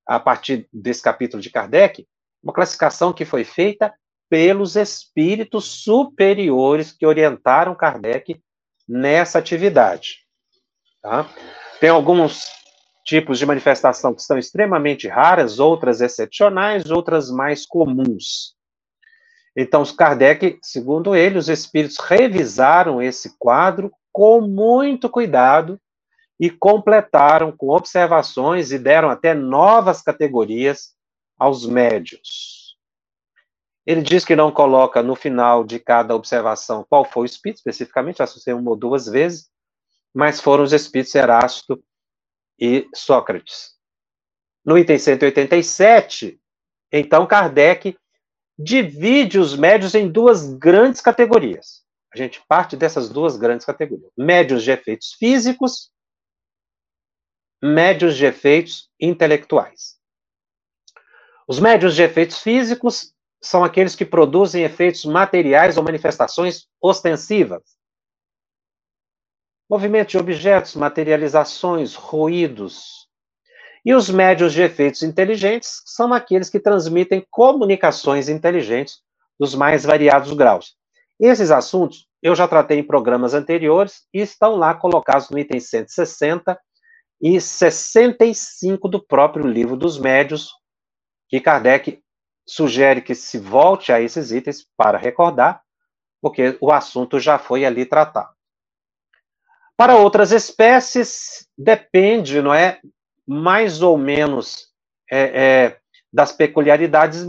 a 0.05 0.19
partir 0.19 0.67
desse 0.73 1.01
capítulo 1.01 1.41
de 1.41 1.49
Kardec, 1.49 2.05
uma 2.43 2.53
classificação 2.53 3.13
que 3.13 3.23
foi 3.23 3.43
feita 3.43 3.93
pelos 4.29 4.75
espíritos 4.75 5.65
superiores 5.83 6.91
que 6.91 7.05
orientaram 7.05 7.75
Kardec 7.75 8.41
nessa 8.87 9.39
atividade. 9.39 10.17
Tá? 11.01 11.29
Tem 11.79 11.89
alguns 11.89 12.45
tipos 13.05 13.37
de 13.37 13.45
manifestação 13.45 14.13
que 14.13 14.23
são 14.23 14.37
extremamente 14.37 15.07
raras, 15.07 15.59
outras 15.59 16.01
excepcionais, 16.01 16.89
outras 16.89 17.29
mais 17.29 17.65
comuns. 17.65 18.55
Então, 19.55 19.81
os 19.81 19.91
Kardec, 19.91 20.59
segundo 20.63 21.15
ele, 21.15 21.37
os 21.37 21.47
espíritos 21.47 21.97
revisaram 21.99 23.01
esse 23.01 23.37
quadro 23.37 23.91
com 24.11 24.41
muito 24.41 25.09
cuidado 25.09 25.79
e 26.39 26.49
completaram 26.49 27.51
com 27.51 27.69
observações 27.69 28.71
e 28.71 28.79
deram 28.79 29.09
até 29.09 29.33
novas 29.33 30.01
categorias 30.01 30.95
aos 31.37 31.65
médios. 31.65 32.77
Ele 33.85 34.01
diz 34.01 34.23
que 34.23 34.35
não 34.35 34.51
coloca 34.51 35.03
no 35.03 35.15
final 35.15 35.63
de 35.63 35.77
cada 35.77 36.15
observação 36.15 36.85
qual 36.89 37.03
foi 37.03 37.23
o 37.23 37.25
espírito, 37.25 37.57
especificamente, 37.57 38.23
associei 38.23 38.53
uma 38.53 38.71
ou 38.71 38.77
duas 38.77 39.05
vezes, 39.05 39.49
mas 40.13 40.39
foram 40.39 40.63
os 40.63 40.73
espíritos 40.73 41.13
Erasto 41.13 41.83
e 42.57 42.87
Sócrates. 42.95 43.73
No 44.65 44.77
item 44.77 44.97
187, 44.97 46.39
Então, 46.91 47.27
Kardec 47.27 47.97
divide 48.57 49.39
os 49.39 49.55
médios 49.55 49.95
em 49.95 50.11
duas 50.11 50.53
grandes 50.53 51.01
categorias. 51.01 51.83
A 52.13 52.17
gente 52.17 52.43
parte 52.47 52.77
dessas 52.77 53.09
duas 53.09 53.37
grandes 53.37 53.65
categorias: 53.65 54.11
médios 54.17 54.63
de 54.63 54.71
efeitos 54.71 55.13
físicos, 55.13 55.91
médios 57.61 58.15
de 58.15 58.25
efeitos 58.25 58.89
intelectuais. 58.99 59.97
Os 61.47 61.59
médios 61.59 61.95
de 61.95 62.03
efeitos 62.03 62.39
físicos 62.39 63.13
são 63.41 63.63
aqueles 63.63 63.95
que 63.95 64.05
produzem 64.05 64.63
efeitos 64.63 65.03
materiais 65.03 65.77
ou 65.77 65.83
manifestações 65.83 66.67
ostensivas. 66.81 67.61
Movimento 69.69 70.09
de 70.09 70.17
objetos, 70.17 70.75
materializações, 70.75 71.95
ruídos. 71.95 73.02
E 73.85 73.93
os 73.93 74.09
médios 74.09 74.53
de 74.53 74.61
efeitos 74.61 75.03
inteligentes 75.03 75.81
são 75.85 76.13
aqueles 76.13 76.49
que 76.49 76.59
transmitem 76.59 77.25
comunicações 77.29 78.29
inteligentes 78.29 79.01
dos 79.39 79.53
mais 79.53 79.83
variados 79.83 80.31
graus. 80.33 80.75
Esses 81.19 81.51
assuntos 81.51 82.07
eu 82.21 82.33
já 82.33 82.47
tratei 82.47 82.79
em 82.79 82.83
programas 82.83 83.33
anteriores 83.33 84.03
e 84.13 84.21
estão 84.21 84.55
lá 84.55 84.73
colocados 84.73 85.29
no 85.29 85.37
item 85.37 85.59
160 85.59 86.57
e 87.21 87.39
65 87.39 88.87
do 88.87 89.05
próprio 89.05 89.45
livro 89.45 89.75
dos 89.75 89.99
médios, 89.99 90.51
que 91.27 91.41
Kardec 91.41 92.01
sugere 92.47 93.01
que 93.01 93.15
se 93.15 93.37
volte 93.37 93.91
a 93.91 93.99
esses 93.99 94.31
itens 94.31 94.65
para 94.77 94.97
recordar, 94.97 95.61
porque 96.21 96.57
o 96.61 96.71
assunto 96.71 97.19
já 97.19 97.37
foi 97.37 97.65
ali 97.65 97.85
tratado. 97.85 98.33
Para 99.75 99.97
outras 99.97 100.31
espécies, 100.31 101.47
depende, 101.57 102.41
não 102.41 102.53
é, 102.53 102.79
mais 103.27 103.81
ou 103.81 103.97
menos 103.97 104.67
é, 105.11 105.43
é, 105.43 105.79
das 106.11 106.31
peculiaridades 106.31 107.25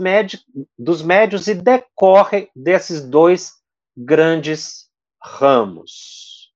dos 0.77 1.01
médios 1.01 1.47
e 1.47 1.55
decorre 1.55 2.49
desses 2.55 3.01
dois 3.01 3.53
grandes 3.97 4.89
ramos. 5.21 6.51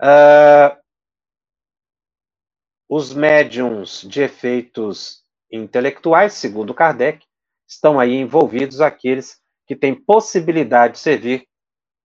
Uh, 0.00 0.76
os 2.88 3.14
médiums 3.14 4.02
de 4.02 4.22
efeitos 4.22 5.22
intelectuais, 5.50 6.34
segundo 6.34 6.74
Kardec, 6.74 7.24
estão 7.66 7.98
aí 7.98 8.14
envolvidos 8.14 8.80
aqueles 8.80 9.40
que 9.66 9.74
têm 9.74 9.94
possibilidade 9.94 10.94
de 10.94 10.98
servir 10.98 11.48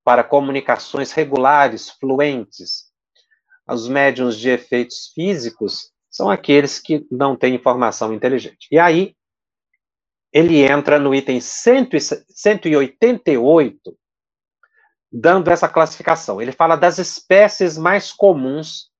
para 0.04 0.24
comunicações 0.24 1.12
regulares, 1.12 1.90
fluentes. 1.90 2.86
Os 3.68 3.88
médiums 3.88 4.38
de 4.38 4.50
efeitos 4.50 5.12
físicos 5.14 5.92
são 6.10 6.30
aqueles 6.30 6.80
que 6.80 7.06
não 7.12 7.36
têm 7.36 7.56
informação 7.56 8.14
inteligente. 8.14 8.70
E 8.72 8.80
aí, 8.80 9.14
ele 10.32 10.62
entra 10.62 10.98
no 11.00 11.16
item 11.16 11.40
188, 11.40 13.98
dando 15.12 15.50
essa 15.50 15.70
classificação. 15.70 16.42
Ele 16.42 16.52
fala 16.52 16.76
das 16.76 16.98
espécies 16.98 17.78
mais 17.78 18.12
comuns 18.12 18.92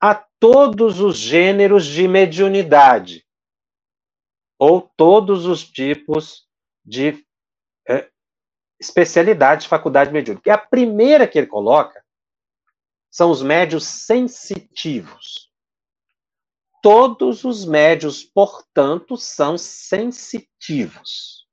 a 0.00 0.14
todos 0.14 1.00
os 1.00 1.16
gêneros 1.16 1.84
de 1.84 2.06
mediunidade, 2.08 3.26
ou 4.58 4.80
todos 4.96 5.44
os 5.46 5.62
tipos 5.62 6.48
de 6.84 7.24
é, 7.86 8.10
especialidade 8.80 9.62
de 9.62 9.68
faculdade 9.68 10.10
mediúnica. 10.10 10.48
E 10.48 10.52
a 10.52 10.58
primeira 10.58 11.28
que 11.28 11.38
ele 11.38 11.46
coloca 11.46 12.02
são 13.10 13.30
os 13.30 13.42
médios 13.42 13.84
sensitivos. 13.84 15.49
Todos 16.82 17.44
os 17.44 17.64
médios, 17.64 18.24
portanto, 18.24 19.16
são 19.16 19.58
sensitivos, 19.58 21.46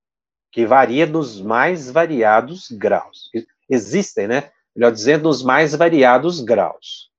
que 0.52 0.66
varia 0.66 1.06
nos 1.06 1.42
mais 1.42 1.90
variados 1.92 2.70
graus. 2.72 3.30
Existem, 3.70 4.28
né? 4.28 4.52
Melhor 4.76 4.92
dizendo, 4.92 5.24
nos 5.24 5.44
mais 5.44 5.76
variados 5.76 6.40
graus. 6.40 7.12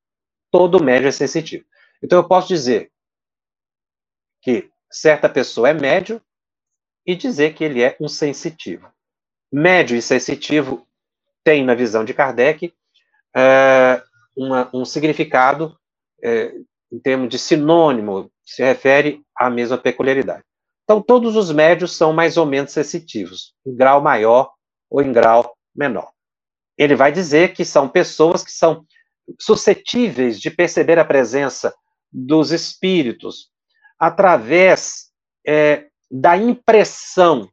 Todo 0.50 0.82
médio 0.82 1.08
é 1.08 1.12
sensitivo. 1.12 1.64
Então, 2.02 2.18
eu 2.18 2.26
posso 2.26 2.48
dizer 2.48 2.90
que 4.40 4.70
certa 4.90 5.28
pessoa 5.28 5.68
é 5.68 5.74
médio 5.74 6.22
e 7.06 7.14
dizer 7.14 7.54
que 7.54 7.64
ele 7.64 7.82
é 7.82 7.96
um 8.00 8.08
sensitivo. 8.08 8.90
Médio 9.52 9.96
e 9.96 10.02
sensitivo 10.02 10.86
tem, 11.42 11.64
na 11.64 11.74
visão 11.74 12.04
de 12.04 12.14
Kardec, 12.14 12.72
é, 13.34 14.02
uma, 14.36 14.70
um 14.72 14.84
significado 14.84 15.78
é, 16.22 16.54
em 16.90 16.98
termos 16.98 17.28
de 17.28 17.38
sinônimo, 17.38 18.30
se 18.44 18.62
refere 18.62 19.22
à 19.36 19.50
mesma 19.50 19.76
peculiaridade. 19.76 20.42
Então, 20.84 21.02
todos 21.02 21.36
os 21.36 21.52
médios 21.52 21.94
são 21.96 22.12
mais 22.12 22.36
ou 22.36 22.46
menos 22.46 22.72
sensitivos, 22.72 23.54
em 23.66 23.76
grau 23.76 24.00
maior 24.00 24.52
ou 24.90 25.02
em 25.02 25.12
grau 25.12 25.54
menor. 25.74 26.10
Ele 26.78 26.94
vai 26.94 27.12
dizer 27.12 27.52
que 27.52 27.64
são 27.64 27.88
pessoas 27.88 28.42
que 28.42 28.52
são 28.52 28.86
suscetíveis 29.38 30.40
de 30.40 30.50
perceber 30.50 30.98
a 30.98 31.04
presença 31.04 31.74
dos 32.10 32.52
espíritos 32.52 33.50
através 33.98 35.10
é, 35.46 35.88
da 36.10 36.36
impressão 36.36 37.50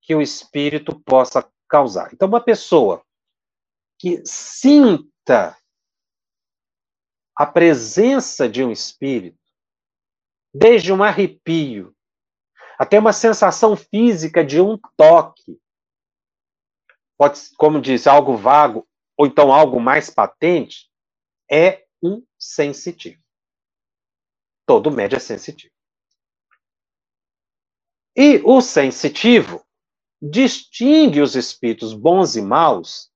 que 0.00 0.14
o 0.14 0.22
espírito 0.22 0.98
possa 1.04 1.46
causar. 1.68 2.10
Então, 2.12 2.28
uma 2.28 2.40
pessoa 2.40 3.02
que 3.98 4.22
sinta 4.24 5.56
a 7.36 7.46
presença 7.46 8.48
de 8.48 8.62
um 8.62 8.70
espírito, 8.70 9.38
desde 10.54 10.92
um 10.92 11.02
arrepio 11.02 11.94
até 12.78 12.98
uma 12.98 13.12
sensação 13.12 13.76
física 13.76 14.44
de 14.44 14.60
um 14.60 14.76
toque, 14.96 15.58
pode, 17.16 17.40
como 17.56 17.80
disse, 17.80 18.08
algo 18.08 18.36
vago 18.36 18.88
ou 19.16 19.26
então 19.26 19.52
algo 19.52 19.78
mais 19.78 20.10
patente, 20.10 20.90
é 21.50 21.86
um 22.02 22.24
sensitivo. 22.38 23.22
Todo 24.66 24.90
médio 24.90 25.16
é 25.16 25.20
sensitivo. 25.20 25.72
E 28.16 28.42
o 28.44 28.60
sensitivo 28.60 29.64
distingue 30.20 31.20
os 31.20 31.34
espíritos 31.34 31.94
bons 31.94 32.36
e 32.36 32.42
maus 32.42 33.10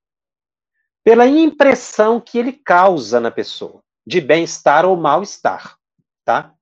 pela 1.04 1.26
impressão 1.26 2.20
que 2.20 2.38
ele 2.38 2.52
causa 2.52 3.20
na 3.20 3.30
pessoa, 3.30 3.82
de 4.07 4.20
bem-estar 4.20 4.84
ou 4.84 4.96
mal-estar, 4.96 5.76
tá? 6.24 6.54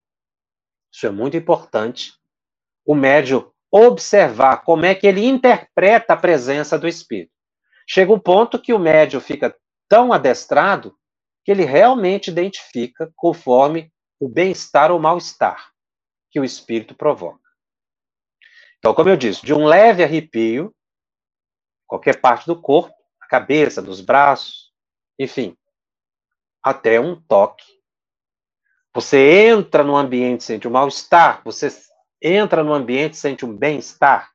Isso 0.93 1.07
é 1.07 1.11
muito 1.11 1.37
importante. 1.37 2.15
O 2.87 2.95
médio 2.95 3.53
observar 3.71 4.59
como 4.59 4.87
é 4.87 4.95
que 4.95 5.07
ele 5.07 5.27
interpreta 5.27 6.13
a 6.13 6.17
presença 6.17 6.79
do 6.79 6.87
espírito. 6.87 7.33
Chega 7.89 8.13
um 8.13 8.19
ponto 8.19 8.61
que 8.61 8.73
o 8.73 8.79
médio 8.79 9.21
fica 9.21 9.55
tão 9.89 10.13
adestrado 10.13 10.97
que 11.45 11.51
ele 11.51 11.65
realmente 11.65 12.31
identifica 12.31 13.13
conforme 13.17 13.93
o 14.19 14.29
bem-estar 14.29 14.91
ou 14.91 14.99
mal-estar 14.99 15.73
que 16.31 16.41
o 16.41 16.45
espírito 16.45 16.95
provoca. 16.95 17.41
Então, 18.79 18.95
como 18.95 19.09
eu 19.09 19.17
disse, 19.17 19.45
de 19.45 19.53
um 19.53 19.67
leve 19.67 20.03
arrepio, 20.03 20.75
qualquer 21.87 22.21
parte 22.21 22.47
do 22.47 22.61
corpo, 22.61 22.95
a 23.21 23.27
cabeça, 23.27 23.83
dos 23.83 24.01
braços, 24.01 24.73
enfim, 25.19 25.57
até 26.65 26.99
um 26.99 27.15
toque. 27.15 27.67
Você 28.95 29.49
entra 29.49 29.85
no 29.85 29.95
ambiente, 29.95 30.45
sente 30.45 30.67
um 30.67 30.71
mal-estar, 30.71 31.43
você 31.45 31.69
entra 32.23 32.65
no 32.65 32.73
ambiente, 32.73 33.19
sente 33.19 33.45
um 33.45 33.55
bem-estar. 33.55 34.33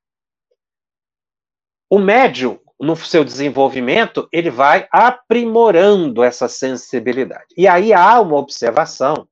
O 1.90 1.98
médium, 1.98 2.60
no 2.80 2.96
seu 2.96 3.24
desenvolvimento, 3.24 4.30
ele 4.32 4.52
vai 4.52 4.88
aprimorando 4.92 6.24
essa 6.24 6.48
sensibilidade. 6.48 7.48
E 7.58 7.68
aí 7.68 7.92
há 7.94 8.22
uma 8.22 8.38
observação 8.38 9.28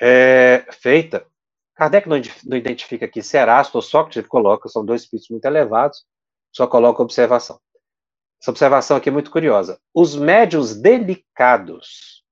é, 0.00 0.64
feita. 0.70 1.26
Kardec 1.74 2.08
não, 2.08 2.16
não, 2.44 2.56
identifica 2.56 3.06
aqui 3.06 3.22
se 3.22 3.36
Erasto 3.36 3.78
ou 3.78 3.82
Sócrates, 3.82 4.18
ele 4.18 4.28
coloca, 4.28 4.68
são 4.68 4.84
dois 4.84 5.02
espíritos 5.02 5.30
muito 5.30 5.44
elevados, 5.46 6.04
só 6.52 6.66
coloca 6.66 7.02
observação. 7.02 7.58
Essa 8.40 8.50
observação 8.50 8.96
aqui 8.96 9.08
é 9.08 9.12
muito 9.12 9.30
curiosa. 9.30 9.78
Os 9.94 10.16
médios 10.16 10.74
delicados 10.74 12.24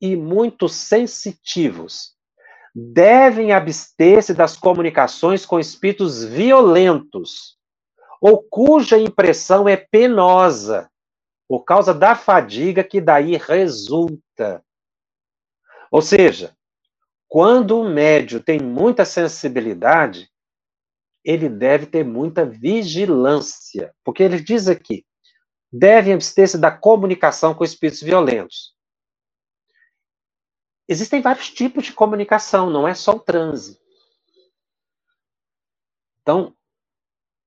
e 0.00 0.16
muito 0.16 0.68
sensitivos 0.68 2.14
devem 2.74 3.52
abster-se 3.52 4.34
das 4.34 4.56
comunicações 4.56 5.46
com 5.46 5.60
espíritos 5.60 6.24
violentos 6.24 7.56
ou 8.20 8.42
cuja 8.42 8.98
impressão 8.98 9.68
é 9.68 9.76
penosa 9.76 10.90
por 11.46 11.62
causa 11.64 11.92
da 11.92 12.16
fadiga 12.16 12.82
que 12.82 13.00
daí 13.00 13.36
resulta. 13.36 14.64
Ou 15.90 16.02
seja, 16.02 16.56
quando 17.28 17.78
o 17.78 17.88
médio 17.88 18.42
tem 18.42 18.58
muita 18.58 19.04
sensibilidade, 19.04 20.28
ele 21.22 21.48
deve 21.48 21.86
ter 21.86 22.04
muita 22.04 22.44
vigilância, 22.44 23.94
porque 24.02 24.22
ele 24.22 24.40
diz 24.40 24.68
aqui: 24.68 25.04
devem 25.76 26.14
abster-se 26.14 26.56
da 26.56 26.70
comunicação 26.70 27.52
com 27.52 27.64
espíritos 27.64 28.00
violentos. 28.00 28.76
Existem 30.86 31.20
vários 31.20 31.50
tipos 31.50 31.86
de 31.86 31.92
comunicação, 31.92 32.70
não 32.70 32.86
é 32.86 32.94
só 32.94 33.12
o 33.16 33.18
transe. 33.18 33.80
Então, 36.22 36.54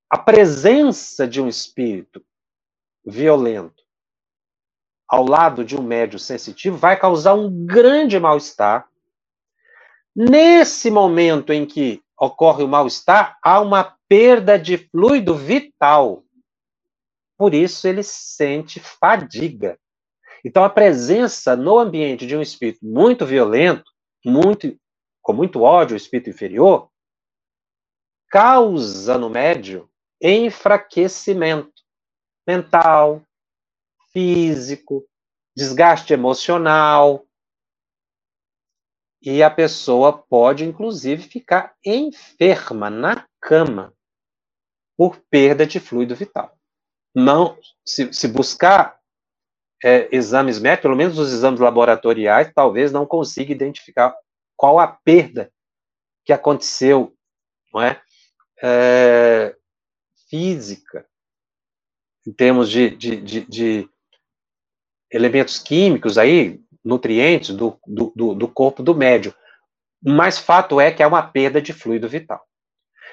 a 0.09 0.17
presença 0.17 1.25
de 1.25 1.41
um 1.41 1.47
espírito 1.47 2.21
violento 3.05 3.81
ao 5.07 5.25
lado 5.25 5.63
de 5.63 5.77
um 5.77 5.81
médio 5.81 6.19
sensitivo 6.19 6.75
vai 6.75 6.99
causar 6.99 7.33
um 7.33 7.65
grande 7.65 8.19
mal-estar. 8.19 8.89
Nesse 10.13 10.91
momento 10.91 11.53
em 11.53 11.65
que 11.65 12.03
ocorre 12.19 12.63
o 12.63 12.67
mal-estar, 12.67 13.37
há 13.41 13.61
uma 13.61 13.97
perda 14.09 14.59
de 14.59 14.77
fluido 14.77 15.33
vital. 15.33 16.26
Por 17.37 17.53
isso 17.53 17.87
ele 17.87 18.03
sente 18.03 18.79
fadiga. 18.79 19.79
Então 20.43 20.63
a 20.63 20.69
presença 20.69 21.55
no 21.55 21.77
ambiente 21.77 22.25
de 22.25 22.35
um 22.35 22.41
espírito 22.41 22.79
muito 22.85 23.25
violento, 23.25 23.91
muito 24.25 24.77
com 25.21 25.33
muito 25.33 25.61
ódio, 25.61 25.93
o 25.93 25.97
espírito 25.97 26.29
inferior, 26.29 26.89
causa 28.29 29.17
no 29.17 29.29
médio 29.29 29.89
enfraquecimento 30.21 31.83
mental, 32.47 33.21
físico, 34.11 35.05
desgaste 35.55 36.13
emocional. 36.13 37.25
E 39.21 39.43
a 39.43 39.49
pessoa 39.49 40.17
pode, 40.17 40.63
inclusive, 40.63 41.23
ficar 41.23 41.75
enferma 41.85 42.89
na 42.89 43.27
cama 43.41 43.93
por 44.95 45.19
perda 45.29 45.65
de 45.65 45.79
fluido 45.79 46.15
vital. 46.15 46.56
Não, 47.19 47.57
se, 47.83 48.13
se 48.13 48.27
buscar 48.27 48.95
é, 49.83 50.07
exames 50.15 50.59
médicos, 50.59 50.83
pelo 50.83 50.95
menos 50.95 51.17
os 51.17 51.33
exames 51.33 51.59
laboratoriais, 51.59 52.51
talvez 52.53 52.91
não 52.91 53.07
consiga 53.07 53.51
identificar 53.51 54.15
qual 54.55 54.77
a 54.77 54.85
perda 54.87 55.51
que 56.23 56.31
aconteceu, 56.31 57.11
não 57.73 57.81
é? 57.81 57.99
é 58.61 59.55
física, 60.29 61.07
em 62.27 62.31
termos 62.31 62.69
de, 62.69 62.91
de, 62.91 63.15
de, 63.19 63.45
de, 63.47 63.89
elementos 65.11 65.57
químicos 65.57 66.19
aí, 66.19 66.61
nutrientes 66.85 67.55
do, 67.55 67.79
do, 67.87 68.35
do 68.35 68.47
corpo 68.47 68.83
do 68.83 68.93
médio. 68.93 69.33
Mas 70.03 70.37
fato 70.37 70.79
é 70.79 70.91
que 70.91 71.01
há 71.01 71.07
uma 71.07 71.23
perda 71.23 71.59
de 71.59 71.73
fluido 71.73 72.07
vital. 72.07 72.45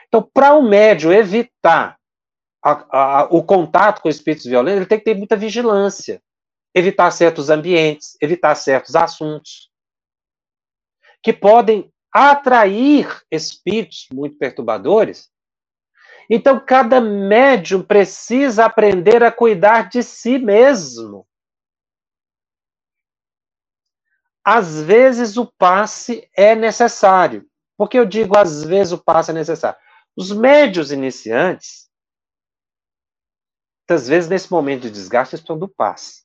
Então, 0.08 0.22
para 0.22 0.52
o 0.52 0.60
médio 0.60 1.10
evitar 1.10 1.98
a, 2.64 3.20
a, 3.20 3.24
o 3.24 3.42
contato 3.42 4.00
com 4.00 4.08
espíritos 4.08 4.46
violentos, 4.46 4.78
ele 4.78 4.86
tem 4.86 4.98
que 4.98 5.04
ter 5.04 5.16
muita 5.16 5.36
vigilância, 5.36 6.22
evitar 6.74 7.10
certos 7.10 7.50
ambientes, 7.50 8.16
evitar 8.20 8.54
certos 8.54 8.96
assuntos 8.96 9.70
que 11.22 11.32
podem 11.32 11.92
atrair 12.12 13.22
espíritos 13.30 14.06
muito 14.12 14.38
perturbadores 14.38 15.32
então, 16.28 16.58
cada 16.64 17.00
médium 17.00 17.82
precisa 17.82 18.64
aprender 18.64 19.22
a 19.22 19.32
cuidar 19.32 19.88
de 19.88 20.02
si 20.02 20.38
mesmo. 20.38 21.26
Às 24.42 24.82
vezes 24.82 25.36
o 25.36 25.46
passe 25.58 26.28
é 26.36 26.54
necessário. 26.54 27.46
Por 27.76 27.88
que 27.88 27.98
eu 27.98 28.06
digo 28.06 28.36
às 28.36 28.62
vezes 28.62 28.92
o 28.92 29.02
passe 29.02 29.30
é 29.30 29.34
necessário? 29.34 29.78
Os 30.16 30.32
médios 30.32 30.92
iniciantes, 30.92 31.83
muitas 33.88 34.08
vezes 34.08 34.28
nesse 34.28 34.50
momento 34.50 34.82
de 34.82 34.90
desgaste, 34.90 35.34
estão 35.34 35.58
do 35.58 35.68
passe. 35.68 36.24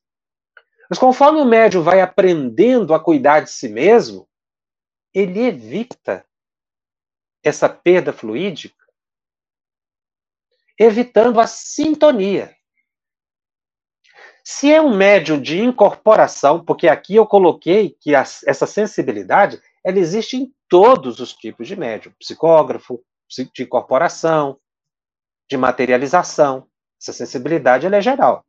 Mas 0.89 0.97
conforme 0.97 1.39
o 1.39 1.45
médium 1.45 1.83
vai 1.83 2.01
aprendendo 2.01 2.93
a 2.93 2.99
cuidar 2.99 3.41
de 3.41 3.51
si 3.51 3.67
mesmo, 3.67 4.27
ele 5.13 5.41
evita 5.41 6.25
essa 7.43 7.69
perda 7.69 8.13
fluídica 8.13 8.79
evitando 10.79 11.41
a 11.41 11.47
sintonia. 11.47 12.55
Se 14.45 14.71
é 14.71 14.81
um 14.81 14.95
médium 14.95 15.39
de 15.39 15.59
incorporação, 15.59 16.63
porque 16.63 16.87
aqui 16.87 17.15
eu 17.15 17.27
coloquei 17.27 17.91
que 17.99 18.15
essa 18.15 18.65
sensibilidade 18.65 19.61
ela 19.83 19.99
existe 19.99 20.37
em 20.37 20.53
todos 20.69 21.19
os 21.19 21.33
tipos 21.33 21.67
de 21.67 21.75
médium, 21.75 22.13
psicógrafo, 22.17 23.03
de 23.27 23.63
incorporação, 23.63 24.57
de 25.49 25.57
materialização. 25.57 26.68
Essa 26.99 27.13
sensibilidade 27.13 27.87
é 27.87 28.01
geral. 28.01 28.45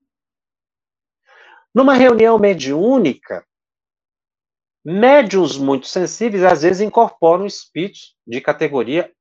Numa 1.72 1.94
reunião 1.94 2.38
mediúnica, 2.38 3.46
médiums 4.84 5.56
muito 5.56 5.86
sensíveis 5.86 6.42
às 6.42 6.62
vezes 6.62 6.80
incorporam 6.80 7.46
espíritos 7.46 8.16
de 8.26 8.40
categoria 8.40 9.12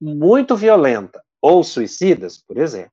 muito 0.00 0.54
violenta 0.54 1.22
ou 1.40 1.64
suicidas, 1.64 2.36
por 2.36 2.58
exemplo. 2.58 2.92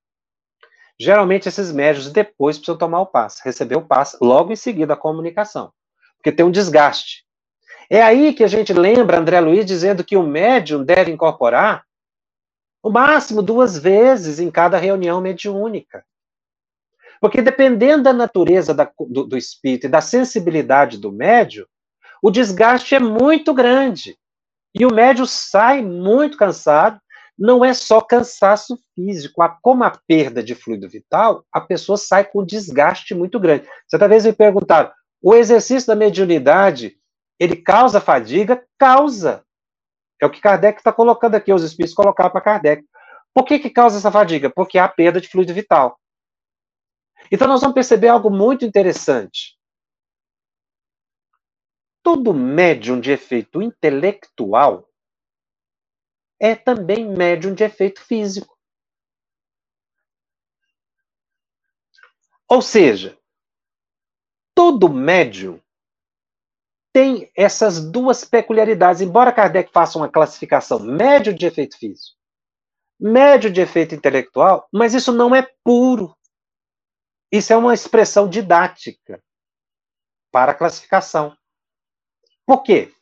Geralmente 0.98 1.50
esses 1.50 1.72
médios 1.72 2.12
depois 2.12 2.58
precisam 2.58 2.78
tomar 2.78 3.02
o 3.02 3.08
passe, 3.08 3.42
receber 3.44 3.76
o 3.76 3.86
passe 3.86 4.18
logo 4.22 4.54
em 4.54 4.56
seguida 4.56 4.94
a 4.94 4.98
comunicação, 4.98 5.74
porque 6.16 6.32
tem 6.32 6.46
um 6.46 6.52
desgaste. 6.52 7.26
É 7.90 8.02
aí 8.02 8.34
que 8.34 8.44
a 8.44 8.48
gente 8.48 8.72
lembra 8.72 9.20
André 9.20 9.40
Luiz 9.42 9.66
dizendo 9.66 10.04
que 10.04 10.16
o 10.16 10.24
médium 10.24 10.84
deve 10.84 11.12
incorporar 11.12 11.84
o 12.84 12.92
máximo 12.92 13.42
duas 13.42 13.78
vezes 13.78 14.40
em 14.40 14.52
cada 14.52 14.78
reunião 14.78 15.22
mediúnica. 15.22 16.06
Porque 17.22 17.42
dependendo 17.42 18.04
da 18.04 18.14
natureza 18.14 18.74
da, 18.74 18.92
do, 19.00 19.24
do 19.24 19.38
espírito 19.38 19.86
e 19.88 19.90
da 19.90 20.02
sensibilidade 20.02 20.98
do 20.98 21.12
médium, 21.12 21.66
o 22.22 22.30
desgaste 22.30 22.94
é 22.94 23.00
muito 23.00 23.54
grande. 23.54 24.18
E 24.76 24.86
o 24.86 24.94
médium 24.94 25.26
sai 25.26 25.82
muito 25.82 26.38
cansado 26.38 27.00
não 27.38 27.66
é 27.66 27.74
só 27.74 28.00
cansaço 28.00 28.78
físico, 28.94 29.42
como 29.62 29.84
a 29.84 29.92
perda 30.08 30.44
de 30.44 30.54
fluido 30.54 30.88
vital, 30.88 31.44
a 31.52 31.60
pessoa 31.60 31.98
sai 31.98 32.24
com 32.24 32.46
desgaste 32.46 33.16
muito 33.16 33.40
grande. 33.40 33.68
Certa 33.88 34.08
vez 34.08 34.26
me 34.26 34.34
perguntaram, 34.34 34.92
o 35.22 35.34
exercício 35.34 35.88
da 35.88 35.96
mediunidade, 35.96 36.96
ele 37.40 37.56
causa 37.56 38.00
fadiga? 38.00 38.64
Causa. 38.78 39.44
É 40.24 40.26
o 40.26 40.32
que 40.32 40.40
Kardec 40.40 40.80
está 40.80 40.94
colocando 40.94 41.36
aqui, 41.36 41.52
os 41.52 41.64
espíritos 41.64 41.94
colocaram 41.94 42.32
para 42.32 42.40
Kardec. 42.40 42.88
Por 43.34 43.44
que, 43.44 43.60
que 43.60 43.70
causa 43.70 43.98
essa 43.98 44.10
fadiga? 44.10 44.50
Porque 44.50 44.78
há 44.78 44.88
perda 44.88 45.20
de 45.20 45.28
fluido 45.28 45.54
vital. 45.54 46.00
Então 47.30 47.46
nós 47.46 47.60
vamos 47.60 47.74
perceber 47.74 48.08
algo 48.08 48.30
muito 48.30 48.64
interessante. 48.64 49.60
Todo 52.02 52.34
médium 52.34 53.02
de 53.02 53.12
efeito 53.12 53.62
intelectual 53.62 54.90
é 56.40 56.56
também 56.56 57.06
médium 57.06 57.54
de 57.54 57.66
efeito 57.66 58.02
físico. 58.02 58.58
Ou 62.48 62.62
seja, 62.62 63.18
todo 64.56 64.88
médium 64.88 65.63
tem 66.94 67.32
essas 67.36 67.84
duas 67.92 68.24
peculiaridades, 68.24 69.02
embora 69.02 69.34
Kardec 69.34 69.72
faça 69.72 69.98
uma 69.98 70.08
classificação 70.08 70.80
médio 70.80 71.34
de 71.34 71.48
efeito 71.48 71.76
físico, 71.78 72.16
médio 73.00 73.52
de 73.52 73.60
efeito 73.60 73.96
intelectual, 73.96 74.68
mas 74.72 74.94
isso 74.94 75.12
não 75.12 75.36
é 75.36 75.42
puro. 75.64 76.16
Isso 77.32 77.52
é 77.52 77.58
uma 77.58 77.74
expressão 77.74 78.30
didática 78.30 79.20
para 80.32 80.52
a 80.52 80.56
classificação. 80.56 81.36
Por 82.46 82.62
quê? 82.62 82.94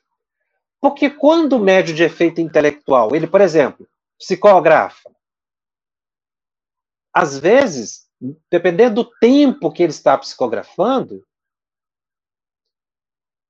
Porque 0.80 1.10
quando 1.10 1.54
o 1.54 1.60
médio 1.60 1.94
de 1.94 2.04
efeito 2.04 2.40
intelectual, 2.40 3.14
ele, 3.14 3.28
por 3.28 3.42
exemplo, 3.42 3.86
psicografa, 4.18 5.12
às 7.14 7.38
vezes, 7.38 8.10
dependendo 8.50 9.04
do 9.04 9.12
tempo 9.20 9.72
que 9.72 9.84
ele 9.84 9.92
está 9.92 10.18
psicografando, 10.18 11.26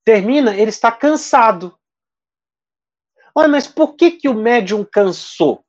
termina, 0.05 0.55
ele 0.55 0.69
está 0.69 0.91
cansado. 0.91 1.77
Olha, 3.35 3.47
mas 3.47 3.67
por 3.67 3.95
que, 3.95 4.11
que 4.11 4.27
o 4.27 4.33
médium 4.33 4.83
cansou? 4.83 5.65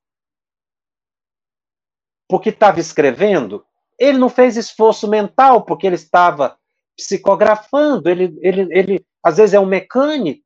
Porque 2.27 2.49
estava 2.49 2.79
escrevendo? 2.79 3.65
Ele 3.97 4.17
não 4.17 4.29
fez 4.29 4.57
esforço 4.57 5.07
mental 5.07 5.63
porque 5.63 5.87
ele 5.87 5.95
estava 5.95 6.57
psicografando, 6.97 8.09
ele, 8.09 8.37
ele, 8.41 8.67
ele 8.77 9.05
às 9.23 9.37
vezes 9.37 9.53
é 9.53 9.59
um 9.59 9.65
mecânico. 9.65 10.43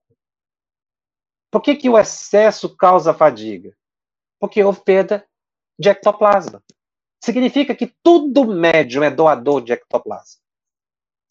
Por 1.52 1.62
que, 1.62 1.76
que 1.76 1.90
o 1.90 1.98
excesso 1.98 2.76
causa 2.76 3.14
fadiga? 3.14 3.76
Porque 4.40 4.64
houve 4.64 4.82
perda 4.84 5.28
de 5.80 5.90
ectoplasma. 5.90 6.62
Significa 7.24 7.76
que 7.76 7.88
todo 8.04 8.46
médium 8.46 9.04
é 9.04 9.10
doador 9.10 9.62
de 9.62 9.74
ectoplasma, 9.74 10.42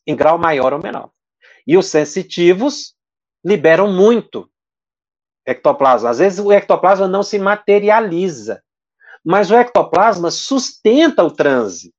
em 0.07 0.17
grau 0.17 0.39
maior 0.39 0.73
ou 0.73 0.83
menor. 0.83 1.11
E 1.67 1.77
os 1.77 1.87
sensitivos 1.87 2.95
liberam 3.45 3.93
muito 3.93 4.49
ectoplasma. 5.45 6.11
Às 6.11 6.19
vezes 6.19 6.39
o 6.39 6.53
ectoplasma 6.53 7.09
não 7.09 7.23
se 7.23 7.39
materializa, 7.39 8.63
mas 9.25 9.51
o 9.51 9.55
ectoplasma 9.55 10.31
sustenta 10.31 11.25
o 11.25 11.31
transe. 11.31 11.93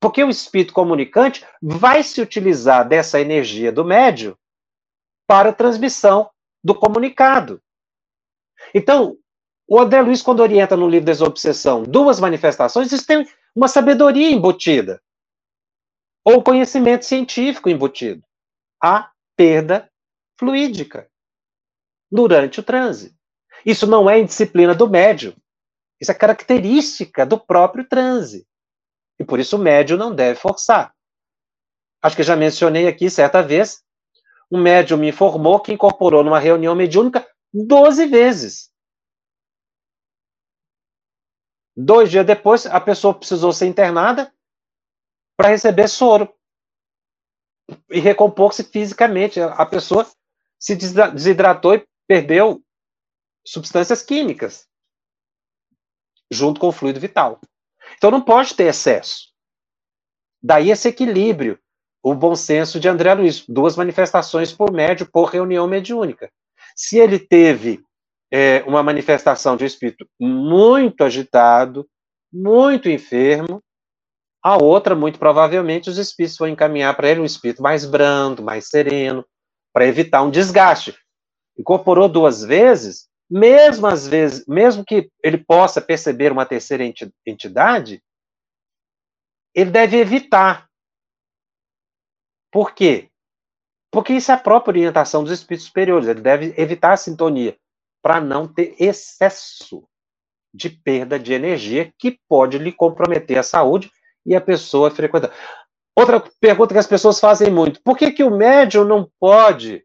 Porque 0.00 0.24
o 0.24 0.30
espírito 0.30 0.72
comunicante 0.72 1.46
vai 1.62 2.02
se 2.02 2.20
utilizar 2.20 2.88
dessa 2.88 3.20
energia 3.20 3.70
do 3.70 3.84
médio 3.84 4.36
para 5.26 5.52
transmissão 5.52 6.30
do 6.64 6.74
comunicado. 6.74 7.62
Então, 8.74 9.16
O 9.66 9.80
André 9.80 10.02
Luiz, 10.02 10.20
quando 10.20 10.40
orienta 10.40 10.76
no 10.76 10.86
livro 10.86 11.06
Desobsessão 11.06 11.82
duas 11.82 12.20
manifestações, 12.20 12.92
isso 12.92 13.06
tem 13.06 13.26
uma 13.56 13.68
sabedoria 13.68 14.30
embutida. 14.30 15.00
Ou 16.22 16.42
conhecimento 16.42 17.06
científico 17.06 17.70
embutido. 17.70 18.22
A 18.82 19.12
perda 19.36 19.90
fluídica 20.38 21.08
durante 22.10 22.60
o 22.60 22.62
transe. 22.62 23.16
Isso 23.64 23.86
não 23.86 24.10
é 24.10 24.18
indisciplina 24.18 24.74
do 24.74 24.88
médium. 24.88 25.34
Isso 26.00 26.10
é 26.10 26.14
característica 26.14 27.24
do 27.24 27.38
próprio 27.38 27.88
transe. 27.88 28.46
E 29.18 29.24
por 29.24 29.38
isso 29.38 29.56
o 29.56 29.60
médium 29.60 29.96
não 29.96 30.14
deve 30.14 30.38
forçar. 30.38 30.92
Acho 32.02 32.16
que 32.16 32.24
já 32.24 32.34
mencionei 32.34 32.88
aqui 32.88 33.08
certa 33.08 33.40
vez, 33.40 33.84
um 34.50 34.60
médium 34.60 34.98
me 34.98 35.08
informou 35.08 35.60
que 35.60 35.72
incorporou 35.72 36.24
numa 36.24 36.40
reunião 36.40 36.74
mediúnica 36.74 37.26
12 37.54 38.06
vezes. 38.06 38.72
Dois 41.76 42.10
dias 42.10 42.26
depois, 42.26 42.66
a 42.66 42.80
pessoa 42.80 43.14
precisou 43.14 43.52
ser 43.52 43.66
internada 43.66 44.34
para 45.36 45.48
receber 45.48 45.88
soro 45.88 46.32
e 47.90 48.00
recompor-se 48.00 48.64
fisicamente. 48.64 49.40
A 49.40 49.66
pessoa 49.66 50.06
se 50.58 50.76
desidratou 50.76 51.74
e 51.74 51.84
perdeu 52.06 52.62
substâncias 53.44 54.02
químicas 54.02 54.66
junto 56.30 56.60
com 56.60 56.68
o 56.68 56.72
fluido 56.72 57.00
vital. 57.00 57.40
Então 57.96 58.10
não 58.10 58.20
pode 58.20 58.54
ter 58.54 58.64
excesso. 58.64 59.32
Daí 60.42 60.70
esse 60.70 60.88
equilíbrio, 60.88 61.58
o 62.02 62.14
bom 62.14 62.34
senso 62.34 62.80
de 62.80 62.88
André 62.88 63.14
Luiz, 63.14 63.44
duas 63.46 63.76
manifestações 63.76 64.52
por 64.52 64.72
médio 64.72 65.08
por 65.10 65.24
reunião 65.24 65.68
mediúnica. 65.68 66.30
Se 66.74 66.98
ele 66.98 67.18
teve 67.18 67.84
é, 68.30 68.62
uma 68.66 68.82
manifestação 68.82 69.56
de 69.56 69.66
espírito 69.66 70.08
muito 70.18 71.04
agitado, 71.04 71.86
muito 72.32 72.88
enfermo, 72.88 73.62
a 74.42 74.56
outra, 74.56 74.94
muito 74.94 75.18
provavelmente, 75.18 75.88
os 75.88 75.98
espíritos 75.98 76.36
vão 76.36 76.48
encaminhar 76.48 76.96
para 76.96 77.08
ele 77.08 77.20
um 77.20 77.24
espírito 77.24 77.62
mais 77.62 77.84
brando, 77.84 78.42
mais 78.42 78.68
sereno, 78.68 79.24
para 79.72 79.86
evitar 79.86 80.22
um 80.22 80.30
desgaste. 80.30 80.96
Incorporou 81.56 82.08
duas 82.08 82.42
vezes, 82.42 83.08
mesmo 83.30 83.86
às 83.86 84.08
vezes, 84.08 84.44
mesmo 84.46 84.84
que 84.84 85.08
ele 85.22 85.38
possa 85.38 85.80
perceber 85.80 86.32
uma 86.32 86.44
terceira 86.44 86.82
entidade, 87.24 88.02
ele 89.54 89.70
deve 89.70 89.98
evitar. 89.98 90.68
Por 92.50 92.74
quê? 92.74 93.10
Porque 93.92 94.14
isso 94.14 94.32
é 94.32 94.34
a 94.34 94.38
própria 94.38 94.72
orientação 94.72 95.22
dos 95.22 95.32
espíritos 95.32 95.66
superiores. 95.66 96.08
Ele 96.08 96.20
deve 96.20 96.54
evitar 96.56 96.94
a 96.94 96.96
sintonia 96.96 97.56
para 98.02 98.20
não 98.20 98.48
ter 98.48 98.74
excesso 98.78 99.86
de 100.52 100.68
perda 100.68 101.18
de 101.18 101.32
energia 101.32 101.92
que 101.96 102.18
pode 102.28 102.58
lhe 102.58 102.72
comprometer 102.72 103.38
a 103.38 103.42
saúde 103.42 103.90
e 104.24 104.34
a 104.34 104.40
pessoa 104.40 104.90
frequentar. 104.90 105.32
Outra 105.96 106.22
pergunta 106.40 106.74
que 106.74 106.80
as 106.80 106.86
pessoas 106.86 107.20
fazem 107.20 107.50
muito: 107.50 107.82
por 107.82 107.96
que, 107.96 108.10
que 108.10 108.24
o 108.24 108.30
médium 108.30 108.84
não 108.84 109.10
pode 109.20 109.84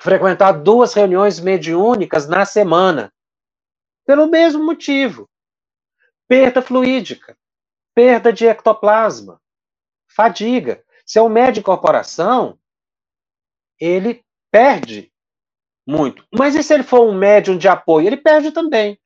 frequentar 0.00 0.52
duas 0.52 0.94
reuniões 0.94 1.38
mediúnicas 1.38 2.26
na 2.26 2.44
semana. 2.44 3.12
Pelo 4.06 4.26
mesmo 4.26 4.64
motivo. 4.64 5.28
Perda 6.26 6.62
fluídica, 6.62 7.36
perda 7.94 8.32
de 8.32 8.46
ectoplasma, 8.46 9.40
fadiga. 10.08 10.82
Se 11.04 11.18
é 11.18 11.22
um 11.22 11.28
médio 11.28 11.54
de 11.54 11.60
incorporação, 11.60 12.58
ele 13.80 14.24
perde 14.50 15.12
muito. 15.86 16.24
Mas 16.32 16.54
e 16.54 16.62
se 16.62 16.72
ele 16.72 16.84
for 16.84 17.00
um 17.00 17.12
médium 17.12 17.58
de 17.58 17.66
apoio? 17.66 18.06
Ele 18.06 18.16
perde 18.16 18.52
também. 18.52 18.99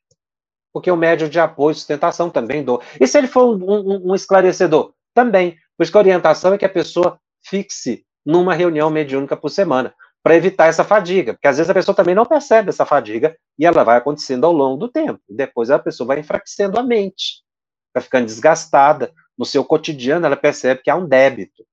Porque 0.75 0.91
o 0.91 0.97
médium 0.97 1.29
de 1.29 1.39
apoio, 1.41 1.75
sustentação 1.75 2.29
também 2.29 2.65
dor. 2.65 2.83
E 3.01 3.07
se 3.07 3.17
ele 3.17 3.29
for 3.29 3.57
um, 3.57 3.65
um, 3.65 4.11
um 4.11 4.15
esclarecedor? 4.15 4.93
Também. 5.15 5.57
Por 5.77 5.85
isso 5.85 5.93
que 5.93 5.97
a 5.97 6.01
orientação 6.01 6.53
é 6.53 6.59
que 6.59 6.65
a 6.67 6.69
pessoa 6.69 7.19
fixe 7.43 8.05
numa 8.27 8.55
reunião 8.55 8.91
mediúnica 8.91 9.37
por 9.37 9.51
semana 9.51 9.95
para 10.23 10.35
evitar 10.35 10.67
essa 10.67 10.83
fadiga, 10.83 11.35
porque 11.35 11.47
às 11.47 11.59
vezes 11.59 11.69
a 11.69 11.75
pessoa 11.75 11.95
também 11.95 12.15
não 12.15 12.25
percebe 12.25 12.71
essa 12.71 12.87
fadiga 12.87 13.37
e 13.59 13.67
ela 13.67 13.85
vai 13.85 13.99
acontecendo 13.99 14.47
ao 14.47 14.53
longo 14.53 14.79
do 14.79 14.89
tempo. 14.89 15.21
E 15.29 15.35
depois 15.35 15.71
a 15.71 15.79
pessoa 15.79 16.09
vai 16.09 16.19
enfraquecendo 16.19 16.79
a 16.79 16.83
mente, 16.83 17.43
vai 17.93 18.03
ficando 18.03 18.27
desgastada. 18.27 19.13
No 19.37 19.45
seu 19.45 19.65
cotidiano, 19.65 20.25
ela 20.27 20.37
percebe 20.37 20.81
que 20.81 20.89
há 20.89 20.95
um 20.95 21.07
débito. 21.09 21.67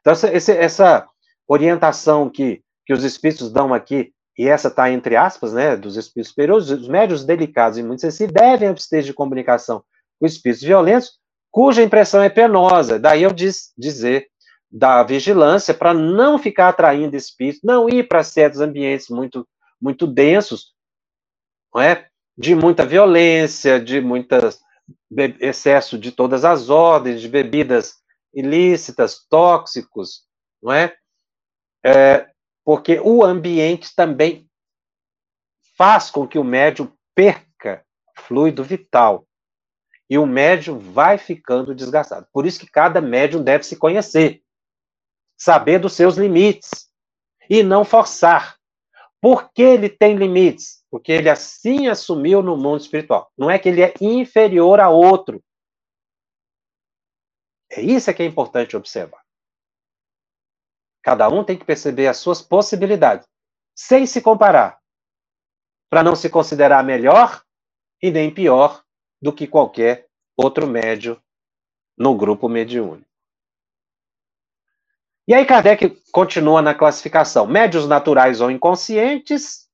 Então, 0.00 0.12
essa, 0.12 0.52
essa 0.52 1.08
orientação 1.46 2.28
que, 2.30 2.62
que 2.86 2.92
os 2.92 3.04
espíritos 3.04 3.52
dão 3.52 3.72
aqui, 3.72 4.12
e 4.36 4.48
essa 4.48 4.68
está 4.68 4.90
entre 4.90 5.16
aspas, 5.16 5.52
né, 5.52 5.76
dos 5.76 5.96
espíritos 5.96 6.30
superiores, 6.30 6.70
os 6.70 6.88
médios 6.88 7.24
delicados 7.24 7.78
e 7.78 7.82
muito 7.82 8.00
sensíveis 8.00 8.32
devem 8.32 8.68
abster 8.68 9.02
de 9.02 9.14
comunicação 9.14 9.82
com 10.18 10.26
espíritos 10.26 10.62
violentos, 10.62 11.12
cuja 11.50 11.82
impressão 11.82 12.22
é 12.22 12.28
penosa. 12.28 12.98
Daí 12.98 13.22
eu 13.22 13.32
diz, 13.32 13.72
dizer 13.76 14.28
da 14.70 15.04
vigilância 15.04 15.72
para 15.72 15.94
não 15.94 16.36
ficar 16.36 16.68
atraindo 16.68 17.14
espíritos, 17.14 17.62
não 17.62 17.88
ir 17.88 18.08
para 18.08 18.24
certos 18.24 18.60
ambientes 18.60 19.08
muito, 19.08 19.46
muito 19.80 20.04
densos, 20.04 20.72
não 21.72 21.80
é? 21.80 22.08
de 22.36 22.56
muita 22.56 22.84
violência, 22.84 23.78
de 23.78 24.00
muitas 24.00 24.58
excesso 25.40 25.96
de 25.96 26.10
todas 26.10 26.44
as 26.44 26.68
ordens, 26.68 27.20
de 27.20 27.28
bebidas 27.28 27.94
ilícitas, 28.34 29.24
tóxicos, 29.30 30.24
não 30.60 30.72
é? 30.72 30.92
é? 31.84 32.28
Porque 32.64 32.98
o 33.00 33.22
ambiente 33.22 33.94
também 33.94 34.48
faz 35.76 36.10
com 36.10 36.26
que 36.26 36.38
o 36.38 36.44
médium 36.44 36.90
perca 37.14 37.84
fluido 38.16 38.64
vital. 38.64 39.26
E 40.08 40.18
o 40.18 40.26
médium 40.26 40.78
vai 40.78 41.18
ficando 41.18 41.74
desgastado. 41.74 42.26
Por 42.32 42.46
isso 42.46 42.60
que 42.60 42.70
cada 42.70 43.00
médium 43.00 43.42
deve 43.42 43.64
se 43.64 43.76
conhecer 43.76 44.42
saber 45.36 45.78
dos 45.78 45.94
seus 45.94 46.16
limites 46.16 46.88
e 47.48 47.62
não 47.62 47.84
forçar. 47.84 48.56
Por 49.20 49.52
que 49.52 49.62
ele 49.62 49.88
tem 49.88 50.16
limites? 50.16 50.84
Porque 50.90 51.10
ele 51.10 51.30
assim 51.30 51.88
assumiu 51.88 52.42
no 52.42 52.56
mundo 52.56 52.80
espiritual. 52.80 53.30
Não 53.36 53.50
é 53.50 53.58
que 53.58 53.68
ele 53.68 53.82
é 53.82 53.94
inferior 54.00 54.80
a 54.80 54.90
outro. 54.90 55.42
É 57.70 57.80
isso 57.80 58.12
que 58.14 58.22
é 58.22 58.26
importante 58.26 58.76
observar. 58.76 59.23
Cada 61.04 61.28
um 61.28 61.44
tem 61.44 61.58
que 61.58 61.66
perceber 61.66 62.06
as 62.06 62.16
suas 62.16 62.40
possibilidades, 62.40 63.28
sem 63.76 64.06
se 64.06 64.22
comparar, 64.22 64.78
para 65.90 66.02
não 66.02 66.16
se 66.16 66.30
considerar 66.30 66.82
melhor 66.82 67.44
e 68.02 68.10
nem 68.10 68.32
pior 68.32 68.82
do 69.20 69.30
que 69.30 69.46
qualquer 69.46 70.08
outro 70.34 70.66
médio 70.66 71.22
no 71.96 72.16
grupo 72.16 72.48
mediúnico. 72.48 73.06
E 75.28 75.34
aí 75.34 75.44
Kardec 75.44 76.02
continua 76.10 76.62
na 76.62 76.74
classificação: 76.74 77.46
médios 77.46 77.86
naturais 77.86 78.40
ou 78.40 78.50
inconscientes 78.50 79.68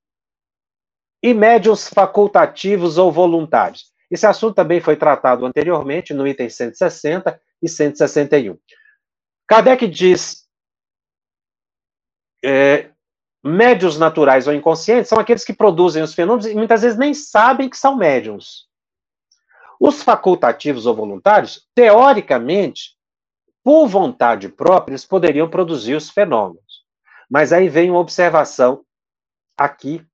e 1.23 1.33
médios 1.33 1.89
facultativos 1.89 2.99
ou 2.99 3.13
voluntários. 3.13 3.93
Esse 4.11 4.27
assunto 4.27 4.57
também 4.57 4.81
foi 4.81 4.97
tratado 4.97 5.47
anteriormente 5.47 6.13
no 6.13 6.27
item 6.27 6.51
160 6.51 7.41
e 7.63 7.69
161. 7.69 8.59
Kardec 9.47 9.87
diz: 9.87 10.40
é, 12.45 12.91
médios 13.43 13.99
naturais 13.99 14.47
ou 14.47 14.55
inconscientes 14.55 15.09
são 15.09 15.19
aqueles 15.19 15.45
que 15.45 15.53
produzem 15.53 16.03
os 16.03 16.15
fenômenos 16.15 16.47
e 16.47 16.55
muitas 16.55 16.83
vezes 16.83 16.99
nem 16.99 17.15
sabem 17.15 17.69
que 17.69 17.77
são 17.77 17.97
médiums. 17.97 18.69
Os 19.79 20.03
facultativos 20.03 20.85
ou 20.85 20.95
voluntários, 20.95 21.67
teoricamente, 21.75 22.97
por 23.65 23.87
vontade 23.87 24.49
própria, 24.49 24.93
eles 24.93 25.07
poderiam 25.07 25.49
produzir 25.49 25.95
os 25.95 26.11
fenômenos. 26.11 26.85
Mas 27.31 27.53
aí 27.53 27.69
vem 27.69 27.91
uma 27.91 28.01
observação 28.01 28.85
aqui 29.57 30.05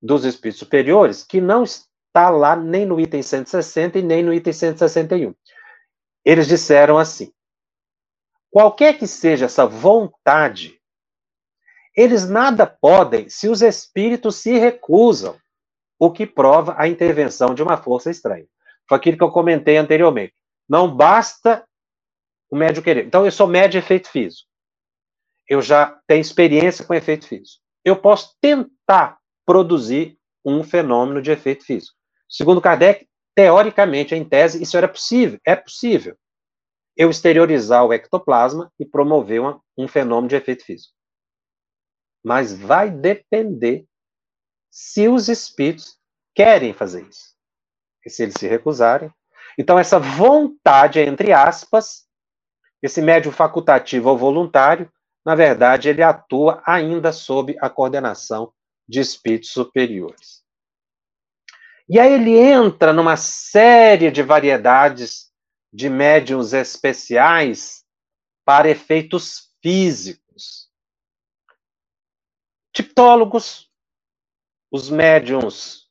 dos 0.00 0.24
espíritos 0.24 0.58
superiores, 0.58 1.24
que 1.24 1.40
não 1.40 1.64
está 1.64 2.30
lá 2.30 2.54
nem 2.54 2.86
no 2.86 3.00
item 3.00 3.22
160 3.22 3.98
e 3.98 4.02
nem 4.02 4.22
no 4.22 4.32
item 4.32 4.52
161. 4.52 5.34
Eles 6.24 6.46
disseram 6.46 6.98
assim: 6.98 7.32
qualquer 8.50 8.98
que 8.98 9.06
seja 9.06 9.46
essa 9.46 9.66
vontade, 9.66 10.80
eles 11.96 12.28
nada 12.28 12.66
podem 12.66 13.28
se 13.28 13.48
os 13.48 13.62
espíritos 13.62 14.36
se 14.36 14.58
recusam, 14.58 15.36
o 15.98 16.10
que 16.10 16.26
prova 16.26 16.74
a 16.76 16.86
intervenção 16.86 17.54
de 17.54 17.62
uma 17.62 17.78
força 17.78 18.10
estranha. 18.10 18.46
Foi 18.86 18.98
aquilo 18.98 19.16
que 19.16 19.24
eu 19.24 19.30
comentei 19.30 19.78
anteriormente. 19.78 20.34
Não 20.68 20.94
basta 20.94 21.66
o 22.50 22.56
médio 22.56 22.82
querer. 22.82 23.06
Então, 23.06 23.24
eu 23.24 23.32
sou 23.32 23.46
médio 23.46 23.78
efeito 23.78 24.08
físico. 24.10 24.48
Eu 25.48 25.62
já 25.62 25.98
tenho 26.06 26.20
experiência 26.20 26.84
com 26.84 26.92
efeito 26.92 27.26
físico. 27.26 27.62
Eu 27.84 27.96
posso 27.96 28.36
tentar 28.40 29.18
produzir 29.44 30.18
um 30.44 30.62
fenômeno 30.62 31.22
de 31.22 31.30
efeito 31.30 31.64
físico. 31.64 31.96
Segundo 32.28 32.60
Kardec, 32.60 33.06
teoricamente, 33.34 34.14
em 34.14 34.24
tese, 34.24 34.62
isso 34.62 34.76
era 34.76 34.88
possível. 34.88 35.38
É 35.46 35.56
possível. 35.56 36.16
Eu 36.96 37.10
exteriorizar 37.10 37.84
o 37.84 37.92
ectoplasma 37.92 38.72
e 38.78 38.84
promover 38.84 39.40
uma, 39.40 39.60
um 39.76 39.86
fenômeno 39.86 40.28
de 40.28 40.36
efeito 40.36 40.64
físico. 40.64 40.95
Mas 42.26 42.52
vai 42.52 42.90
depender 42.90 43.86
se 44.68 45.06
os 45.06 45.28
espíritos 45.28 45.96
querem 46.34 46.72
fazer 46.72 47.06
isso. 47.06 47.36
E 48.04 48.10
se 48.10 48.24
eles 48.24 48.34
se 48.36 48.48
recusarem, 48.48 49.12
então 49.56 49.78
essa 49.78 50.00
vontade, 50.00 50.98
entre 50.98 51.32
aspas, 51.32 52.04
esse 52.82 53.00
médium 53.00 53.30
facultativo 53.30 54.10
ou 54.10 54.18
voluntário, 54.18 54.90
na 55.24 55.36
verdade, 55.36 55.88
ele 55.88 56.02
atua 56.02 56.60
ainda 56.66 57.12
sob 57.12 57.56
a 57.60 57.70
coordenação 57.70 58.52
de 58.88 58.98
espíritos 58.98 59.50
superiores. 59.50 60.42
E 61.88 62.00
aí 62.00 62.12
ele 62.12 62.36
entra 62.36 62.92
numa 62.92 63.16
série 63.16 64.10
de 64.10 64.24
variedades 64.24 65.30
de 65.72 65.88
médiums 65.88 66.52
especiais 66.52 67.84
para 68.44 68.68
efeitos 68.68 69.52
físicos. 69.62 70.25
Tiptólogos, 72.76 73.70
os 74.70 74.90
médiums 74.90 75.86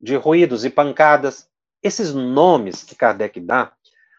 de 0.00 0.16
ruídos 0.16 0.64
e 0.64 0.70
pancadas, 0.70 1.50
esses 1.82 2.14
nomes 2.14 2.82
que 2.82 2.94
Kardec 2.94 3.38
dá 3.40 3.74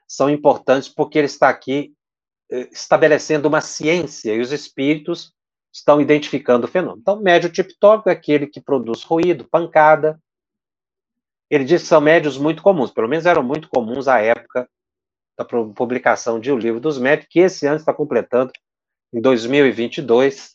são 0.07 0.29
importantes 0.29 0.87
porque 0.87 1.17
ele 1.17 1.25
está 1.25 1.49
aqui 1.49 1.95
eh, 2.51 2.69
estabelecendo 2.71 3.47
uma 3.47 3.59
ciência 3.59 4.35
e 4.35 4.39
os 4.39 4.51
espíritos 4.51 5.33
estão 5.73 5.99
identificando 5.99 6.67
o 6.67 6.69
fenômeno. 6.69 6.99
Então, 7.01 7.19
médio 7.19 7.51
tiptólogo 7.51 8.07
é 8.07 8.11
aquele 8.13 8.45
que 8.45 8.61
produz 8.61 9.01
ruído, 9.01 9.49
pancada. 9.49 10.21
Ele 11.49 11.63
diz 11.63 11.81
que 11.81 11.87
são 11.87 12.01
médios 12.01 12.37
muito 12.37 12.61
comuns, 12.61 12.91
pelo 12.91 13.09
menos 13.09 13.25
eram 13.25 13.41
muito 13.41 13.67
comuns 13.67 14.07
à 14.07 14.21
época 14.21 14.69
da 15.35 15.43
publicação 15.43 16.39
de 16.39 16.51
O 16.51 16.57
Livro 16.59 16.79
dos 16.79 16.99
Médios, 16.99 17.27
que 17.31 17.39
esse 17.39 17.65
ano 17.65 17.77
está 17.77 17.91
completando, 17.91 18.51
em 19.11 19.19
2022, 19.19 20.54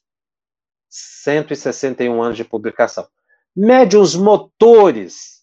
161 0.90 2.22
anos 2.22 2.36
de 2.36 2.44
publicação. 2.44 3.08
Médios 3.56 4.14
motores 4.14 5.40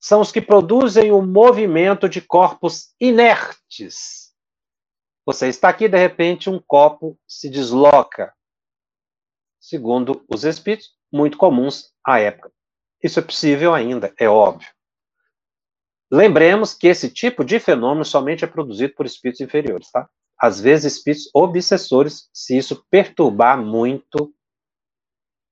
são 0.00 0.20
os 0.20 0.30
que 0.30 0.40
produzem 0.40 1.12
o 1.12 1.22
movimento 1.22 2.08
de 2.08 2.20
corpos 2.20 2.94
inertes 3.00 4.28
você 5.28 5.46
está 5.48 5.68
aqui, 5.68 5.90
de 5.90 5.98
repente, 5.98 6.48
um 6.48 6.58
copo 6.58 7.20
se 7.28 7.50
desloca. 7.50 8.32
Segundo 9.60 10.24
os 10.26 10.42
espíritos, 10.42 10.96
muito 11.12 11.36
comuns 11.36 11.92
à 12.02 12.18
época. 12.18 12.50
Isso 13.02 13.18
é 13.18 13.22
possível 13.22 13.74
ainda, 13.74 14.10
é 14.18 14.26
óbvio. 14.26 14.70
Lembremos 16.10 16.72
que 16.72 16.86
esse 16.86 17.10
tipo 17.10 17.44
de 17.44 17.60
fenômeno 17.60 18.06
somente 18.06 18.42
é 18.42 18.46
produzido 18.46 18.94
por 18.94 19.04
espíritos 19.04 19.42
inferiores, 19.42 19.90
tá? 19.90 20.08
Às 20.40 20.60
vezes, 20.60 20.96
espíritos 20.96 21.28
obsessores, 21.34 22.28
se 22.32 22.56
isso 22.56 22.84
perturbar 22.90 23.58
muito 23.58 24.32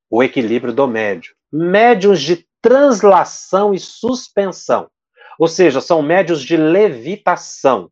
o 0.09 0.23
equilíbrio 0.23 0.73
do 0.73 0.87
médio. 0.87 1.35
Médios 1.51 2.21
de 2.21 2.47
translação 2.61 3.73
e 3.73 3.79
suspensão, 3.79 4.89
ou 5.37 5.47
seja, 5.47 5.79
são 5.81 6.01
médios 6.01 6.41
de 6.41 6.57
levitação 6.57 7.91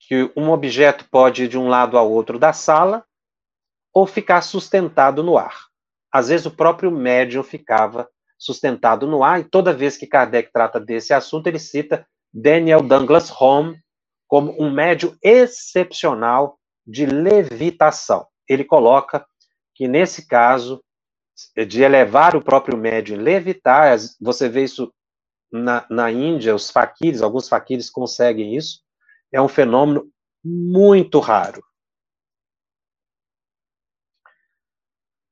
que 0.00 0.30
um 0.36 0.50
objeto 0.50 1.06
pode 1.10 1.44
ir 1.44 1.48
de 1.48 1.58
um 1.58 1.68
lado 1.68 1.96
ao 1.96 2.10
outro 2.10 2.38
da 2.38 2.52
sala 2.52 3.04
ou 3.92 4.06
ficar 4.06 4.42
sustentado 4.42 5.22
no 5.22 5.38
ar. 5.38 5.66
Às 6.12 6.28
vezes 6.28 6.46
o 6.46 6.50
próprio 6.50 6.90
médium 6.90 7.42
ficava 7.42 8.08
sustentado 8.38 9.06
no 9.06 9.22
ar, 9.22 9.40
e 9.40 9.44
toda 9.44 9.72
vez 9.72 9.96
que 9.96 10.06
Kardec 10.06 10.52
trata 10.52 10.78
desse 10.78 11.14
assunto, 11.14 11.46
ele 11.46 11.58
cita 11.58 12.06
Daniel 12.32 12.82
Douglas 12.82 13.30
Home 13.40 13.80
como 14.26 14.54
um 14.60 14.70
médium 14.70 15.16
excepcional 15.22 16.58
de 16.86 17.06
levitação. 17.06 18.26
Ele 18.48 18.64
coloca 18.64 19.24
que, 19.74 19.88
nesse 19.88 20.26
caso, 20.26 20.82
de 21.66 21.82
elevar 21.82 22.36
o 22.36 22.42
próprio 22.42 22.76
médium 22.76 23.16
e 23.16 23.22
levitar, 23.22 23.96
você 24.20 24.48
vê 24.48 24.64
isso 24.64 24.92
na, 25.50 25.86
na 25.88 26.10
Índia, 26.10 26.54
os 26.54 26.70
faquires, 26.70 27.22
alguns 27.22 27.48
faquires 27.48 27.90
conseguem 27.90 28.56
isso, 28.56 28.80
é 29.32 29.40
um 29.40 29.48
fenômeno 29.48 30.08
muito 30.44 31.18
raro. 31.18 31.62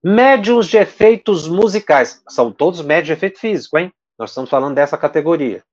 Médios 0.04 0.66
de 0.66 0.76
efeitos 0.78 1.46
musicais. 1.46 2.22
São 2.28 2.50
todos 2.50 2.82
médios 2.82 3.06
de 3.06 3.12
efeito 3.12 3.38
físico, 3.38 3.78
hein? 3.78 3.92
Nós 4.18 4.30
estamos 4.30 4.50
falando 4.50 4.74
dessa 4.74 4.98
categoria. 4.98 5.64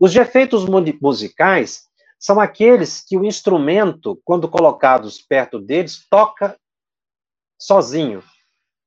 Os 0.00 0.12
de 0.12 0.20
efeitos 0.20 0.66
musicais 1.00 1.86
são 2.18 2.40
aqueles 2.40 3.02
que 3.02 3.16
o 3.16 3.24
instrumento, 3.24 4.20
quando 4.24 4.48
colocados 4.48 5.20
perto 5.20 5.58
deles, 5.58 6.06
toca 6.08 6.58
sozinho. 7.58 8.22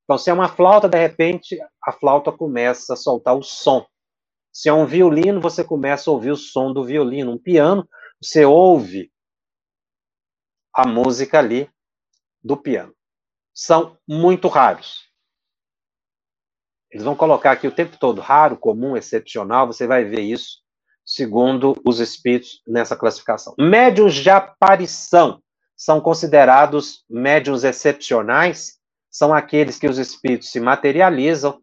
Então, 0.03 0.17
se 0.17 0.29
é 0.29 0.33
uma 0.33 0.49
flauta, 0.49 0.89
de 0.89 0.97
repente, 0.97 1.59
a 1.83 1.91
flauta 1.91 2.31
começa 2.31 2.93
a 2.93 2.97
soltar 2.97 3.35
o 3.35 3.43
som. 3.43 3.85
Se 4.51 4.67
é 4.67 4.73
um 4.73 4.85
violino, 4.85 5.39
você 5.39 5.63
começa 5.63 6.09
a 6.09 6.13
ouvir 6.13 6.31
o 6.31 6.35
som 6.35 6.73
do 6.73 6.83
violino. 6.83 7.31
Um 7.31 7.37
piano, 7.37 7.87
você 8.21 8.43
ouve 8.43 9.11
a 10.73 10.87
música 10.87 11.39
ali 11.39 11.69
do 12.43 12.57
piano. 12.57 12.93
São 13.53 13.97
muito 14.07 14.47
raros. 14.47 15.07
Eles 16.89 17.05
vão 17.05 17.15
colocar 17.15 17.51
aqui 17.51 17.67
o 17.67 17.75
tempo 17.75 17.97
todo 17.99 18.19
raro, 18.19 18.57
comum, 18.57 18.97
excepcional, 18.97 19.67
você 19.67 19.85
vai 19.85 20.03
ver 20.03 20.21
isso 20.21 20.63
segundo 21.09 21.75
os 21.85 21.99
espíritos 21.99 22.61
nessa 22.67 22.95
classificação. 22.95 23.55
Médios 23.57 24.15
de 24.15 24.29
aparição 24.29 25.41
são 25.75 26.01
considerados 26.01 27.03
médios 27.09 27.63
excepcionais, 27.63 28.77
são 29.09 29.33
aqueles 29.33 29.79
que 29.79 29.87
os 29.87 29.97
espíritos 29.97 30.51
se 30.51 30.59
materializam, 30.59 31.61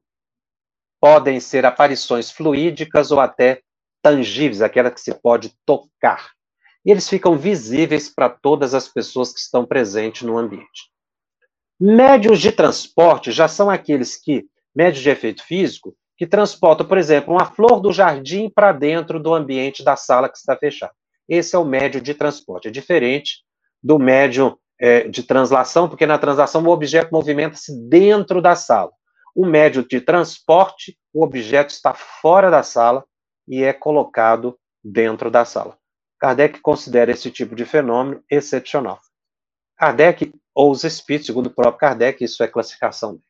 podem 1.01 1.39
ser 1.39 1.65
aparições 1.65 2.31
fluídicas 2.31 3.13
ou 3.13 3.21
até 3.21 3.61
tangíveis, 4.03 4.63
aquela 4.63 4.91
que 4.91 5.01
se 5.01 5.15
pode 5.15 5.53
tocar 5.65 6.37
e 6.87 6.91
eles 6.93 7.09
ficam 7.09 7.37
visíveis 7.37 8.09
para 8.09 8.31
todas 8.31 8.73
as 8.73 8.87
pessoas 8.87 9.33
que 9.33 9.41
estão 9.41 9.67
presentes 9.67 10.23
no 10.23 10.39
ambiente. 10.39 10.89
Médios 11.81 12.41
de 12.41 12.53
transporte 12.53 13.33
já 13.33 13.49
são 13.49 13.69
aqueles 13.69 14.15
que, 14.15 14.47
médios 14.73 15.03
de 15.03 15.11
efeito 15.11 15.43
físico, 15.43 15.97
que 16.17 16.27
transportam, 16.27 16.87
por 16.87 16.99
exemplo, 16.99 17.35
uma 17.35 17.45
flor 17.47 17.81
do 17.81 17.93
jardim 17.93 18.49
para 18.49 18.73
dentro 18.73 19.21
do 19.21 19.35
ambiente 19.35 19.85
da 19.85 19.97
sala 19.97 20.29
que 20.29 20.39
está 20.39 20.57
fechada. 20.57 20.93
Esse 21.29 21.55
é 21.55 21.59
o 21.59 21.65
médio 21.65 22.01
de 22.01 22.15
transporte. 22.15 22.69
É 22.69 22.71
diferente 22.71 23.43
do 23.83 23.99
médio 23.99 24.59
é, 24.81 25.09
de 25.09 25.23
translação, 25.23 25.89
porque 25.89 26.07
na 26.07 26.19
translação 26.19 26.65
o 26.65 26.71
objeto 26.71 27.13
movimenta-se 27.13 27.73
dentro 27.89 28.41
da 28.41 28.55
sala. 28.55 28.91
O 29.35 29.45
médio 29.45 29.87
de 29.87 30.01
transporte, 30.01 30.97
o 31.13 31.23
objeto 31.23 31.71
está 31.71 31.93
fora 31.93 32.51
da 32.51 32.63
sala 32.63 33.05
e 33.47 33.63
é 33.63 33.73
colocado 33.73 34.59
dentro 34.83 35.31
da 35.31 35.45
sala. 35.45 35.77
Kardec 36.19 36.61
considera 36.61 37.11
esse 37.11 37.31
tipo 37.31 37.55
de 37.55 37.65
fenômeno 37.65 38.23
excepcional. 38.31 38.99
Kardec, 39.77 40.33
ou 40.55 40.71
os 40.71 40.85
espíritos, 40.85 41.27
segundo 41.27 41.49
o 41.49 41.55
próprio 41.55 41.79
Kardec, 41.79 42.25
isso 42.25 42.43
é 42.43 42.49
classificação 42.49 43.13
deles. 43.13 43.26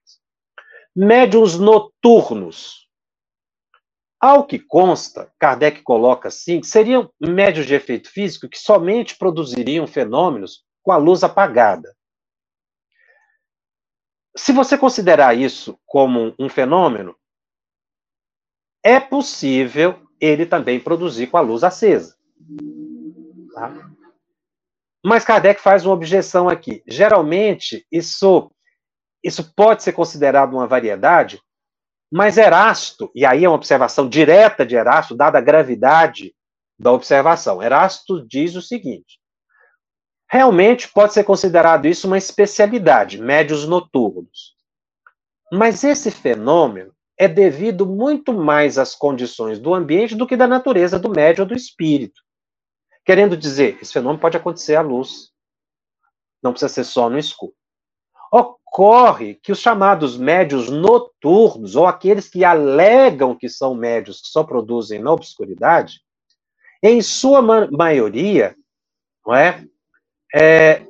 Médiuns 0.99 1.59
noturnos. 1.59 2.89
Ao 4.19 4.47
que 4.47 4.59
consta, 4.59 5.31
Kardec 5.39 5.83
coloca 5.83 6.29
assim, 6.29 6.59
que 6.59 6.67
seriam 6.67 7.13
médios 7.21 7.67
de 7.67 7.75
efeito 7.75 8.11
físico 8.11 8.49
que 8.49 8.59
somente 8.59 9.19
produziriam 9.19 9.87
fenômenos 9.87 10.65
com 10.83 10.91
a 10.91 10.97
luz 10.97 11.23
apagada. 11.23 11.95
Se 14.35 14.53
você 14.53 14.79
considerar 14.79 15.37
isso 15.37 15.79
como 15.85 16.35
um 16.39 16.49
fenômeno, 16.49 17.15
é 18.83 18.99
possível 18.99 20.01
ele 20.19 20.47
também 20.47 20.81
produzir 20.81 21.27
com 21.27 21.37
a 21.37 21.43
luz 21.43 21.63
acesa. 21.63 22.17
Tá? 23.53 23.91
Mas 25.05 25.25
Kardec 25.25 25.61
faz 25.61 25.85
uma 25.85 25.95
objeção 25.95 26.49
aqui. 26.49 26.83
Geralmente, 26.87 27.87
isso, 27.93 28.51
isso 29.27 29.53
pode 29.57 29.83
ser 29.83 29.93
considerado 29.93 30.55
uma 30.55 30.69
variedade, 30.69 31.43
mas 32.13 32.39
Erasto, 32.39 33.11
e 33.13 33.27
aí 33.27 33.45
é 33.45 33.49
uma 33.49 33.57
observação 33.57 34.09
direta 34.09 34.65
de 34.65 34.77
Erasto, 34.77 35.17
dada 35.17 35.39
a 35.39 35.41
gravidade 35.41 36.33
da 36.79 36.93
observação. 36.93 37.61
Erasto 37.61 38.25
diz 38.25 38.55
o 38.55 38.63
seguinte: 38.63 39.19
realmente 40.31 40.89
pode 40.93 41.13
ser 41.13 41.25
considerado 41.25 41.87
isso 41.87 42.07
uma 42.07 42.17
especialidade, 42.17 43.21
médios 43.21 43.67
noturnos. 43.67 44.55
Mas 45.53 45.83
esse 45.83 46.13
fenômeno 46.13 46.95
é 47.19 47.27
devido 47.27 47.85
muito 47.85 48.33
mais 48.33 48.79
às 48.79 48.95
condições 48.95 49.59
do 49.59 49.75
ambiente 49.75 50.15
do 50.15 50.27
que 50.27 50.37
da 50.37 50.47
natureza 50.47 51.01
do 51.01 51.11
médio 51.11 51.43
ou 51.43 51.49
do 51.49 51.55
espírito. 51.55 52.23
Querendo 53.05 53.37
dizer, 53.37 53.77
esse 53.83 53.93
fenômeno 53.93 54.21
pode 54.21 54.37
acontecer 54.37 54.77
à 54.77 54.83
luz, 54.83 55.33
não 56.41 56.53
precisa 56.53 56.73
ser 56.73 56.85
só 56.85 57.11
no 57.11 57.19
escuro. 57.19 57.55
Ocorre 58.79 59.37
que 59.37 59.53
os 59.53 59.59
chamados 59.59 60.19
médios 60.19 60.69
noturnos, 60.69 61.77
ou 61.77 61.87
aqueles 61.87 62.29
que 62.29 62.45
alegam 62.45 63.35
que 63.35 63.49
são 63.49 63.75
médios 63.75 64.21
que 64.21 64.29
só 64.29 64.45
produzem 64.45 64.99
na 64.99 65.11
obscuridade, 65.13 66.03
em 66.83 67.01
sua 67.01 67.41
ma 67.41 67.71
maioria, 67.71 68.55
não 69.27 69.35
é, 69.35 69.67
é 70.35 70.87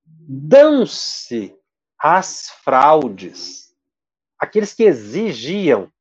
dão-se 0.00 1.54
as 1.98 2.48
fraudes, 2.64 3.74
aqueles 4.38 4.72
que 4.72 4.84
exigiam 4.84 5.92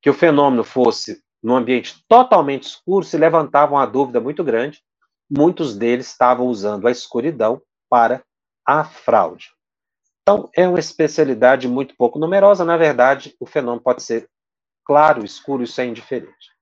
que 0.00 0.08
o 0.08 0.14
fenômeno 0.14 0.62
fosse 0.62 1.24
num 1.42 1.56
ambiente 1.56 2.04
totalmente 2.06 2.68
escuro 2.68 3.04
se 3.04 3.18
levantavam 3.18 3.76
a 3.76 3.84
dúvida 3.84 4.20
muito 4.20 4.44
grande. 4.44 4.80
Muitos 5.28 5.76
deles 5.76 6.06
estavam 6.06 6.46
usando 6.46 6.86
a 6.86 6.92
escuridão 6.92 7.60
para 7.88 8.22
a 8.70 8.84
fraude. 8.84 9.50
Então, 10.22 10.48
é 10.54 10.68
uma 10.68 10.78
especialidade 10.78 11.66
muito 11.66 11.96
pouco 11.96 12.20
numerosa. 12.20 12.64
Na 12.64 12.76
verdade, 12.76 13.34
o 13.40 13.46
fenômeno 13.46 13.82
pode 13.82 14.02
ser 14.02 14.30
claro, 14.84 15.24
escuro, 15.24 15.64
isso 15.64 15.80
é 15.80 15.86
indiferente. 15.86 16.54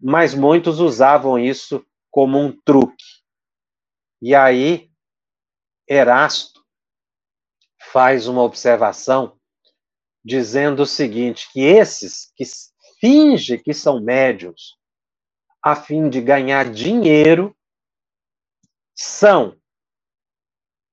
Mas 0.00 0.34
muitos 0.34 0.78
usavam 0.78 1.36
isso 1.38 1.84
como 2.12 2.38
um 2.38 2.52
truque. 2.64 3.04
E 4.20 4.36
aí, 4.36 4.88
Erasto 5.88 6.64
faz 7.92 8.28
uma 8.28 8.42
observação 8.42 9.36
dizendo 10.24 10.82
o 10.82 10.86
seguinte: 10.86 11.48
que 11.52 11.60
esses 11.60 12.32
que 12.36 12.44
fingem 13.00 13.60
que 13.60 13.74
são 13.74 14.00
médios 14.00 14.78
a 15.60 15.74
fim 15.74 16.08
de 16.08 16.20
ganhar 16.20 16.70
dinheiro 16.70 17.56
são 18.94 19.60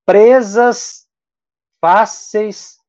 presas 0.10 1.08
fáceis 1.80 2.80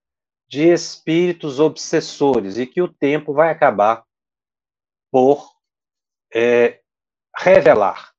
de 0.48 0.72
espíritos 0.72 1.60
obsessores 1.60 2.56
e 2.56 2.66
que 2.66 2.80
o 2.80 2.90
tempo 2.90 3.34
vai 3.34 3.50
acabar 3.50 4.06
por 5.12 5.46
é, 6.34 6.80
revelar. 7.36 8.14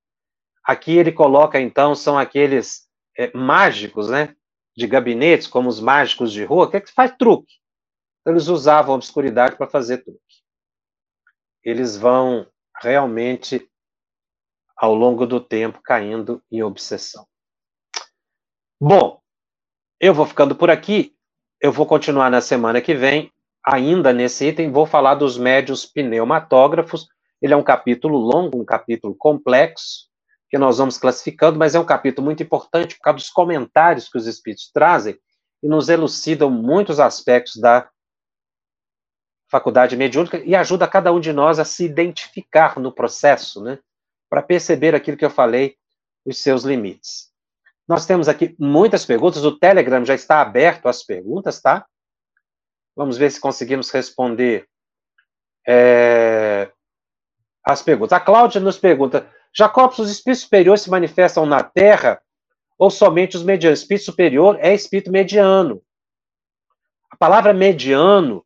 Aqui 0.64 0.96
ele 0.96 1.12
coloca, 1.12 1.60
então, 1.60 1.96
são 1.96 2.16
aqueles 2.16 2.88
é, 3.18 3.36
mágicos, 3.36 4.08
né, 4.08 4.36
de 4.78 4.86
gabinetes, 4.86 5.48
como 5.48 5.68
os 5.68 5.80
mágicos 5.80 6.32
de 6.32 6.46
rua, 6.46 6.70
que, 6.70 6.78
é 6.78 6.82
que 6.82 6.92
faz 6.92 7.12
truque. 7.18 7.56
Eles 8.24 8.50
usavam 8.50 8.94
a 8.94 8.98
obscuridade 8.98 9.56
para 9.56 9.68
fazer 9.68 10.04
truque. 10.04 10.44
Eles 11.64 11.98
vão 11.98 12.48
realmente, 12.80 13.68
ao 14.78 14.94
longo 14.94 15.26
do 15.26 15.42
tempo, 15.42 15.82
caindo 15.82 16.40
em 16.52 16.62
obsessão. 16.62 17.26
Bom, 18.84 19.22
eu 20.00 20.12
vou 20.12 20.26
ficando 20.26 20.56
por 20.56 20.72
aqui. 20.72 21.16
Eu 21.62 21.72
vou 21.72 21.86
continuar 21.86 22.32
na 22.32 22.42
semana 22.42 22.82
que 22.82 22.96
vem, 22.96 23.32
ainda 23.64 24.12
nesse 24.12 24.48
item, 24.48 24.72
vou 24.72 24.88
falar 24.88 25.14
dos 25.14 25.38
médios 25.38 25.86
pneumatógrafos. 25.86 27.08
Ele 27.40 27.54
é 27.54 27.56
um 27.56 27.62
capítulo 27.62 28.18
longo, 28.18 28.60
um 28.60 28.66
capítulo 28.66 29.14
complexo, 29.14 30.10
que 30.50 30.58
nós 30.58 30.80
vamos 30.80 30.98
classificando, 30.98 31.60
mas 31.60 31.76
é 31.76 31.80
um 31.80 31.86
capítulo 31.86 32.26
muito 32.26 32.42
importante 32.42 32.96
por 32.96 33.04
causa 33.04 33.18
dos 33.18 33.30
comentários 33.30 34.10
que 34.10 34.18
os 34.18 34.26
espíritos 34.26 34.72
trazem 34.74 35.16
e 35.62 35.68
nos 35.68 35.88
elucidam 35.88 36.50
muitos 36.50 37.00
aspectos 37.00 37.62
da 37.62 37.88
faculdade 39.48 39.96
mediúnica 39.96 40.40
e 40.40 40.56
ajuda 40.56 40.88
cada 40.88 41.14
um 41.14 41.20
de 41.20 41.32
nós 41.32 41.60
a 41.60 41.66
se 41.66 41.86
identificar 41.86 42.80
no 42.80 42.92
processo, 42.92 43.62
né? 43.62 43.78
Para 44.28 44.42
perceber 44.42 44.96
aquilo 44.96 45.18
que 45.18 45.26
eu 45.26 45.30
falei, 45.30 45.76
os 46.26 46.40
seus 46.40 46.64
limites. 46.64 47.31
Nós 47.92 48.06
temos 48.06 48.30
aqui 48.30 48.56
muitas 48.58 49.06
perguntas, 49.06 49.44
o 49.44 49.52
Telegram 49.52 50.06
já 50.06 50.16
está 50.16 50.40
aberto 50.40 50.88
às 50.88 51.04
perguntas, 51.04 51.60
tá? 51.60 51.86
Vamos 52.96 53.18
ver 53.18 53.30
se 53.30 53.42
conseguimos 53.42 53.92
responder 53.92 54.66
é, 55.68 56.72
as 57.62 57.82
perguntas. 57.82 58.14
A 58.14 58.22
Cláudia 58.22 58.62
nos 58.62 58.78
pergunta: 58.78 59.30
Jacobs, 59.54 60.00
os 60.00 60.10
espíritos 60.10 60.44
superiores 60.44 60.84
se 60.84 60.90
manifestam 60.90 61.46
na 61.46 61.66
Terra 61.66 62.22
ou 62.78 62.90
somente 62.90 63.36
os 63.36 63.44
medianos? 63.44 63.82
Espírito 63.82 64.06
superior 64.06 64.58
é 64.62 64.74
espírito 64.74 65.12
mediano. 65.12 65.84
A 67.10 67.18
palavra 67.18 67.54
mediano 67.54 68.46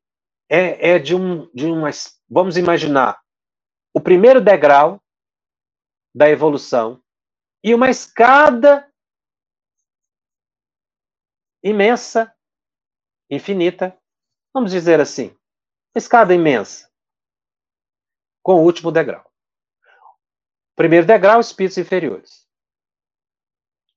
é, 0.50 0.94
é 0.94 0.98
de, 0.98 1.16
um, 1.16 1.48
de 1.54 1.68
uma. 1.68 1.92
Vamos 2.28 2.58
imaginar 2.58 3.20
o 3.94 4.02
primeiro 4.02 4.42
degrau 4.42 5.00
da 6.16 6.28
evolução 6.32 7.00
e 7.64 7.76
uma 7.76 7.92
escada 7.92 8.84
imensa, 11.66 12.32
infinita, 13.28 14.00
vamos 14.54 14.72
dizer 14.72 15.02
assim, 15.02 15.36
escada 15.96 16.32
imensa, 16.32 16.88
com 18.44 18.62
o 18.62 18.64
último 18.64 18.92
degrau. 18.92 19.34
Primeiro 20.76 21.08
degrau, 21.08 21.40
espíritos 21.40 21.80
inferiores. 21.80 22.48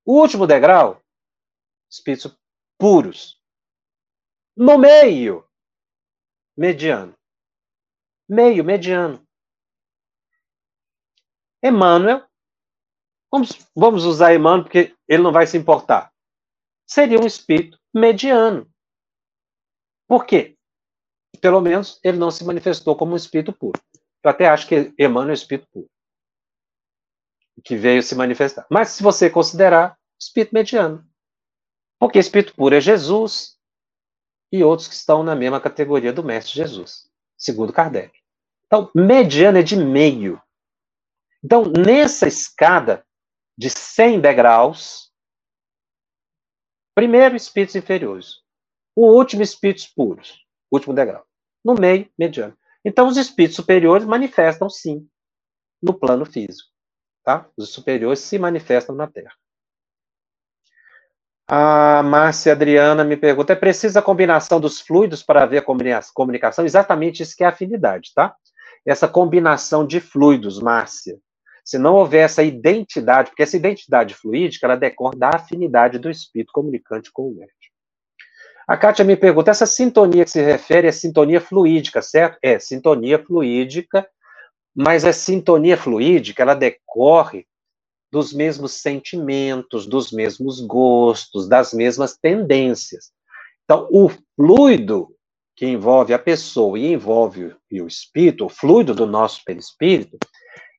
O 0.03 0.19
último 0.19 0.47
degrau, 0.47 1.03
espíritos 1.91 2.35
puros. 2.79 3.39
No 4.57 4.79
meio, 4.79 5.47
mediano. 6.57 7.14
Meio, 8.27 8.64
mediano. 8.64 9.27
Emmanuel, 11.62 12.27
vamos, 13.31 13.51
vamos 13.77 14.05
usar 14.05 14.35
Emmanuel 14.35 14.62
porque 14.62 14.97
ele 15.07 15.23
não 15.23 15.33
vai 15.33 15.47
se 15.47 15.59
importar 15.59 16.14
seria 16.89 17.20
um 17.20 17.26
espírito 17.26 17.78
mediano. 17.95 18.68
Por 20.09 20.24
quê? 20.24 20.57
Pelo 21.41 21.61
menos 21.61 22.01
ele 22.03 22.16
não 22.16 22.30
se 22.30 22.45
manifestou 22.45 22.97
como 22.97 23.12
um 23.12 23.16
espírito 23.16 23.53
puro. 23.53 23.80
Eu 24.24 24.30
até 24.30 24.49
acho 24.49 24.66
que 24.66 24.95
Emmanuel 24.99 25.28
é 25.28 25.30
um 25.32 25.34
espírito 25.34 25.68
puro. 25.70 25.91
Que 27.62 27.76
veio 27.76 28.03
se 28.03 28.14
manifestar. 28.14 28.66
Mas 28.70 28.89
se 28.91 29.03
você 29.03 29.28
considerar 29.28 29.99
espírito 30.18 30.55
mediano. 30.55 31.07
Porque 31.99 32.18
espírito 32.18 32.55
puro 32.55 32.74
é 32.74 32.80
Jesus 32.80 33.59
e 34.51 34.64
outros 34.64 34.89
que 34.89 34.95
estão 34.95 35.22
na 35.22 35.34
mesma 35.34 35.61
categoria 35.61 36.12
do 36.12 36.24
Mestre 36.24 36.55
Jesus, 36.55 37.11
segundo 37.36 37.72
Kardec. 37.72 38.18
Então, 38.66 38.91
mediano 38.95 39.59
é 39.59 39.62
de 39.62 39.76
meio. 39.76 40.41
Então, 41.45 41.64
nessa 41.64 42.26
escada 42.26 43.05
de 43.57 43.68
100 43.68 44.20
degraus, 44.20 45.07
Primeiro, 46.99 47.36
espíritos 47.36 47.76
inferiores. 47.76 48.38
O 48.96 49.07
último, 49.07 49.40
espíritos 49.40 49.86
puros. 49.86 50.44
Último 50.68 50.92
degrau. 50.92 51.24
No 51.64 51.76
meio, 51.76 52.11
mediano. 52.18 52.59
Então, 52.84 53.07
os 53.07 53.16
espíritos 53.16 53.55
superiores 53.55 54.05
manifestam, 54.05 54.68
sim, 54.68 55.09
no 55.80 55.94
plano 55.94 56.26
físico. 56.26 56.68
Tá? 57.22 57.49
Os 57.57 57.68
superiores 57.68 58.18
se 58.18 58.36
manifestam 58.36 58.96
na 58.96 59.07
Terra. 59.07 59.30
A 61.46 62.03
Márcia 62.03 62.51
Adriana 62.51 63.05
me 63.05 63.16
pergunta: 63.16 63.53
é 63.53 63.57
precisa 63.57 64.01
a 64.01 64.03
combinação 64.03 64.59
dos 64.61 64.80
fluidos 64.80 65.22
para 65.22 65.44
haver 65.44 65.62
comunicação? 65.62 66.64
Exatamente 66.64 67.22
isso 67.22 67.36
que 67.36 67.44
é 67.44 67.46
afinidade, 67.46 68.11
tá? 68.12 68.34
Essa 68.84 69.07
combinação 69.07 69.86
de 69.86 70.01
fluidos, 70.01 70.59
Márcia. 70.59 71.16
Se 71.69 71.77
não 71.77 71.97
houver 71.97 72.25
essa 72.25 72.43
identidade, 72.43 73.29
porque 73.29 73.43
essa 73.43 73.55
identidade 73.55 74.14
fluídica, 74.14 74.66
ela 74.66 74.75
decorre 74.75 75.19
da 75.19 75.29
afinidade 75.35 75.99
do 75.99 76.09
espírito 76.09 76.51
comunicante 76.51 77.12
com 77.12 77.29
o 77.29 77.35
médium. 77.35 77.53
A 78.66 78.75
Kátia 78.75 79.05
me 79.05 79.14
pergunta, 79.14 79.51
essa 79.51 79.66
sintonia 79.66 80.25
que 80.25 80.31
se 80.31 80.41
refere 80.41 80.89
é 80.89 80.93
sintonia 80.93 81.43
fluídica, 81.43 82.01
certo? 82.01 82.39
É, 82.43 82.59
sintonia 82.59 83.23
fluídica, 83.23 84.09
mas 84.75 85.05
a 85.05 85.12
sintonia 85.12 85.77
fluídica, 85.77 86.43
ela 86.43 86.55
decorre 86.55 87.47
dos 88.11 88.33
mesmos 88.33 88.73
sentimentos, 88.73 89.87
dos 89.87 90.11
mesmos 90.11 90.62
gostos, 90.62 91.47
das 91.47 91.75
mesmas 91.75 92.16
tendências. 92.16 93.12
Então, 93.64 93.87
o 93.93 94.11
fluido 94.35 95.14
que 95.55 95.66
envolve 95.66 96.14
a 96.14 96.19
pessoa 96.19 96.79
e 96.79 96.95
envolve 96.95 97.55
o 97.71 97.87
espírito, 97.87 98.47
o 98.47 98.49
fluido 98.49 98.95
do 98.95 99.05
nosso 99.05 99.45
perispírito, 99.45 100.16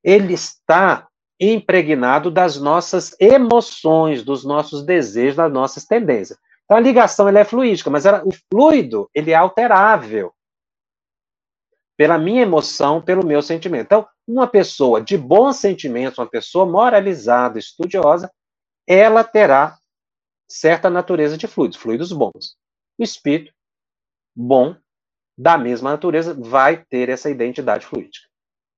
ele 0.04 0.34
está 0.34 1.08
impregnado 1.39 2.30
das 2.30 2.60
nossas 2.60 3.16
emoções, 3.20 4.24
dos 4.24 4.43
nossos 4.43 4.84
desejos, 4.84 5.38
das 5.38 5.52
nossas 5.52 5.86
tendências. 5.86 6.38
Então 6.66 6.78
a 6.78 6.82
ligação 6.82 7.28
ela 7.28 7.39
é 7.39 7.45
fluídica, 7.45 7.89
mas 7.89 8.06
ela, 8.06 8.22
o 8.26 8.32
fluido 8.52 9.10
ele 9.14 9.32
é 9.32 9.36
alterável 9.36 10.34
pela 11.97 12.18
minha 12.18 12.43
emoção, 12.43 13.02
pelo 13.02 13.26
meu 13.26 13.41
sentimento. 13.41 13.86
Então, 13.88 14.08
uma 14.26 14.47
pessoa 14.47 15.02
de 15.02 15.18
bons 15.18 15.58
sentimentos, 15.58 16.18
uma 16.18 16.30
pessoa 16.30 16.66
moralizada, 16.66 17.60
estudiosa, 17.60 18.32
ela 18.88 19.22
terá 19.22 19.78
certa 20.47 20.89
natureza 20.89 21.38
de 21.38 21.45
fluidos, 21.45 21.78
fluidos 21.78 22.14
bons. 22.14 22.56
O 22.97 23.04
espírito 23.04 23.54
bom, 24.34 24.78
da 25.38 25.58
mesma 25.58 25.91
natureza, 25.91 26.34
vai 26.34 26.86
ter 26.86 27.10
essa 27.10 27.30
identidade 27.30 27.86
fluídica. 27.86 28.28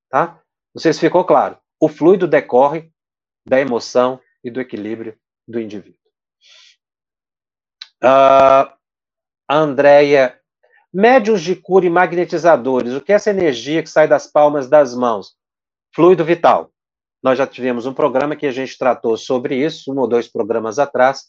Tá? 0.10 0.42
Não 0.74 0.82
sei 0.82 0.94
se 0.94 1.00
ficou 1.00 1.26
claro. 1.26 1.58
O 1.80 1.90
fluido 1.90 2.28
decorre 2.28 2.92
da 3.46 3.60
emoção 3.60 4.20
e 4.44 4.50
do 4.50 4.62
equilíbrio 4.62 5.18
do 5.48 5.60
indivíduo. 5.60 6.00
Uh, 8.04 8.72
Andréia, 9.50 10.40
médios 10.94 11.42
de 11.42 11.56
cura 11.56 11.86
e 11.86 11.90
magnetizadores, 11.90 12.94
o 12.94 13.02
que 13.02 13.12
é 13.12 13.16
essa 13.16 13.30
energia 13.30 13.84
que 13.84 13.90
sai 13.90 14.08
das 14.08 14.28
palmas 14.28 14.68
das 14.68 14.96
mãos? 14.96 15.36
Fluido 15.94 16.24
vital. 16.24 16.72
Nós 17.22 17.38
já 17.38 17.46
tivemos 17.46 17.86
um 17.86 17.94
programa 17.94 18.36
que 18.36 18.48
a 18.48 18.52
gente 18.52 18.78
tratou 18.78 19.16
sobre 19.18 19.56
isso, 19.56 19.94
um 19.94 20.00
ou 20.00 20.08
dois 20.08 20.28
programas 20.28 20.80
atrás. 20.80 21.26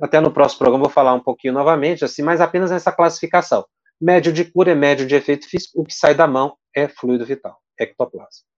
Até 0.00 0.20
no 0.20 0.32
próximo 0.32 0.58
programa 0.58 0.84
vou 0.84 0.92
falar 0.92 1.14
um 1.14 1.20
pouquinho 1.20 1.54
novamente, 1.54 2.04
assim, 2.04 2.22
mas 2.22 2.40
apenas 2.40 2.70
nessa 2.70 2.90
classificação. 2.90 3.64
Médio 4.00 4.32
de 4.32 4.44
cura 4.44 4.72
é 4.72 4.74
médio 4.74 5.06
de 5.06 5.14
efeito 5.14 5.48
físico, 5.48 5.80
o 5.80 5.84
que 5.84 5.94
sai 5.94 6.14
da 6.14 6.26
mão 6.26 6.56
é 6.74 6.88
fluido 6.88 7.24
vital, 7.24 7.60
ectoplasma. 7.78 8.53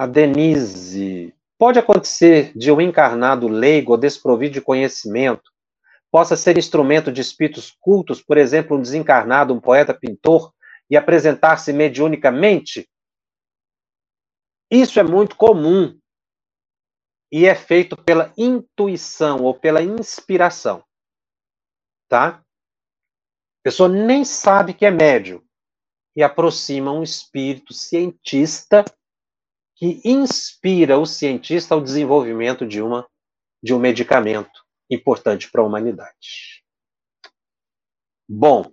A 0.00 0.06
Denise, 0.06 1.34
pode 1.58 1.78
acontecer 1.78 2.56
de 2.56 2.72
um 2.72 2.80
encarnado 2.80 3.46
leigo 3.46 3.92
ou 3.92 3.98
desprovido 3.98 4.54
de 4.54 4.62
conhecimento 4.62 5.50
possa 6.10 6.38
ser 6.38 6.56
instrumento 6.56 7.12
de 7.12 7.20
espíritos 7.20 7.76
cultos, 7.78 8.22
por 8.22 8.38
exemplo, 8.38 8.78
um 8.78 8.80
desencarnado, 8.80 9.52
um 9.52 9.60
poeta 9.60 9.92
pintor, 9.92 10.54
e 10.88 10.96
apresentar-se 10.96 11.70
mediunicamente? 11.70 12.88
Isso 14.70 14.98
é 14.98 15.02
muito 15.02 15.36
comum 15.36 16.00
e 17.30 17.44
é 17.44 17.54
feito 17.54 17.94
pela 17.94 18.32
intuição 18.38 19.42
ou 19.42 19.52
pela 19.52 19.82
inspiração. 19.82 20.82
Tá? 22.08 22.38
A 22.38 23.62
pessoa 23.62 23.88
nem 23.90 24.24
sabe 24.24 24.72
que 24.72 24.86
é 24.86 24.90
médium 24.90 25.42
e 26.16 26.22
aproxima 26.22 26.90
um 26.90 27.02
espírito 27.02 27.74
cientista 27.74 28.82
que 29.80 29.98
inspira 30.04 30.98
o 30.98 31.06
cientista 31.06 31.74
ao 31.74 31.80
desenvolvimento 31.80 32.66
de 32.66 32.82
uma 32.82 33.08
de 33.62 33.72
um 33.74 33.78
medicamento 33.78 34.60
importante 34.90 35.50
para 35.50 35.62
a 35.62 35.64
humanidade. 35.64 36.62
Bom, 38.28 38.72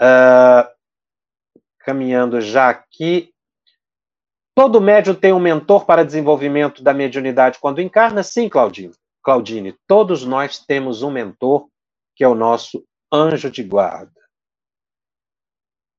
uh, 0.00 0.68
caminhando 1.80 2.40
já 2.40 2.68
aqui, 2.70 3.32
todo 4.54 4.80
médium 4.80 5.14
tem 5.14 5.32
um 5.32 5.40
mentor 5.40 5.84
para 5.84 6.04
desenvolvimento 6.04 6.82
da 6.82 6.94
mediunidade 6.94 7.58
quando 7.60 7.80
encarna? 7.80 8.22
Sim, 8.22 8.48
Claudine. 8.48 8.94
Claudine, 9.22 9.76
todos 9.86 10.24
nós 10.24 10.58
temos 10.58 11.02
um 11.02 11.10
mentor 11.10 11.68
que 12.14 12.22
é 12.22 12.28
o 12.28 12.34
nosso 12.34 12.84
anjo 13.12 13.50
de 13.50 13.62
guarda. 13.62 14.20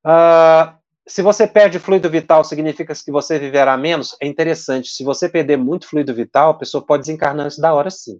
Uh, 0.05 0.77
se 1.07 1.21
você 1.21 1.45
perde 1.45 1.77
fluido 1.77 2.09
vital, 2.09 2.43
significa 2.43 2.93
que 2.93 3.11
você 3.11 3.37
viverá 3.37 3.77
menos? 3.77 4.17
É 4.21 4.25
interessante. 4.27 4.89
Se 4.89 5.03
você 5.03 5.29
perder 5.29 5.57
muito 5.57 5.87
fluido 5.87 6.13
vital, 6.13 6.51
a 6.51 6.57
pessoa 6.57 6.83
pode 6.83 7.03
desencarnar 7.03 7.45
antes 7.45 7.59
da 7.59 7.73
hora, 7.73 7.91
sim. 7.91 8.19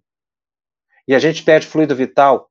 E 1.07 1.15
a 1.15 1.19
gente 1.19 1.43
perde 1.43 1.65
fluido 1.65 1.95
vital 1.95 2.49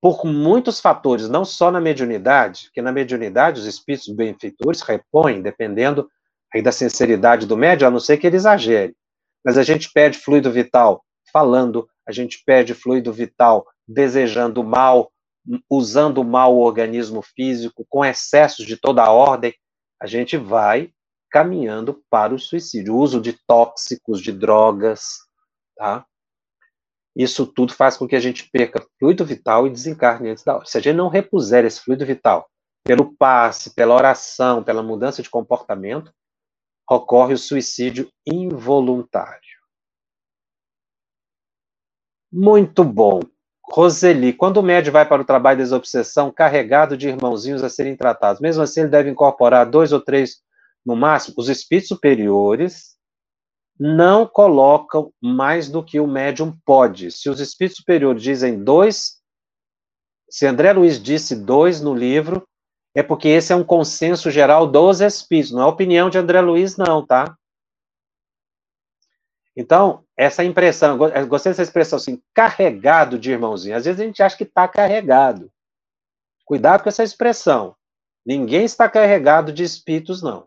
por 0.00 0.24
muitos 0.24 0.80
fatores, 0.80 1.28
não 1.28 1.44
só 1.44 1.70
na 1.70 1.80
mediunidade, 1.80 2.70
que 2.72 2.82
na 2.82 2.90
mediunidade 2.90 3.60
os 3.60 3.66
espíritos 3.66 4.08
benfeitores 4.08 4.80
repõem, 4.80 5.40
dependendo 5.40 6.10
aí 6.52 6.60
da 6.60 6.72
sinceridade 6.72 7.46
do 7.46 7.56
médium, 7.56 7.88
a 7.88 7.90
não 7.90 8.00
ser 8.00 8.16
que 8.16 8.26
ele 8.26 8.36
exagere. 8.36 8.96
Mas 9.44 9.56
a 9.56 9.62
gente 9.62 9.92
perde 9.92 10.18
fluido 10.18 10.50
vital 10.50 11.04
falando, 11.32 11.88
a 12.06 12.12
gente 12.12 12.42
perde 12.44 12.74
fluido 12.74 13.12
vital 13.12 13.66
desejando 13.86 14.64
mal, 14.64 15.11
usando 15.68 16.22
mal 16.24 16.54
o 16.54 16.60
organismo 16.60 17.22
físico, 17.22 17.86
com 17.88 18.04
excessos 18.04 18.66
de 18.66 18.76
toda 18.76 19.02
a 19.02 19.10
ordem, 19.10 19.54
a 20.00 20.06
gente 20.06 20.36
vai 20.36 20.92
caminhando 21.30 22.02
para 22.10 22.34
o 22.34 22.38
suicídio. 22.38 22.94
O 22.94 22.98
uso 22.98 23.20
de 23.20 23.32
tóxicos, 23.46 24.20
de 24.20 24.32
drogas, 24.32 25.18
tá? 25.76 26.06
Isso 27.14 27.46
tudo 27.46 27.74
faz 27.74 27.96
com 27.96 28.08
que 28.08 28.16
a 28.16 28.20
gente 28.20 28.48
perca 28.50 28.86
fluido 28.98 29.24
vital 29.24 29.66
e 29.66 29.70
desencarne 29.70 30.30
antes 30.30 30.44
da 30.44 30.56
hora. 30.56 30.66
Se 30.66 30.78
a 30.78 30.80
gente 30.80 30.96
não 30.96 31.08
repuser 31.08 31.64
esse 31.64 31.80
fluido 31.80 32.06
vital 32.06 32.48
pelo 32.84 33.14
passe, 33.16 33.74
pela 33.74 33.94
oração, 33.94 34.64
pela 34.64 34.82
mudança 34.82 35.22
de 35.22 35.30
comportamento, 35.30 36.12
ocorre 36.90 37.34
o 37.34 37.38
suicídio 37.38 38.10
involuntário. 38.26 39.60
Muito 42.32 42.82
bom. 42.82 43.20
Roseli, 43.72 44.34
quando 44.34 44.58
o 44.58 44.62
médium 44.62 44.92
vai 44.92 45.08
para 45.08 45.22
o 45.22 45.24
trabalho 45.24 45.56
de 45.56 45.62
desobsessão 45.62 46.30
carregado 46.30 46.94
de 46.94 47.08
irmãozinhos 47.08 47.64
a 47.64 47.70
serem 47.70 47.96
tratados, 47.96 48.40
mesmo 48.40 48.62
assim 48.62 48.80
ele 48.80 48.90
deve 48.90 49.08
incorporar 49.08 49.64
dois 49.64 49.92
ou 49.92 50.00
três 50.00 50.42
no 50.84 50.94
máximo? 50.94 51.36
Os 51.38 51.48
espíritos 51.48 51.88
superiores 51.88 52.96
não 53.80 54.26
colocam 54.26 55.10
mais 55.20 55.70
do 55.70 55.82
que 55.82 55.98
o 55.98 56.06
médium 56.06 56.54
pode. 56.66 57.10
Se 57.10 57.30
os 57.30 57.40
espíritos 57.40 57.78
superiores 57.78 58.22
dizem 58.22 58.62
dois, 58.62 59.22
se 60.28 60.46
André 60.46 60.74
Luiz 60.74 61.02
disse 61.02 61.34
dois 61.34 61.80
no 61.80 61.94
livro, 61.94 62.46
é 62.94 63.02
porque 63.02 63.28
esse 63.28 63.54
é 63.54 63.56
um 63.56 63.64
consenso 63.64 64.30
geral 64.30 64.66
dos 64.66 65.00
espíritos, 65.00 65.50
não 65.50 65.62
é 65.62 65.66
opinião 65.66 66.10
de 66.10 66.18
André 66.18 66.42
Luiz, 66.42 66.76
não, 66.76 67.04
tá? 67.04 67.34
Então, 69.56 70.04
essa 70.22 70.44
impressão, 70.44 70.98
gostei 71.26 71.50
dessa 71.50 71.62
expressão 71.62 71.96
assim, 71.96 72.22
carregado 72.34 73.18
de 73.18 73.30
irmãozinho. 73.30 73.76
Às 73.76 73.84
vezes 73.84 74.00
a 74.00 74.04
gente 74.04 74.22
acha 74.22 74.36
que 74.36 74.44
está 74.44 74.66
carregado. 74.68 75.50
Cuidado 76.44 76.82
com 76.82 76.88
essa 76.88 77.02
expressão. 77.02 77.74
Ninguém 78.24 78.64
está 78.64 78.88
carregado 78.88 79.52
de 79.52 79.62
espíritos, 79.62 80.22
não. 80.22 80.46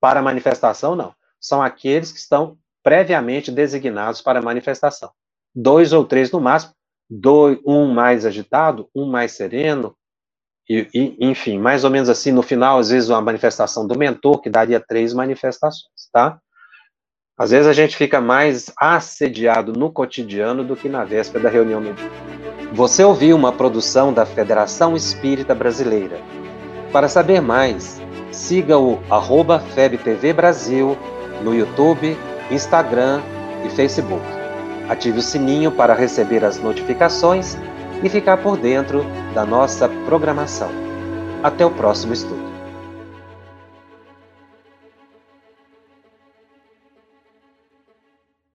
Para 0.00 0.22
manifestação, 0.22 0.94
não 0.94 1.14
são 1.44 1.62
aqueles 1.62 2.10
que 2.10 2.18
estão 2.18 2.56
previamente 2.82 3.52
designados 3.52 4.22
para 4.22 4.40
manifestação. 4.40 5.12
Dois 5.54 5.92
ou 5.92 6.04
três 6.04 6.30
no 6.32 6.40
máximo, 6.40 6.72
dois, 7.08 7.58
um 7.66 7.92
mais 7.92 8.24
agitado, 8.24 8.88
um 8.94 9.04
mais 9.04 9.32
sereno, 9.32 9.94
e, 10.68 10.88
e, 10.94 11.16
enfim, 11.20 11.58
mais 11.58 11.84
ou 11.84 11.90
menos 11.90 12.08
assim, 12.08 12.32
no 12.32 12.42
final, 12.42 12.78
às 12.78 12.88
vezes, 12.88 13.10
uma 13.10 13.20
manifestação 13.20 13.86
do 13.86 13.98
mentor, 13.98 14.40
que 14.40 14.48
daria 14.48 14.80
três 14.80 15.12
manifestações, 15.12 16.08
tá? 16.10 16.40
Às 17.36 17.50
vezes 17.50 17.66
a 17.66 17.72
gente 17.72 17.96
fica 17.96 18.20
mais 18.20 18.72
assediado 18.78 19.72
no 19.72 19.90
cotidiano 19.90 20.62
do 20.62 20.76
que 20.76 20.88
na 20.88 21.04
véspera 21.04 21.42
da 21.42 21.50
reunião 21.50 21.80
mediúnica. 21.80 22.14
Você 22.72 23.02
ouviu 23.02 23.36
uma 23.36 23.52
produção 23.52 24.12
da 24.12 24.24
Federação 24.24 24.94
Espírita 24.94 25.52
Brasileira. 25.52 26.20
Para 26.92 27.08
saber 27.08 27.40
mais, 27.40 28.00
siga 28.30 28.78
o 28.78 29.00
arroba 29.10 29.58
FebTV 29.58 30.32
Brasil 30.32 30.96
no 31.42 31.52
YouTube, 31.52 32.16
Instagram 32.52 33.20
e 33.66 33.70
Facebook. 33.70 34.24
Ative 34.88 35.18
o 35.18 35.22
sininho 35.22 35.72
para 35.72 35.92
receber 35.92 36.44
as 36.44 36.58
notificações 36.60 37.56
e 38.00 38.08
ficar 38.08 38.36
por 38.36 38.56
dentro 38.56 39.04
da 39.34 39.44
nossa 39.44 39.88
programação. 40.06 40.70
Até 41.42 41.66
o 41.66 41.70
próximo 41.70 42.12
estudo. 42.12 42.53